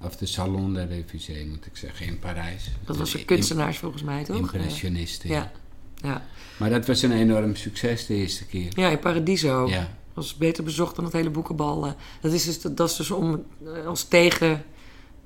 of 0.02 0.16
de 0.16 0.26
Salon 0.26 0.74
des 0.74 0.88
Refusés 0.90 1.46
moet 1.46 1.66
ik 1.66 1.78
zeggen, 1.78 2.06
in 2.06 2.20
Parijs. 2.20 2.70
dat 2.86 2.98
was 2.98 3.14
Een 3.14 3.20
een 3.20 3.26
kunstenaars 3.26 3.78
volgens 3.78 4.04
mij, 4.04 4.24
toch? 4.24 4.38
Impressionisten. 4.38 5.30
Eh, 5.30 5.36
ja. 5.36 5.52
ja. 5.96 6.26
Maar 6.58 6.70
dat 6.70 6.86
was 6.86 7.02
een 7.02 7.12
enorm 7.12 7.56
succes 7.56 8.06
de 8.06 8.14
eerste 8.14 8.46
keer. 8.46 8.72
ja, 8.80 8.90
in 8.90 9.00
Paradiso. 9.00 9.68
Ja. 9.68 9.90
was 10.14 10.36
beter 10.36 10.64
bezocht 10.64 10.96
dan 10.96 11.04
het 11.06 11.14
hele 11.14 11.30
boekenbal. 11.30 11.86
eh. 11.86 11.92
Dat 12.22 12.32
is 12.34 12.46
dus, 12.46 12.62
dat 12.62 12.90
is 12.90 12.96
dus 12.96 13.12
om, 13.12 13.44
eh, 13.66 13.86
als 13.86 14.04
tegen, 14.04 14.64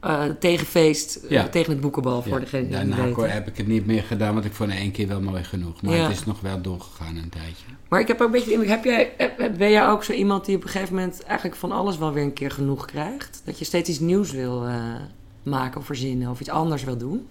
eh, 0.01 0.23
tegenfeest 0.39 1.15
eh, 1.15 1.43
tegen 1.43 1.71
het 1.71 1.81
boekenbal, 1.81 2.21
voor 2.21 2.31
Ja, 2.33 2.39
degene 2.39 2.61
die 2.61 2.71
Daarna 2.71 2.95
ko- 2.95 3.21
weten. 3.21 3.31
heb 3.33 3.47
ik 3.47 3.57
het 3.57 3.67
niet 3.67 3.85
meer 3.85 4.03
gedaan, 4.03 4.33
want 4.33 4.45
ik 4.45 4.53
vond 4.53 4.71
één 4.71 4.91
keer 4.91 5.07
wel 5.07 5.21
mooi 5.21 5.43
genoeg. 5.43 5.81
Maar 5.81 5.95
Ja. 5.95 6.03
het 6.07 6.11
is 6.11 6.25
nog 6.25 6.39
wel 6.41 6.61
doorgegaan 6.61 7.15
een 7.15 7.29
tijdje. 7.29 7.65
Maar 7.89 7.99
ik 7.99 8.07
heb 8.07 8.19
ook 8.21 8.25
een 8.25 8.31
beetje 8.31 8.47
de 8.47 8.53
indruk, 8.53 8.69
heb 8.69 8.83
jij, 8.83 9.13
heb- 9.17 9.57
ben 9.57 9.69
jij 9.71 9.87
ook 9.87 10.03
zo 10.03 10.11
iemand 10.11 10.45
die 10.45 10.55
op 10.55 10.63
een 10.63 10.69
gegeven 10.69 10.95
moment 10.95 11.23
eigenlijk 11.23 11.59
van 11.59 11.71
alles 11.71 11.97
wel 11.97 12.13
weer 12.13 12.23
een 12.23 12.33
keer 12.33 12.51
genoeg 12.51 12.85
krijgt? 12.85 13.41
Dat 13.45 13.59
je 13.59 13.65
steeds 13.65 13.89
iets 13.89 13.99
nieuws 13.99 14.31
wil 14.31 14.65
eh, 14.67 14.75
maken 15.43 15.79
of 15.79 15.85
verzinnen 15.85 16.29
of 16.29 16.39
iets 16.39 16.49
anders 16.49 16.83
wil 16.83 16.97
doen? 16.97 17.27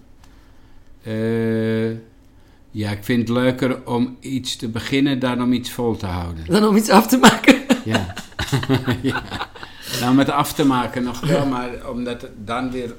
Ja, 2.71 2.89
ik 2.91 3.03
vind 3.03 3.19
het 3.19 3.29
leuker 3.37 3.87
om 3.87 4.17
iets 4.19 4.55
te 4.55 4.69
beginnen 4.69 5.19
dan 5.19 5.41
om 5.41 5.53
iets 5.53 5.71
vol 5.71 5.95
te 5.97 6.05
houden. 6.05 6.43
Dan 6.45 6.67
om 6.67 6.75
iets 6.75 6.89
af 6.89 7.07
te 7.07 7.17
maken? 7.17 7.61
Ja. 7.85 8.13
ja. 9.01 9.23
Nou, 9.99 10.15
met 10.15 10.29
af 10.29 10.53
te 10.53 10.65
maken 10.65 11.03
nog 11.03 11.19
wel, 11.19 11.45
maar 11.55 11.89
omdat 11.89 12.21
het 12.21 12.31
dan 12.47 12.71
weer... 12.71 12.93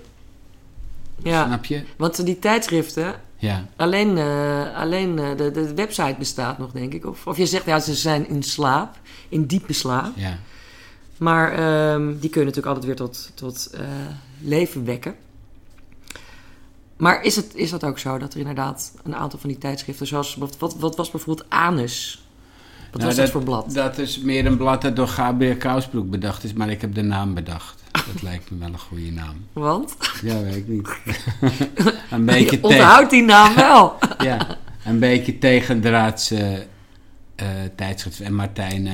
ja, 1.22 1.47
Snap 1.47 1.64
je? 1.64 1.82
want 1.97 2.24
die 2.24 2.38
tijdschriften, 2.38 3.14
Ja. 3.36 3.64
alleen, 3.76 4.18
eh, 4.18 4.76
alleen 4.76 5.18
eh, 5.18 5.36
de, 5.36 5.51
de 5.51 5.74
website 5.74 6.14
bestaat 6.18 6.59
nog, 6.59 6.72
denk 6.72 6.93
ik. 6.93 7.07
Of, 7.07 7.26
of 7.26 7.36
je 7.36 7.47
zegt, 7.47 7.64
ja, 7.64 7.80
ze 7.80 7.95
zijn 7.95 8.28
in 8.28 8.43
slaap, 8.43 8.97
in 9.28 9.47
diepe 9.47 9.72
slaap. 9.72 10.16
Ja. 10.16 10.38
Maar 11.16 11.53
ehm, 11.53 12.07
die 12.18 12.30
kun 12.30 12.40
je 12.40 12.47
natuurlijk 12.47 12.66
altijd 12.66 12.84
weer 12.84 12.97
tot, 12.97 13.30
tot 13.34 13.70
eh, 13.74 13.80
leven 14.40 14.84
wekken. 14.84 15.14
Maar 16.97 17.22
is, 17.22 17.36
het, 17.36 17.55
is 17.55 17.70
dat 17.70 17.84
ook 17.84 17.99
zo 17.99 18.18
dat 18.18 18.32
er 18.32 18.38
inderdaad 18.40 18.93
een 19.03 19.14
aantal 19.16 19.38
van 19.38 19.49
die 19.49 19.59
tijdschriften, 19.59 20.07
zoals 20.07 20.34
wat, 20.36 20.76
wat 20.78 20.97
was 20.97 21.11
bijvoorbeeld 21.11 21.51
Anus? 21.51 22.21
Wat 22.93 23.01
Nou, 23.01 23.07
was 23.07 23.16
dat, 23.16 23.30
voor 23.30 23.43
blad? 23.43 23.74
Dat 23.74 23.99
is 23.99 24.18
meer 24.18 24.47
een 24.47 24.57
blad 24.57 24.82
dat 24.82 24.97
door 24.97 25.09
Gabriel 25.09 25.57
Kousbroek 25.57 26.11
bedacht 26.11 26.45
is, 26.45 26.53
maar 26.53 26.70
ik 26.70 26.80
heb 26.80 26.95
de 26.95 27.03
naam 27.03 27.34
bedacht. 27.34 27.82
Dat 27.93 28.22
lijkt 28.28 28.51
me 28.51 28.59
wel 28.59 28.68
een 28.68 28.78
goede 28.78 29.11
naam. 29.11 29.47
Want? 29.53 29.97
Ja, 30.22 30.43
weet 30.43 30.57
ik 30.57 30.68
niet. 30.68 30.88
een 32.11 32.24
beetje 32.24 32.57
Je 32.57 32.62
onthoudt 32.64 33.11
die 33.11 33.22
naam 33.22 33.55
wel. 33.68 33.97
Ja, 34.18 34.47
een 34.84 34.99
beetje 34.99 35.38
tegendraadse 35.38 36.66
eh 37.36 37.47
tijdschrift. 37.76 38.20
En 38.20 38.34
Martijn 38.34 38.86
eh, 38.86 38.93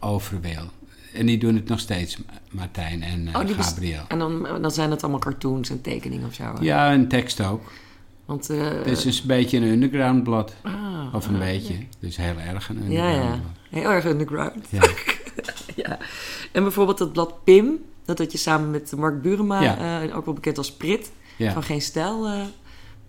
Overweel. 0.00 0.70
En 1.14 1.26
die 1.26 1.38
doen 1.38 1.54
het 1.54 1.68
nog 1.68 1.80
steeds, 1.80 2.16
Martijn 2.50 3.02
en 3.02 3.28
Oh, 3.36 3.44
best- 3.56 3.68
Gabriel. 3.68 4.02
en 4.08 4.18
dan, 4.18 4.46
dan 4.62 4.70
zijn 4.70 4.90
het 4.90 5.02
allemaal 5.02 5.20
cartoons 5.20 5.70
en 5.70 5.80
tekeningen 5.80 6.26
of 6.28 6.34
zo. 6.34 6.42
hè? 6.42 6.50
Ja, 6.60 6.90
en 6.90 7.08
tekst 7.08 7.40
ook. 7.40 7.72
Want, 8.26 8.50
eh, 8.50 8.68
Het 8.68 8.86
is 8.86 9.02
dus 9.02 9.20
een 9.20 9.26
beetje 9.26 9.56
een 9.56 9.62
underground 9.64 10.22
blad. 10.22 10.54
ah, 10.62 11.14
Of 11.14 11.26
een 11.28 11.34
ah, 11.34 11.40
beetje. 11.40 11.74
Dus 11.98 12.16
heel 12.16 12.36
erg 12.38 12.68
een 12.68 12.76
underground 12.76 13.14
ja. 13.24 13.28
blad. 13.28 13.40
Heel 13.70 13.90
erg 13.90 14.04
underground. 14.04 14.66
Ja. 14.70 14.82
ja. 15.84 15.98
En 16.52 16.62
bijvoorbeeld 16.62 16.98
het 16.98 17.12
blad 17.12 17.44
Pim, 17.44 17.78
dat 18.04 18.18
had 18.18 18.32
je 18.32 18.38
samen 18.38 18.70
met 18.70 18.92
Mark 18.96 19.22
Burema, 19.22 19.60
Ja. 19.62 20.02
eh, 20.02 20.16
ook 20.16 20.24
wel 20.24 20.34
bekend 20.34 20.58
als 20.58 20.72
Prit, 20.72 21.12
van 21.38 21.62
Geen 21.62 21.82
Stijl, 21.82 22.26
eh, 22.26 22.40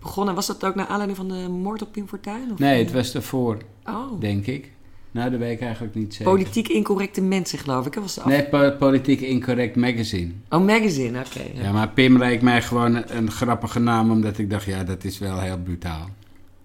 begonnen. 0.00 0.34
Was 0.34 0.46
dat 0.46 0.64
ook 0.64 0.74
naar 0.74 0.86
aanleiding 0.86 1.16
van 1.18 1.28
de 1.28 1.48
moord 1.48 1.82
op 1.82 1.92
Pim 1.92 2.08
Fortuyn? 2.08 2.52
Of, 2.52 2.58
Nee, 2.58 2.78
eh, 2.78 2.84
het 2.84 2.94
was 2.94 3.12
daarvoor, 3.12 3.58
Oh, 3.84 4.20
denk 4.20 4.46
ik. 4.46 4.72
Nou, 5.10 5.30
dat 5.30 5.38
weet 5.38 5.52
ik 5.52 5.60
eigenlijk 5.60 5.94
niet 5.94 6.12
zeker. 6.14 6.32
politiek 6.32 6.68
incorrecte 6.68 7.20
mensen, 7.20 7.58
geloof 7.58 7.86
ik. 7.86 7.94
hè, 7.94 8.00
Was 8.00 8.18
af- 8.18 8.24
Nee, 8.24 8.44
po- 8.44 8.70
Politiek 8.78 9.20
Incorrect 9.20 9.76
Magazine. 9.76 10.30
Oh, 10.50 10.64
magazine, 10.66 11.18
oké. 11.18 11.42
ja. 11.54 11.62
Ja, 11.62 11.72
maar 11.72 11.88
Pim 11.88 12.18
leek 12.18 12.42
mij 12.42 12.62
gewoon 12.62 12.94
een, 12.94 13.16
een 13.16 13.30
grappige 13.30 13.78
naam, 13.78 14.10
omdat 14.10 14.38
ik 14.38 14.50
dacht, 14.50 14.64
ja, 14.64 14.84
dat 14.84 15.04
is 15.04 15.18
wel 15.18 15.40
heel 15.40 15.58
brutaal. 15.58 16.08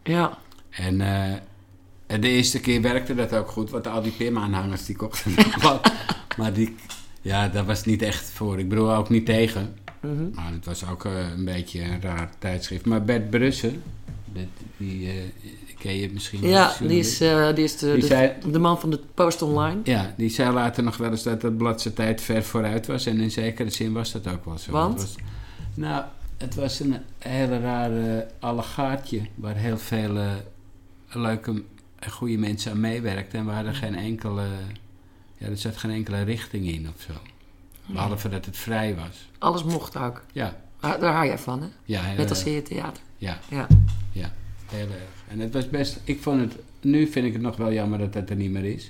ja. 0.04 0.38
En 0.70 1.02
eh, 1.02 2.20
de 2.20 2.28
eerste 2.28 2.60
keer 2.60 2.82
werkte 2.82 3.16
dat 3.16 3.34
ook 3.36 3.48
goed, 3.48 3.70
want 3.70 3.88
al 3.88 4.02
die 4.02 4.12
Pim-aanhangers 4.12 4.86
die 4.86 4.96
kochten 4.96 5.34
blad. 5.60 5.92
Maar 6.38 6.54
die, 6.54 6.76
ja, 7.22 7.48
dat 7.48 7.66
was 7.66 7.86
niet 7.86 8.02
echt 8.02 8.30
voor. 8.32 8.60
Ik 8.60 8.70
bedoel, 8.70 8.94
ook 8.96 9.10
niet 9.10 9.26
tegen. 9.26 9.76
Mhm. 10.00 10.24
Maar 10.34 10.52
het 10.52 10.66
was 10.66 10.90
ook 10.90 11.06
eh, 11.06 11.12
een 11.38 11.46
beetje 11.46 11.82
een 11.82 12.02
raar 12.02 12.30
tijdschrift. 12.40 12.86
Maar 12.86 13.04
Bert 13.04 13.30
Brussen, 13.30 13.84
dat- 14.34 14.44
die 14.78 15.10
eh, 15.10 15.14
ken 15.80 15.96
je 15.96 16.10
misschien 16.14 16.42
wel, 16.42 16.50
Ja, 16.50 16.74
die 16.80 17.00
is, 17.00 17.22
eh, 17.22 17.54
die 17.56 17.64
is 17.64 17.78
de, 17.78 17.92
Die 17.92 18.02
de, 18.02 18.08
zei- 18.08 18.34
de 18.52 18.60
man 18.60 18.80
van 18.80 18.90
de 18.90 19.00
Post 19.14 19.42
Online. 19.42 19.80
Ja, 19.84 20.14
die 20.18 20.30
zei 20.30 20.52
later 20.54 20.84
nog 20.84 20.98
wel 20.98 21.12
eens 21.12 21.24
dat 21.24 21.42
het 21.42 21.58
blad 21.58 21.82
zijn 21.82 21.94
tijd 21.94 22.22
ver 22.22 22.44
vooruit 22.44 22.88
was. 22.88 23.06
En 23.06 23.20
in 23.20 23.32
zekere 23.32 23.70
zin 23.70 23.94
was 23.94 24.12
dat 24.12 24.28
ook 24.28 24.46
wel 24.46 24.58
zo. 24.58 24.72
Want? 24.72 25.00
Het 25.02 25.08
was, 25.08 25.16
nou, 25.74 26.04
het 26.38 26.56
was 26.56 26.80
een 26.80 26.96
hele 27.20 27.60
rare 27.60 28.28
allegaartje 28.40 29.22
waar 29.36 29.56
heel 29.56 29.78
veel 29.78 30.18
eh, 30.18 30.32
leuke 31.12 31.64
en 32.00 32.12
goede 32.12 32.38
mensen 32.38 32.72
aan 32.72 32.80
meewerkten. 32.80 33.40
En 33.40 33.46
we 33.46 33.52
hadden 33.52 33.76
geen 33.76 33.96
enkele, 33.96 34.44
ja, 35.38 35.48
er 35.48 35.58
zat 35.58 35.78
geen 35.78 35.92
enkele 35.92 36.22
richting 36.22 36.68
in 36.68 36.88
of 36.96 37.02
zo. 37.08 37.14
Behalve 37.86 38.30
dat 38.30 38.46
het 38.46 38.58
vrij 38.58 38.96
was. 38.96 39.30
Alles 39.38 39.64
mocht 39.64 39.98
ook. 39.98 40.24
Ja, 40.32 40.62
Ah, 40.80 41.00
Daar 41.02 41.14
hou 41.14 41.26
jij 41.26 41.38
van, 41.38 41.62
hè? 41.62 41.68
ja, 41.86 42.02
Net 42.18 42.30
als 42.30 42.44
in 42.44 42.52
je 42.52 42.62
theater. 42.62 43.04
Ja, 43.18 43.40
Ja. 43.50 43.68
Ja, 44.14 44.34
heel 44.66 44.88
erg. 44.88 45.24
En 45.28 45.40
het 45.40 45.54
was 45.54 45.70
best, 45.70 46.00
ik 46.04 46.22
vond 46.22 46.40
het, 46.40 46.54
nu 46.82 47.08
vind 47.08 47.26
ik 47.26 47.34
het 47.34 47.42
nog 47.42 47.58
wel 47.58 47.74
jammer 47.74 48.00
dat 48.00 48.14
dat 48.14 48.30
er 48.30 48.36
niet 48.36 48.52
meer 48.52 48.66
is. 48.66 48.90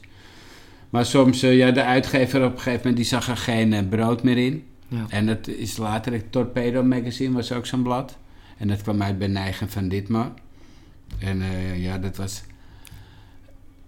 Maar 0.89 1.05
soms, 1.05 1.43
eh, 1.43 1.57
ja, 1.57 1.71
de 1.71 1.83
uitgever 1.83 2.45
op 2.45 2.51
een 2.51 2.57
gegeven 2.57 2.77
moment, 2.77 2.95
die 2.95 3.05
zag 3.05 3.27
er 3.27 3.37
geen 3.37 3.73
eh, 3.73 3.87
brood 3.89 4.23
meer 4.23 4.37
in. 4.37 4.63
ja. 4.87 5.05
En 5.09 5.25
dat 5.25 5.47
is 5.47 5.77
later, 5.77 6.13
het 6.13 6.31
Torpedo 6.31 6.83
Magazine 6.83 7.33
was 7.33 7.51
ook 7.51 7.65
zo'n 7.65 7.83
blad. 7.83 8.17
En 8.57 8.67
dat 8.67 8.81
kwam 8.81 9.01
uit 9.01 9.17
bij 9.17 9.27
Neigen 9.27 9.69
van 9.69 9.87
Ditmar. 9.87 10.31
En 11.19 11.41
eh, 11.41 11.83
ja, 11.83 11.97
dat 11.97 12.17
was... 12.17 12.43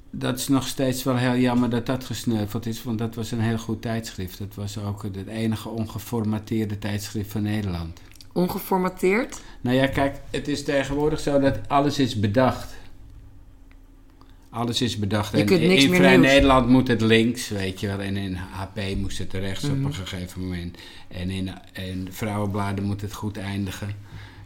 Dat 0.09 0.39
is 0.39 0.47
nog 0.47 0.67
steeds 0.67 1.03
wel 1.03 1.17
heel 1.17 1.35
jammer 1.37 1.69
dat 1.69 1.85
dat 1.85 2.05
gesneuveld 2.05 2.65
is, 2.65 2.83
want 2.83 2.97
dat 2.97 3.15
was 3.15 3.31
een 3.31 3.39
heel 3.39 3.57
goed 3.57 3.81
tijdschrift. 3.81 4.37
Dat 4.37 4.55
was 4.55 4.77
ook 4.77 5.03
het 5.03 5.27
enige 5.27 5.69
ongeformateerde 5.69 6.79
tijdschrift 6.79 7.31
van 7.31 7.41
Nederland. 7.41 8.01
Ongeformateerd. 8.35 9.41
Nou 9.61 9.75
ja, 9.77 9.87
kijk, 9.87 10.15
het 10.31 10.47
is 10.47 10.63
tegenwoordig 10.63 11.19
zo 11.19 11.39
dat 11.39 11.59
alles 11.67 11.99
is 11.99 12.19
bedacht. 12.19 12.73
Alles 14.49 14.81
is 14.81 14.97
bedacht. 14.97 15.31
Je 15.31 15.37
en 15.37 15.45
kunt 15.45 15.61
niks 15.61 15.83
in 15.83 15.89
meer 15.89 15.99
Vrij 15.99 16.17
nieuws. 16.17 16.31
Nederland 16.31 16.69
moet 16.69 16.87
het 16.87 17.01
links, 17.01 17.47
weet 17.49 17.79
je 17.79 17.87
wel. 17.87 17.99
En 18.01 18.17
in 18.17 18.33
HP 18.35 18.79
moest 18.97 19.17
het 19.17 19.33
rechts 19.33 19.63
op 19.63 19.75
Mhm. 19.77 19.85
een 19.85 19.93
gegeven 19.93 20.41
moment. 20.41 20.77
En 21.07 21.29
in, 21.29 21.51
in 21.73 22.07
vrouwenbladen 22.11 22.83
moet 22.83 23.01
het 23.01 23.13
goed 23.13 23.37
eindigen. 23.37 23.89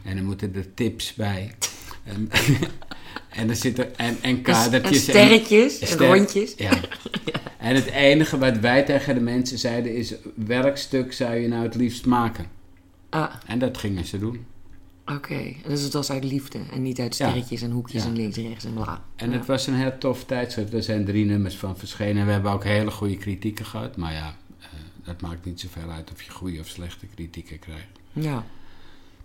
En 0.04 0.16
er 0.16 0.24
moeten 0.24 0.54
er 0.54 0.74
tips 0.74 1.14
bij. 1.14 1.54
En, 2.04 2.30
en 3.40 3.48
er 3.48 3.56
zitten 3.56 3.96
en, 3.98 4.06
en 4.06 4.16
En, 4.22 4.42
kadertjes. 4.42 4.96
en 5.06 5.12
sterretjes 5.12 5.78
en, 5.78 5.86
ster- 5.86 6.06
rondjes. 6.06 6.54
Ja. 6.68 6.70
En 7.58 7.74
het 7.74 7.86
enige 7.86 8.38
wat 8.38 8.58
wij 8.58 8.82
tegen 8.82 9.14
de 9.14 9.20
mensen 9.20 9.58
zeiden 9.58 9.94
is... 9.96 10.14
welk 10.34 10.76
stuk 10.76 11.12
zou 11.12 11.34
je 11.34 11.48
nou 11.48 11.62
het 11.62 11.74
liefst 11.74 12.06
maken? 12.06 12.58
Ah, 13.10 13.32
En 13.46 13.58
dat 13.58 13.78
gingen 13.78 14.04
ze 14.06 14.18
doen. 14.18 14.46
oké. 15.06 15.54
Dus 15.66 15.82
het 15.82 15.92
was 15.92 16.10
uit 16.10 16.24
liefde 16.24 16.58
en 16.72 16.82
niet 16.82 17.00
uit 17.00 17.16
Ja. 17.16 17.26
sterretjes 17.28 17.62
en 17.62 17.70
hoekjes 17.70 18.02
Ja. 18.02 18.08
en 18.08 18.16
links 18.16 18.36
en 18.36 18.48
rechts 18.48 18.64
en 18.64 18.74
bla. 18.74 19.02
En 19.16 19.30
Ja. 19.30 19.36
het 19.36 19.46
was 19.46 19.66
een 19.66 19.74
heel 19.74 19.98
tof 19.98 20.24
tijdschrift. 20.24 20.72
Er 20.72 20.82
zijn 20.82 21.04
drie 21.04 21.24
nummers 21.24 21.56
van 21.56 21.76
verschenen. 21.76 22.16
En 22.20 22.26
we 22.26 22.32
hebben 22.32 22.52
ook 22.52 22.64
hele 22.64 22.90
goede 22.90 23.16
kritieken 23.16 23.64
gehad. 23.66 23.96
Maar 23.96 24.12
ja, 24.12 24.36
eh, 24.60 24.66
dat 25.04 25.20
maakt 25.20 25.44
niet 25.44 25.60
zoveel 25.60 25.90
uit 25.90 26.12
of 26.12 26.22
je 26.22 26.30
goede 26.30 26.60
of 26.60 26.66
slechte 26.66 27.06
kritieken 27.14 27.58
krijgt. 27.58 27.86
Ja. 28.12 28.44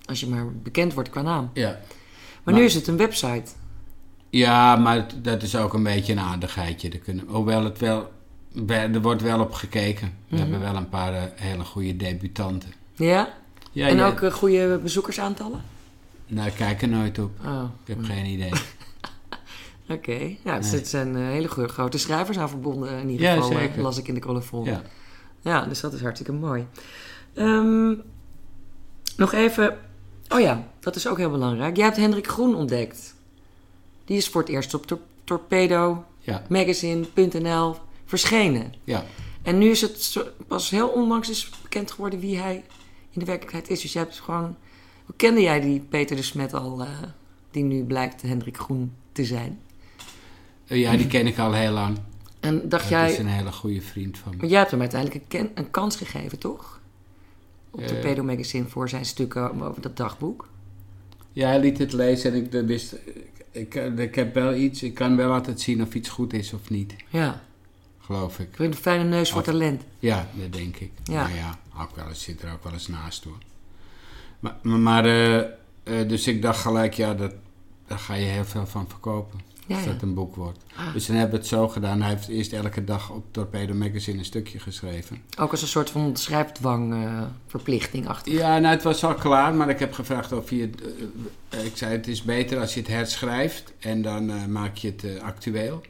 Als 0.05 0.19
je 0.19 0.27
maar 0.27 0.51
bekend 0.53 0.93
wordt 0.93 1.09
qua 1.09 1.21
naam. 1.21 1.49
Ja, 1.53 1.69
Maar, 1.69 1.79
Maar- 2.43 2.53
nu 2.53 2.63
is 2.63 2.73
het 2.73 2.87
een 2.87 2.97
website. 2.97 3.51
ja 4.29 4.75
maar 4.75 5.07
dat 5.21 5.43
is 5.43 5.55
ook 5.55 5.73
een 5.73 5.83
beetje 5.83 6.11
een 6.13 6.19
aardigheidje. 6.19 6.89
Er 6.89 6.99
kunnen, 6.99 7.25
hoewel 7.27 7.63
het 7.63 7.79
wel, 7.79 8.11
wel- 8.51 8.77
er 8.93 9.01
wordt 9.01 9.21
wel 9.21 9.39
op 9.39 9.51
gekeken. 9.53 10.07
We 10.27 10.33
Mhm. 10.35 10.41
hebben 10.41 10.59
wel 10.59 10.75
een 10.75 10.89
paar 10.89 11.13
eh, 11.13 11.21
hele 11.35 11.63
goede 11.63 11.95
debutanten. 11.95 12.73
Ja? 12.95 13.33
Ja, 13.75 13.87
en 13.87 13.95
ja, 13.97 14.07
ook 14.07 14.21
eh, 14.21 14.31
goede 14.33 14.79
bezoekersaantallen? 14.83 15.61
Nou, 16.27 16.47
ik 16.47 16.53
kijk 16.53 16.81
er 16.81 16.87
nooit 16.87 17.19
op. 17.19 17.31
Oh, 17.45 17.63
Ik 17.83 17.87
heb 17.95 18.03
geen 18.03 18.25
idee. 18.25 18.51
oké. 19.95 20.35
Ja, 20.43 20.57
dus 20.57 20.69
Nee. 20.71 20.79
het 20.79 20.87
zijn 20.87 21.15
eh, 21.15 21.21
hele 21.21 21.47
goede, 21.47 21.69
grote 21.69 21.97
schrijvers 21.97 22.37
aan 22.37 22.49
verbonden. 22.49 22.99
In 22.99 23.09
ieder 23.09 23.25
Ja, 23.25 23.33
geval 23.41 23.57
eh, 23.59 23.77
las 23.77 23.97
ik 23.97 24.07
in 24.07 24.13
de 24.13 24.19
column 24.19 24.63
Ja. 24.63 24.81
Ja, 25.41 25.65
dus 25.65 25.79
dat 25.79 25.93
is 25.93 26.01
hartstikke 26.01 26.33
mooi. 26.33 26.67
Ehm, 27.33 27.93
nog 29.17 29.33
even... 29.33 29.77
Oh 30.29 30.39
ja, 30.39 30.67
dat 30.79 30.95
is 30.95 31.07
ook 31.07 31.17
heel 31.17 31.29
belangrijk. 31.31 31.75
Jij 31.75 31.85
hebt 31.85 31.97
Hendrik 31.97 32.27
Groen 32.27 32.55
ontdekt. 32.55 33.15
Die 34.05 34.17
is 34.17 34.27
voor 34.29 34.41
het 34.41 34.49
eerst 34.49 34.73
op 34.73 34.85
tor- 34.87 34.99
Torpedo 35.23 36.05
Ja, 36.19 36.43
Magazine.nl 36.49 37.75
verschenen. 38.05 38.73
ja. 38.83 39.03
En 39.41 39.57
nu 39.57 39.69
is 39.69 39.81
het 39.81 40.01
zo- 40.03 40.27
pas 40.47 40.69
heel 40.69 40.87
onlangs 40.87 41.29
is 41.29 41.49
bekend 41.61 41.91
geworden 41.91 42.19
wie 42.19 42.37
hij 42.37 42.63
in 43.15 43.19
de 43.19 43.25
werkelijkheid 43.25 43.69
is. 43.69 43.81
Dus 43.81 43.93
je 43.93 43.99
hebt 43.99 44.19
gewoon... 44.19 44.55
Hoe 45.05 45.15
kende 45.15 45.41
jij 45.41 45.59
die 45.61 45.79
Peter 45.79 46.15
de 46.15 46.21
Smet 46.21 46.53
al, 46.53 46.81
eh, 46.81 46.87
die 47.51 47.63
nu 47.63 47.83
blijkt 47.83 48.21
Hendrik 48.21 48.57
Groen 48.57 48.93
te 49.11 49.25
zijn? 49.25 49.59
Eh, 50.67 50.79
ja, 50.79 50.97
die 50.97 51.07
ken 51.07 51.27
ik 51.27 51.37
al 51.39 51.53
heel 51.53 51.71
lang. 51.71 51.97
En 52.39 52.55
dacht 52.69 52.69
Dat 52.83 52.89
jij... 52.89 53.11
is 53.11 53.17
een 53.17 53.27
hele 53.27 53.51
goede 53.51 53.81
vriend 53.81 54.17
van 54.17 54.31
me. 54.31 54.37
Maar 54.37 54.47
jij 54.49 54.57
hebt 54.59 54.71
hem 54.71 54.79
uiteindelijk 54.79 55.21
een, 55.21 55.27
ken- 55.27 55.51
een 55.53 55.71
kans 55.71 55.95
gegeven, 55.95 56.39
toch? 56.39 56.79
Op 57.71 57.79
Eh. 57.81 57.87
Torpedo 57.87 58.23
Magazine 58.23 58.65
voor 58.67 58.89
zijn 58.89 59.05
stukken 59.05 59.61
over 59.61 59.81
dat 59.81 59.97
dagboek. 59.97 60.47
Ja, 61.31 61.47
hij 61.47 61.59
liet 61.59 61.77
het 61.77 61.93
lezen 61.93 62.33
en 62.33 62.43
ik 62.43 62.67
wist... 62.67 62.95
Ik, 63.51 63.75
ik, 63.75 64.15
heb 64.15 64.33
wel 64.33 64.53
iets... 64.55 64.83
Ik 64.83 64.93
kan 64.93 65.15
wel 65.15 65.31
altijd 65.33 65.61
zien 65.61 65.81
of 65.81 65.93
iets 65.93 66.09
goed 66.09 66.33
is 66.33 66.53
of 66.53 66.69
niet. 66.69 66.95
Ja, 67.09 67.43
Geloof 67.99 68.39
ik. 68.39 68.59
een 68.59 68.75
fijne 68.75 69.03
neus 69.03 69.29
voor 69.31 69.39
Of- 69.39 69.45
talent. 69.45 69.83
Ja, 69.99 70.27
dat 70.33 70.53
denk 70.53 70.75
ik. 70.77 70.91
Ja. 71.03 71.21
Maar 71.21 71.35
ja, 71.35 71.59
ook 71.81 71.95
wel 71.95 72.07
eens, 72.07 72.23
zit 72.23 72.41
er 72.41 72.53
ook 72.53 72.63
wel 72.63 72.73
eens 72.73 72.87
naast 72.87 73.23
hoor. 73.23 73.37
Maar, 74.39 74.79
maar, 74.79 75.05
eh, 75.05 75.39
eh, 75.39 75.47
dus 76.07 76.27
ik 76.27 76.41
dacht 76.41 76.61
gelijk, 76.61 76.93
ja, 76.93 77.13
dat, 77.13 77.33
daar 77.87 77.99
ga 77.99 78.13
je 78.13 78.25
heel 78.25 78.45
veel 78.45 78.67
van 78.67 78.87
verkopen. 78.87 79.39
Ja, 79.67 79.75
als 79.75 79.85
dat 79.85 80.01
een 80.01 80.13
boek 80.13 80.35
wordt. 80.35 80.59
Ah. 80.75 80.93
Dus 80.93 81.05
dan 81.05 81.15
hebben 81.15 81.35
we 81.35 81.41
het 81.41 81.49
zo 81.49 81.67
gedaan. 81.67 82.01
Hij 82.01 82.09
heeft 82.09 82.27
eerst 82.27 82.53
elke 82.53 82.83
dag 82.83 83.09
op 83.09 83.25
Torpedo 83.31 83.73
Magazine 83.73 84.17
een 84.17 84.25
stukje 84.25 84.59
geschreven. 84.59 85.21
Ook 85.39 85.51
als 85.51 85.61
een 85.61 85.67
soort 85.67 85.89
van 85.89 86.15
schrijfdwang 86.15 86.93
eh, 86.93 87.21
verplichting 87.47 88.07
achter. 88.07 88.31
Ja, 88.31 88.59
nou, 88.59 88.73
het 88.73 88.83
was 88.83 89.03
al 89.03 89.13
klaar, 89.13 89.53
maar 89.53 89.69
ik 89.69 89.79
heb 89.79 89.93
gevraagd 89.93 90.31
of 90.31 90.49
je 90.49 90.61
het... 90.61 90.83
ik 91.65 91.77
zei, 91.77 91.91
het 91.91 92.07
is 92.07 92.23
beter 92.23 92.59
als 92.59 92.73
je 92.73 92.79
het 92.79 92.89
herschrijft 92.89 93.73
en 93.79 94.01
dan 94.01 94.51
maak 94.51 94.75
je 94.75 94.93
het 94.97 95.19
actueel. 95.19 95.81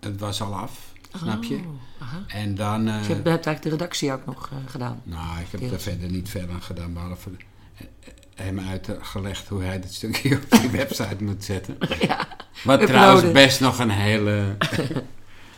Het 0.00 0.20
was 0.20 0.42
al 0.42 0.54
af, 0.54 0.87
snap 1.16 1.44
je? 1.44 1.54
Oh. 1.54 2.06
En 2.26 2.54
dan... 2.54 2.84
Dus 2.84 3.06
je 3.06 3.12
hebt, 3.12 3.26
eigenlijk 3.26 3.62
de 3.62 3.68
redactie 3.68 4.12
ook 4.12 4.26
nog 4.26 4.50
eh, 4.52 4.70
gedaan. 4.70 5.00
Nou, 5.02 5.40
ik 5.40 5.60
heb 5.60 5.72
er 5.72 5.80
verder 5.80 6.10
niet 6.10 6.28
veel 6.28 6.46
aan 6.52 6.62
gedaan, 6.62 6.92
behalve 6.92 7.30
eh, 7.74 7.86
hem 8.34 8.60
uitgelegd 8.60 9.48
hoe 9.48 9.62
hij 9.62 9.80
dat 9.80 9.92
stukje 9.92 10.36
op 10.50 10.60
die 10.60 10.70
website 10.70 11.24
moet 11.24 11.44
zetten. 11.44 11.78
ja. 12.08 12.28
Wat 12.64 12.86
trouwens 12.86 13.32
best 13.32 13.60
nog 13.60 13.78
een 13.78 13.90
hele... 13.90 14.56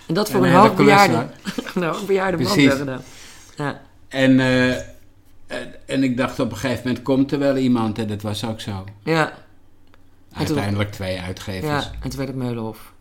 En 0.07 0.16
dat 0.16 0.30
voor 0.30 0.40
een 0.40 0.46
een, 0.46 0.51
hele 0.51 0.68
hoogbejaarde, 0.68 1.28
klus 1.42 1.74
een 1.74 1.82
hoogbejaarde 1.82 2.36
man 2.36 2.53
Precies. 2.53 2.72
gedaan. 2.72 3.03
Ja. 3.57 3.80
En, 4.09 4.40
eh, 4.40 4.70
en, 5.46 5.74
en 5.86 6.03
ik 6.03 6.16
dacht 6.16 6.40
op 6.40 6.51
een 6.51 6.57
gegeven 6.57 6.86
moment 6.86 7.03
komt 7.03 7.32
er 7.32 7.38
wel 7.38 7.57
iemand 7.57 7.98
en 7.98 8.07
dat 8.07 8.22
was 8.22 8.44
ook 8.44 8.61
zo. 8.61 8.84
Ja, 9.03 9.32
Uiteindelijk 10.32 10.90
twee 10.92 11.20
uitgevers. 11.20 11.84
ja, 11.84 11.90
en 12.01 12.09
toen 12.09 12.18
werd 12.18 12.28
het 12.28 12.38
Meulenhof. 12.38 12.92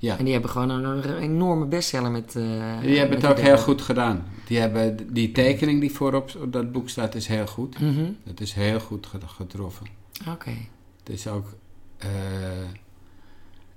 Ja. 0.00 0.18
En 0.18 0.24
die 0.24 0.32
hebben 0.32 0.50
gewoon 0.50 0.70
een, 0.70 0.84
een 1.08 1.18
enorme 1.18 1.64
bestseller 1.66 2.10
met... 2.10 2.36
eh, 2.36 2.42
Die 2.80 2.98
hebben 2.98 3.14
met 3.20 3.22
het 3.28 3.30
ook 3.38 3.44
heel 3.44 3.58
goed 3.58 3.82
gedaan. 3.82 4.24
Die, 4.46 4.58
hebben, 4.58 5.12
die 5.12 5.32
tekening 5.32 5.80
die 5.80 5.92
voorop 5.92 6.30
op 6.42 6.52
dat 6.52 6.72
boek 6.72 6.88
staat 6.88 7.14
is 7.14 7.26
heel 7.26 7.46
goed. 7.46 7.80
Mhm. 7.80 8.04
Dat 8.24 8.40
is 8.40 8.52
heel 8.52 8.80
goed 8.80 9.06
ge- 9.06 9.18
getroffen. 9.26 9.86
Oké. 10.28 10.50
Het 10.98 11.08
is 11.08 11.26
ook... 11.26 11.46
eh, 11.98 12.08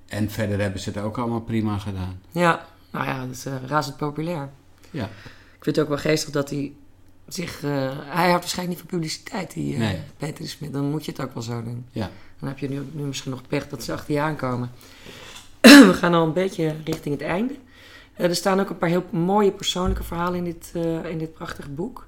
en 0.07 0.29
verder 0.29 0.59
hebben 0.61 0.81
ze 0.81 0.89
het 0.89 0.97
ook 1.03 1.17
allemaal 1.17 1.41
prima 1.41 1.77
gedaan. 1.77 2.21
Ja, 2.31 2.65
nou 2.91 3.05
ja, 3.05 3.25
dat 3.25 3.35
is 3.35 3.45
eh, 3.45 3.53
razend 3.67 3.97
populair. 3.97 4.49
Ja. 4.91 5.03
Ik 5.57 5.63
vind 5.63 5.75
het 5.75 5.79
ook 5.79 5.87
wel 5.91 5.97
geestig 6.01 6.29
dat 6.29 6.49
hij 6.49 6.71
zich... 7.27 7.61
hij 7.61 8.27
houdt 8.29 8.39
waarschijnlijk 8.39 8.67
niet 8.79 8.89
van 8.89 8.99
publiciteit, 8.99 9.53
die 9.53 9.77
Nee. 9.77 9.97
Peter 10.17 10.47
Smit. 10.47 10.73
Dan 10.73 10.89
moet 10.89 11.05
je 11.05 11.11
het 11.11 11.21
ook 11.21 11.33
wel 11.33 11.43
zo 11.43 11.63
doen. 11.63 11.85
Ja. 11.91 12.09
Dan 12.39 12.49
heb 12.49 12.57
je 12.59 12.69
nu, 12.69 12.81
nu 12.91 13.03
misschien 13.03 13.31
nog 13.31 13.41
pech 13.47 13.67
dat 13.67 13.83
ze 13.83 13.93
achter 13.93 14.13
je 14.13 14.19
aankomen. 14.21 14.71
We 15.89 15.93
gaan 15.93 16.13
al 16.13 16.25
een 16.25 16.33
beetje 16.33 16.75
richting 16.83 17.13
het 17.19 17.23
einde. 17.27 17.55
Eh, 18.13 18.25
er 18.29 18.35
staan 18.35 18.59
ook 18.59 18.69
een 18.69 18.77
paar 18.77 18.89
heel 18.89 19.03
mooie 19.09 19.51
persoonlijke 19.51 20.03
verhalen 20.03 20.35
in 20.37 20.43
dit, 20.43 20.71
eh, 20.75 21.05
in 21.05 21.17
dit 21.17 21.33
prachtige 21.33 21.69
boek. 21.69 22.07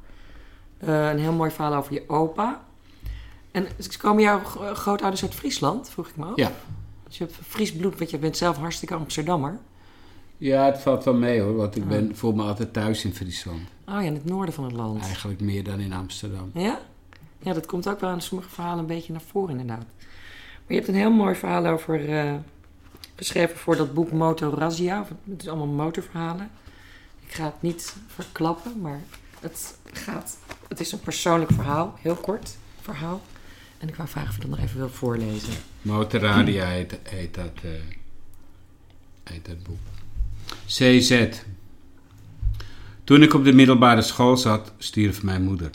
Eh, 0.78 1.10
een 1.10 1.20
heel 1.20 1.34
mooi 1.34 1.52
verhaal 1.52 1.74
over 1.74 1.94
je 1.94 2.04
opa. 2.08 2.62
En 3.52 3.68
komen 4.02 4.24
jouw 4.24 4.40
gro- 4.44 4.74
grootouders 4.74 5.24
uit 5.24 5.34
Friesland, 5.36 5.90
vroeg 5.90 6.08
ik 6.08 6.16
me 6.16 6.26
af? 6.26 6.36
Ja. 6.36 6.52
Dus 7.08 7.18
je 7.18 7.24
hebt 7.24 7.36
Fries 7.48 7.74
bloed, 7.76 7.98
want 7.98 8.10
je 8.10 8.18
bent 8.18 8.38
zelf 8.38 8.58
hartstikke 8.58 8.94
Amsterdammer. 8.94 9.58
Ja, 10.38 10.66
het 10.66 10.80
valt 10.80 11.04
wel 11.04 11.14
mee 11.14 11.42
hoor, 11.42 11.56
want 11.56 11.76
ik 11.76 11.84
Ja. 11.84 11.90
ben, 11.90 12.16
voel 12.16 12.34
me 12.34 12.44
altijd 12.44 12.74
thuis 12.74 13.06
in 13.06 13.14
Friesland. 13.14 13.62
Oh 13.88 13.94
ja, 13.94 14.00
in 14.02 14.14
het 14.14 14.26
noorden 14.26 14.54
van 14.54 14.64
het 14.64 14.74
land. 14.74 15.02
Eigenlijk 15.04 15.42
meer 15.42 15.64
dan 15.64 15.80
in 15.80 15.94
Amsterdam. 15.94 16.52
Ja? 16.54 16.80
Ja, 17.40 17.54
dat 17.54 17.66
komt 17.66 17.90
ook 17.90 18.00
wel 18.00 18.12
in 18.14 18.22
sommige 18.22 18.50
verhalen 18.50 18.80
een 18.80 18.86
beetje 18.86 19.12
naar 19.12 19.22
voren 19.22 19.50
inderdaad. 19.60 19.86
Maar 19.98 20.66
je 20.68 20.76
hebt 20.76 20.88
een 20.88 20.96
heel 20.96 21.12
mooi 21.12 21.36
verhaal 21.36 21.66
over... 21.66 22.02
geschreven 23.16 23.58
voor 23.58 23.76
dat 23.76 23.94
boek 23.94 24.12
Motorazia. 24.12 25.02
Of 25.02 25.10
Het 25.30 25.42
is 25.42 25.48
allemaal 25.48 25.68
motorverhalen. 25.68 26.50
Ik 27.26 27.34
ga 27.34 27.46
het 27.46 27.62
niet 27.62 27.96
verklappen, 28.08 28.82
maar 28.82 29.02
het 29.40 29.78
gaat... 29.94 30.38
Het 30.68 30.80
is 30.80 30.92
een 30.92 31.00
persoonlijk 31.00 31.52
verhaal, 31.52 31.98
heel 32.02 32.16
kort 32.16 32.58
verhaal. 32.82 33.22
En 33.78 33.88
ik 33.88 33.96
wou 33.96 34.10
vragen 34.10 34.30
of 34.30 34.36
je 34.36 34.42
dat 34.42 34.50
nog 34.50 34.60
even 34.60 34.78
wilt 34.78 34.92
voorlezen. 34.92 35.54
Motorradia 35.82 36.66
heet, 36.66 37.00
heet, 37.04 37.34
dat, 37.34 37.52
eh, 37.64 37.70
heet 39.24 39.46
dat 39.46 39.64
boek. 39.64 39.78
CZ. 40.66 41.28
Toen 43.04 43.24
ik 43.24 43.34
op 43.34 43.44
de 43.44 43.54
middelbare 43.54 44.02
school 44.02 44.38
zat, 44.38 44.72
stierf 44.78 45.24
mijn 45.24 45.44
moeder. 45.44 45.70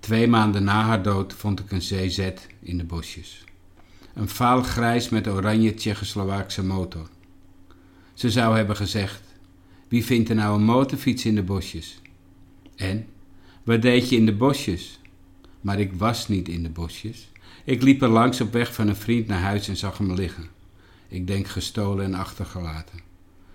Twee 0.00 0.28
maanden 0.28 0.64
na 0.64 0.82
haar 0.82 1.02
dood 1.02 1.32
vond 1.32 1.60
ik 1.60 1.70
een 1.70 1.78
CZ 1.78 2.30
in 2.60 2.78
de 2.78 2.84
bosjes. 2.84 3.43
Een 4.14 4.28
vaal 4.28 4.62
grijs 4.62 5.08
met 5.08 5.28
oranje 5.28 5.74
Tsjechoslowaakse 5.74 6.64
motor. 6.64 7.08
Ze 8.14 8.30
zou 8.30 8.56
hebben 8.56 8.76
gezegd: 8.76 9.22
Wie 9.88 10.04
vindt 10.04 10.28
er 10.28 10.34
nou 10.34 10.58
een 10.58 10.64
motorfiets 10.64 11.24
in 11.24 11.34
de 11.34 11.42
bosjes? 11.42 12.00
En? 12.76 13.06
Wat 13.62 13.82
deed 13.82 14.08
je 14.08 14.16
in 14.16 14.26
de 14.26 14.34
bosjes? 14.34 15.00
Maar 15.60 15.80
ik 15.80 15.92
was 15.92 16.28
niet 16.28 16.48
in 16.48 16.62
de 16.62 16.70
bosjes. 16.70 17.30
Ik 17.64 17.82
liep 17.82 18.02
er 18.02 18.08
langs 18.08 18.40
op 18.40 18.52
weg 18.52 18.74
van 18.74 18.88
een 18.88 18.96
vriend 18.96 19.26
naar 19.26 19.40
huis 19.40 19.68
en 19.68 19.76
zag 19.76 19.98
hem 19.98 20.12
liggen. 20.12 20.48
Ik 21.08 21.26
denk 21.26 21.46
gestolen 21.46 22.04
en 22.04 22.14
achtergelaten. 22.14 23.00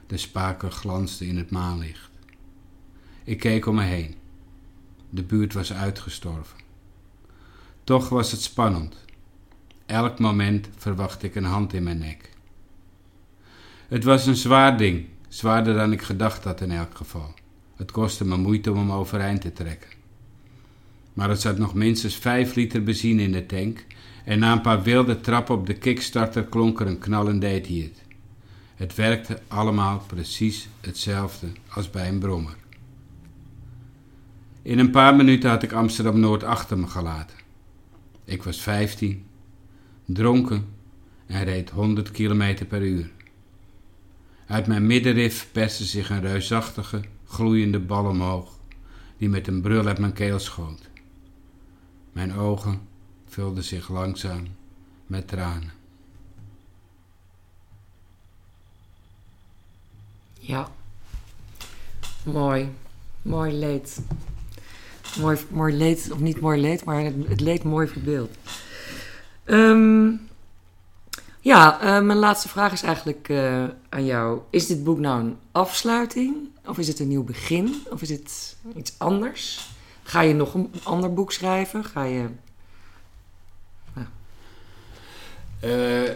De 0.08 0.18
spaken 0.18 0.72
glansden 0.72 1.28
in 1.28 1.38
het 1.38 1.50
maanlicht. 1.50 2.10
Ik 3.24 3.40
keek 3.40 3.66
om 3.66 3.76
me 3.76 3.84
heen. 3.84 4.16
De 5.10 5.24
buurt 5.24 5.54
was 5.54 5.74
uitgestorven. 5.74 6.60
Toch 7.84 8.10
was 8.10 8.32
het 8.32 8.42
spannend. 8.42 8.96
Elk 9.90 10.20
moment 10.20 10.70
verwachtte 10.78 11.26
ik 11.26 11.36
een 11.36 11.44
hand 11.44 11.74
in 11.74 11.84
mijn 11.84 11.98
nek. 11.98 12.30
Het 13.88 14.04
was 14.04 14.26
een 14.26 14.36
zwaar 14.36 14.78
ding, 14.78 15.06
zwaarder 15.28 15.74
dan 15.74 15.92
ik 15.92 16.02
gedacht 16.02 16.44
had 16.44 16.62
in 16.62 16.72
elk 16.72 16.96
geval. 16.96 17.34
Het 17.76 17.92
kostte 17.92 18.26
me 18.26 18.38
moeite 18.38 18.72
om 18.72 18.78
hem 18.78 18.92
overeind 18.92 19.42
te 19.42 19.54
trekken. 19.54 19.90
Maar 21.14 21.30
er 21.30 21.38
zat 21.38 21.58
nog 21.58 21.74
minstens 21.74 22.16
5 22.16 22.56
liter 22.56 22.84
benzine 22.84 23.22
in 23.22 23.32
de 23.32 23.46
tank 23.46 23.86
en 24.26 24.40
na 24.40 24.52
een 24.52 24.62
paar 24.62 24.84
wilde 24.84 25.22
trappen 25.22 25.56
op 25.56 25.66
de 25.66 25.74
kickstarter 25.74 26.44
klonk 26.44 26.80
er 26.80 26.88
een 26.88 27.00
knal 27.00 27.28
en 27.28 27.40
deed 27.40 27.68
hij 27.68 27.78
het. 27.78 28.02
Het 28.76 28.96
werkte 28.96 29.42
allemaal 29.48 30.04
precies 30.08 30.68
hetzelfde 30.82 31.48
als 31.70 31.90
bij 31.90 32.08
een 32.08 32.20
brommer. 32.20 32.56
In 34.62 34.80
een 34.80 34.92
paar 34.92 35.16
minuten 35.16 35.50
had 35.50 35.64
ik 35.64 35.72
Amsterdam 35.72 36.20
Noord 36.20 36.44
achter 36.44 36.78
me 36.78 36.88
gelaten. 36.88 37.38
Ik 38.26 38.44
was 38.44 38.62
15, 38.62 39.28
dronken 40.14 40.66
en 41.26 41.44
reed 41.44 41.70
100 41.70 42.12
km 42.12 42.66
per 42.66 42.82
uur. 42.82 43.12
Uit 44.48 44.68
mijn 44.68 44.88
middenrif 44.88 45.48
perste 45.52 45.86
zich 45.86 46.10
een 46.10 46.22
reusachtige, 46.22 47.02
gloeiende 47.26 47.80
bal 47.80 48.06
omhoog, 48.06 48.58
die 49.18 49.30
met 49.30 49.48
een 49.48 49.62
brul 49.62 49.88
uit 49.88 50.00
mijn 50.00 50.14
keel 50.14 50.40
schoot. 50.40 50.90
Mijn 52.12 52.34
ogen 52.34 52.82
vulden 53.28 53.64
zich 53.64 53.90
langzaam 53.90 54.48
met 55.08 55.28
tranen. 55.28 55.72
Ja. 60.40 60.72
Mooi. 62.24 62.70
Mooi 63.22 63.54
leed. 63.54 64.02
Mooi, 65.20 65.38
mooi 65.50 65.74
leed, 65.74 66.10
of 66.12 66.20
niet 66.20 66.40
mooi 66.40 66.62
leed, 66.62 66.84
maar 66.84 67.04
het, 67.04 67.40
leed 67.40 67.64
mooi 67.64 67.88
verbeeld. 67.88 68.38
Ehm, 69.50 70.12
ja, 71.42 71.82
eh, 71.82 72.02
mijn 72.06 72.18
laatste 72.18 72.50
vraag 72.50 72.72
is 72.72 72.82
eigenlijk 72.84 73.30
eh, 73.30 73.64
aan 73.90 74.06
jou. 74.06 74.40
Is 74.50 74.68
dit 74.68 74.84
boek 74.84 75.00
nou 75.00 75.20
een 75.22 75.38
afsluiting? 75.52 76.36
Of 76.66 76.78
is 76.78 76.88
het 76.88 77.00
een 77.00 77.08
nieuw 77.08 77.24
begin? 77.24 77.76
Of 77.90 78.02
is 78.02 78.10
het 78.10 78.56
iets 78.76 78.94
anders? 78.98 79.68
Ga 80.04 80.22
je 80.22 80.34
nog 80.34 80.54
een 80.54 80.72
ander 80.84 81.14
boek 81.14 81.32
schrijven? 81.32 81.84
Ga 81.86 82.04
je... 82.04 82.26
Eh, 85.60 86.12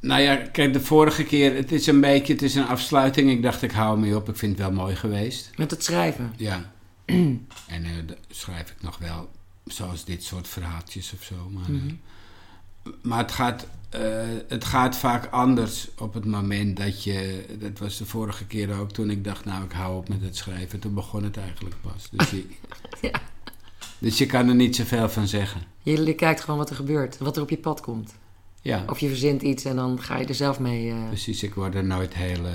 nou 0.00 0.22
ja, 0.22 0.36
kijk, 0.36 0.72
de 0.72 0.80
vorige 0.80 1.24
keer, 1.24 1.54
het 1.54 1.72
is 1.72 1.86
een 1.86 2.00
beetje, 2.00 2.32
het 2.32 2.42
is 2.42 2.54
een 2.54 2.66
afsluiting. 2.66 3.30
Ik 3.30 3.42
dacht, 3.42 3.62
ik 3.62 3.70
hou 3.70 3.98
mee 3.98 4.16
op. 4.16 4.28
Ik 4.28 4.36
vind 4.36 4.52
het 4.58 4.66
wel 4.66 4.76
mooi 4.76 4.96
geweest. 4.96 5.50
Met 5.56 5.70
het 5.70 5.84
schrijven? 5.84 6.32
Ja. 6.36 6.72
en 7.74 8.08
schrijf 8.30 8.70
ik 8.70 8.82
nog 8.82 8.98
wel, 8.98 9.28
zoals 9.66 10.04
dit 10.04 10.24
soort 10.24 10.48
verhaaltjes 10.48 11.12
of 11.12 11.22
zo. 11.22 11.34
Maar, 11.50 11.70
Mhm. 11.70 11.94
Maar 13.02 13.18
het, 13.18 13.32
gaat, 13.32 13.66
eh, 13.90 14.00
het 14.48 14.64
gaat 14.64 14.96
vaak 14.96 15.26
anders 15.30 15.88
op 15.98 16.14
het 16.14 16.24
moment 16.24 16.76
dat 16.76 17.04
je... 17.04 17.46
Dat 17.58 17.78
was 17.78 17.96
de 17.98 18.06
vorige 18.06 18.46
keer 18.46 18.78
ook, 18.78 18.92
toen 18.92 19.10
ik 19.10 19.24
dacht, 19.24 19.44
nou, 19.44 19.64
ik 19.64 19.72
hou 19.72 19.96
op 19.96 20.08
met 20.08 20.22
het 20.22 20.36
schrijven. 20.36 20.78
Toen 20.78 20.94
begon 20.94 21.24
het 21.24 21.36
eigenlijk 21.36 21.74
pas. 21.80 22.08
Dus 22.10 22.30
je, 22.30 22.46
Ja. 23.10 23.20
dus 23.98 24.18
je 24.18 24.26
kan 24.26 24.48
er 24.48 24.54
niet 24.54 24.76
zoveel 24.76 25.08
van 25.08 25.28
zeggen. 25.28 25.62
Je, 25.82 26.04
je 26.04 26.14
kijkt 26.14 26.40
gewoon 26.40 26.58
wat 26.58 26.70
er 26.70 26.76
gebeurt, 26.76 27.18
wat 27.18 27.36
er 27.36 27.42
op 27.42 27.50
je 27.50 27.58
pad 27.58 27.80
komt. 27.80 28.14
Ja, 28.62 28.84
Of 28.88 28.98
je 28.98 29.08
verzint 29.08 29.42
iets 29.42 29.64
en 29.64 29.76
dan 29.76 30.02
ga 30.02 30.16
je 30.18 30.26
er 30.26 30.34
zelf 30.34 30.58
mee... 30.60 30.90
eh, 30.90 31.06
precies. 31.06 31.42
Ik 31.42 31.54
word 31.54 31.74
er 31.74 31.84
nooit 31.84 32.14
heel 32.14 32.46
eh, 32.46 32.54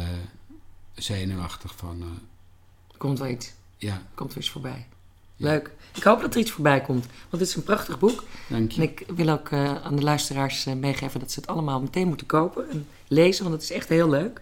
zenuwachtig 0.94 1.74
van. 1.76 2.02
eh, 2.02 2.98
komt 2.98 3.20
wel 3.20 3.28
iets. 3.30 3.54
ja, 3.78 4.02
komt 4.16 4.32
er 4.32 4.38
iets 4.38 4.50
voorbij. 4.50 4.88
Ja. 5.36 5.48
Leuk. 5.50 5.72
Ik 5.96 6.04
hoop 6.04 6.22
dat 6.22 6.34
er 6.34 6.40
iets 6.40 6.52
voorbij 6.52 6.82
komt. 6.82 7.06
Want 7.06 7.42
het 7.42 7.42
is 7.42 7.56
een 7.56 7.64
prachtig 7.64 8.00
boek. 8.00 8.24
dank 8.48 8.74
En 8.74 8.82
je. 8.82 8.88
ik 8.88 9.06
wil 9.16 9.30
ook 9.30 9.50
eh, 9.50 9.84
aan 9.84 9.96
de 9.96 10.04
luisteraars 10.04 10.66
eh, 10.66 10.74
meegeven 10.74 11.20
dat 11.20 11.32
ze 11.32 11.40
het 11.40 11.50
allemaal 11.50 11.82
meteen 11.82 12.08
moeten 12.08 12.28
kopen 12.28 12.70
en 12.70 12.88
lezen. 13.08 13.44
Want 13.44 13.56
het 13.56 13.64
is 13.64 13.72
echt 13.72 13.90
heel 13.90 14.10
leuk. 14.10 14.42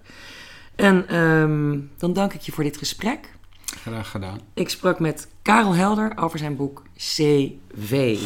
En 0.75 1.07
ehm, 1.07 1.79
dan 1.97 2.13
dank 2.13 2.33
ik 2.33 2.41
je 2.41 2.51
voor 2.51 2.63
dit 2.63 2.77
gesprek. 2.77 3.31
Graag 3.81 4.09
gedaan. 4.09 4.39
Ik 4.53 4.69
sprak 4.69 4.99
met 4.99 5.27
Karel 5.41 5.75
Helder 5.75 6.11
over 6.15 6.39
zijn 6.39 6.55
boek 6.55 6.83
CV. 6.95 8.19